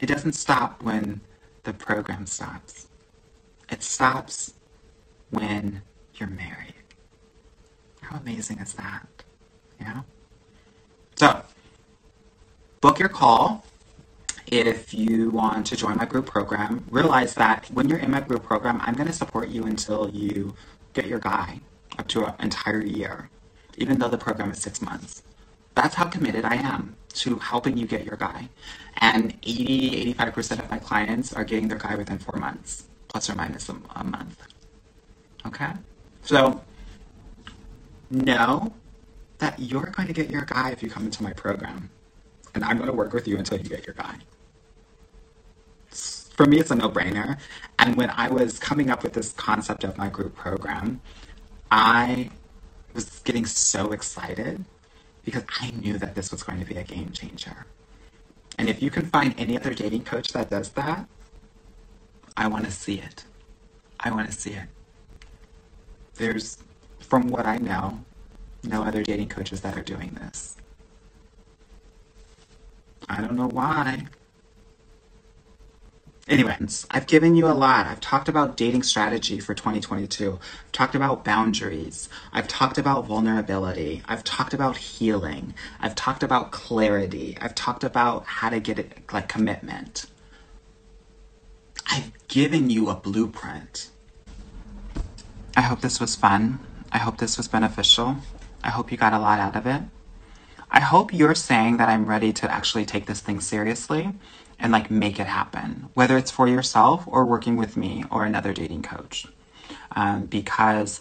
It 0.00 0.06
doesn't 0.06 0.32
stop 0.32 0.82
when 0.82 1.20
the 1.64 1.74
program 1.74 2.24
stops, 2.24 2.86
it 3.70 3.82
stops 3.82 4.54
when 5.28 5.82
you're 6.14 6.30
married. 6.30 6.74
How 8.00 8.16
amazing 8.16 8.58
is 8.60 8.72
that? 8.72 9.06
You 9.78 9.86
know? 9.86 10.04
So, 11.16 11.42
book 12.80 12.98
your 12.98 13.10
call 13.10 13.66
if 14.50 14.94
you 14.94 15.30
want 15.30 15.66
to 15.66 15.76
join 15.76 15.96
my 15.96 16.06
group 16.06 16.26
program, 16.26 16.84
realize 16.90 17.34
that 17.34 17.66
when 17.72 17.88
you're 17.88 17.98
in 17.98 18.10
my 18.10 18.20
group 18.20 18.44
program, 18.44 18.80
I'm 18.82 18.94
going 18.94 19.06
to 19.06 19.12
support 19.12 19.48
you 19.48 19.64
until 19.64 20.10
you 20.10 20.54
get 20.94 21.06
your 21.06 21.18
guy 21.18 21.60
up 21.98 22.08
to 22.08 22.24
an 22.24 22.34
entire 22.40 22.82
year, 22.82 23.28
even 23.76 23.98
though 23.98 24.08
the 24.08 24.18
program 24.18 24.50
is 24.50 24.58
six 24.58 24.80
months. 24.80 25.22
That's 25.74 25.94
how 25.94 26.06
committed 26.06 26.44
I 26.44 26.56
am 26.56 26.96
to 27.14 27.36
helping 27.36 27.76
you 27.76 27.86
get 27.86 28.04
your 28.04 28.16
guy. 28.16 28.48
And 28.98 29.34
80, 29.42 30.14
85% 30.14 30.58
of 30.60 30.70
my 30.70 30.78
clients 30.78 31.32
are 31.34 31.44
getting 31.44 31.68
their 31.68 31.78
guy 31.78 31.94
within 31.94 32.18
four 32.18 32.38
months, 32.40 32.88
plus 33.08 33.28
or 33.28 33.34
minus 33.34 33.68
a, 33.68 33.76
a 33.96 34.04
month. 34.04 34.42
Okay? 35.46 35.72
So, 36.22 36.62
know 38.10 38.72
that 39.38 39.58
you're 39.58 39.86
going 39.86 40.08
to 40.08 40.14
get 40.14 40.30
your 40.30 40.42
guy 40.42 40.70
if 40.70 40.82
you 40.82 40.88
come 40.88 41.04
into 41.04 41.22
my 41.22 41.32
program. 41.34 41.90
And 42.54 42.64
I'm 42.64 42.78
going 42.78 42.88
to 42.88 42.96
work 42.96 43.12
with 43.12 43.28
you 43.28 43.36
until 43.36 43.58
you 43.58 43.68
get 43.68 43.86
your 43.86 43.94
guy 43.94 44.16
for 46.38 46.46
me, 46.46 46.60
it's 46.60 46.70
a 46.70 46.76
no 46.76 46.88
brainer. 46.88 47.36
And 47.80 47.96
when 47.96 48.10
I 48.10 48.28
was 48.28 48.60
coming 48.60 48.90
up 48.90 49.02
with 49.02 49.12
this 49.12 49.32
concept 49.32 49.82
of 49.82 49.98
my 49.98 50.08
group 50.08 50.36
program, 50.36 51.00
I 51.72 52.30
was 52.94 53.18
getting 53.24 53.44
so 53.44 53.90
excited 53.90 54.64
because 55.24 55.42
I 55.60 55.72
knew 55.72 55.98
that 55.98 56.14
this 56.14 56.30
was 56.30 56.44
going 56.44 56.60
to 56.60 56.64
be 56.64 56.76
a 56.76 56.84
game 56.84 57.10
changer. 57.10 57.66
And 58.56 58.68
if 58.68 58.80
you 58.80 58.88
can 58.88 59.06
find 59.06 59.34
any 59.36 59.56
other 59.56 59.74
dating 59.74 60.04
coach 60.04 60.28
that 60.28 60.48
does 60.48 60.68
that, 60.70 61.08
I 62.36 62.46
want 62.46 62.66
to 62.66 62.70
see 62.70 63.00
it. 63.00 63.24
I 63.98 64.12
want 64.12 64.30
to 64.30 64.32
see 64.32 64.52
it. 64.52 64.68
There's, 66.14 66.58
from 67.00 67.26
what 67.26 67.46
I 67.46 67.56
know, 67.56 68.04
no 68.62 68.84
other 68.84 69.02
dating 69.02 69.30
coaches 69.30 69.60
that 69.62 69.76
are 69.76 69.82
doing 69.82 70.16
this. 70.20 70.56
I 73.08 73.20
don't 73.22 73.34
know 73.34 73.48
why. 73.48 74.06
Anyways, 76.28 76.86
I've 76.90 77.06
given 77.06 77.36
you 77.36 77.46
a 77.46 77.56
lot. 77.56 77.86
I've 77.86 78.02
talked 78.02 78.28
about 78.28 78.54
dating 78.54 78.82
strategy 78.82 79.40
for 79.40 79.54
2022. 79.54 80.32
I've 80.34 80.72
talked 80.72 80.94
about 80.94 81.24
boundaries. 81.24 82.10
I've 82.34 82.46
talked 82.46 82.76
about 82.76 83.06
vulnerability. 83.06 84.02
I've 84.06 84.24
talked 84.24 84.52
about 84.52 84.76
healing. 84.76 85.54
I've 85.80 85.94
talked 85.94 86.22
about 86.22 86.50
clarity. 86.50 87.38
I've 87.40 87.54
talked 87.54 87.82
about 87.82 88.26
how 88.26 88.50
to 88.50 88.60
get 88.60 88.78
it 88.78 89.10
like 89.10 89.26
commitment. 89.26 90.04
I've 91.90 92.12
given 92.28 92.68
you 92.68 92.90
a 92.90 92.94
blueprint. 92.94 93.88
I 95.56 95.62
hope 95.62 95.80
this 95.80 95.98
was 95.98 96.14
fun. 96.14 96.60
I 96.92 96.98
hope 96.98 97.16
this 97.16 97.38
was 97.38 97.48
beneficial. 97.48 98.16
I 98.62 98.68
hope 98.68 98.92
you 98.92 98.98
got 98.98 99.14
a 99.14 99.18
lot 99.18 99.38
out 99.38 99.56
of 99.56 99.66
it. 99.66 99.80
I 100.70 100.80
hope 100.80 101.14
you're 101.14 101.34
saying 101.34 101.78
that 101.78 101.88
I'm 101.88 102.04
ready 102.04 102.34
to 102.34 102.52
actually 102.52 102.84
take 102.84 103.06
this 103.06 103.20
thing 103.20 103.40
seriously 103.40 104.12
and 104.58 104.72
like 104.72 104.90
make 104.90 105.20
it 105.20 105.26
happen, 105.26 105.88
whether 105.94 106.16
it's 106.16 106.30
for 106.30 106.48
yourself 106.48 107.04
or 107.06 107.24
working 107.24 107.56
with 107.56 107.76
me 107.76 108.04
or 108.10 108.24
another 108.24 108.52
dating 108.52 108.82
coach. 108.82 109.26
Um, 109.92 110.26
because 110.26 111.00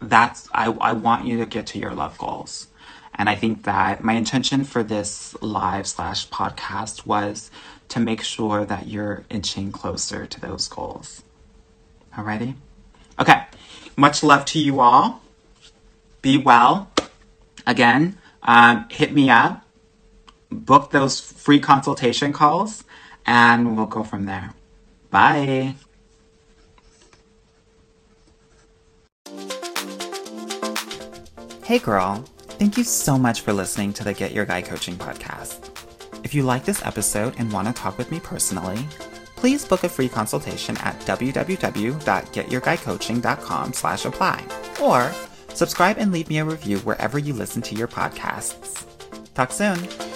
that's, 0.00 0.48
I, 0.52 0.66
I 0.80 0.92
want 0.92 1.26
you 1.26 1.38
to 1.38 1.46
get 1.46 1.66
to 1.68 1.78
your 1.78 1.94
love 1.94 2.18
goals. 2.18 2.68
And 3.14 3.28
I 3.28 3.34
think 3.34 3.64
that 3.64 4.02
my 4.02 4.14
intention 4.14 4.64
for 4.64 4.82
this 4.82 5.36
live 5.42 5.86
slash 5.86 6.28
podcast 6.28 7.06
was 7.06 7.50
to 7.88 8.00
make 8.00 8.22
sure 8.22 8.64
that 8.64 8.86
you're 8.86 9.24
inching 9.28 9.72
closer 9.72 10.26
to 10.26 10.40
those 10.40 10.68
goals. 10.68 11.22
Alrighty? 12.16 12.54
Okay. 13.18 13.44
Much 13.96 14.22
love 14.22 14.44
to 14.46 14.58
you 14.58 14.80
all. 14.80 15.22
Be 16.22 16.38
well. 16.38 16.90
Again, 17.66 18.18
um, 18.42 18.86
hit 18.90 19.12
me 19.12 19.28
up 19.28 19.64
book 20.50 20.90
those 20.90 21.20
free 21.20 21.60
consultation 21.60 22.32
calls 22.32 22.82
and 23.26 23.76
we'll 23.76 23.84
go 23.86 24.02
from 24.02 24.26
there. 24.26 24.52
Bye. 25.10 25.76
Hey, 31.64 31.78
girl. 31.78 32.24
Thank 32.58 32.76
you 32.76 32.82
so 32.84 33.16
much 33.16 33.40
for 33.42 33.52
listening 33.52 33.92
to 33.94 34.02
the 34.04 34.12
Get 34.12 34.32
Your 34.32 34.44
Guy 34.44 34.62
Coaching 34.62 34.96
podcast. 34.96 35.68
If 36.24 36.34
you 36.34 36.42
like 36.42 36.64
this 36.64 36.84
episode 36.84 37.34
and 37.38 37.52
want 37.52 37.68
to 37.68 37.72
talk 37.72 37.96
with 37.96 38.10
me 38.10 38.18
personally, 38.20 38.84
please 39.36 39.64
book 39.64 39.84
a 39.84 39.88
free 39.88 40.08
consultation 40.08 40.76
at 40.78 40.98
www.getyourguycoaching.com 41.00 43.72
slash 43.72 44.04
apply 44.04 44.44
or 44.82 45.12
subscribe 45.54 45.96
and 45.98 46.10
leave 46.12 46.28
me 46.28 46.38
a 46.38 46.44
review 46.44 46.78
wherever 46.80 47.18
you 47.18 47.32
listen 47.32 47.62
to 47.62 47.74
your 47.74 47.88
podcasts. 47.88 48.84
Talk 49.34 49.52
soon. 49.52 50.09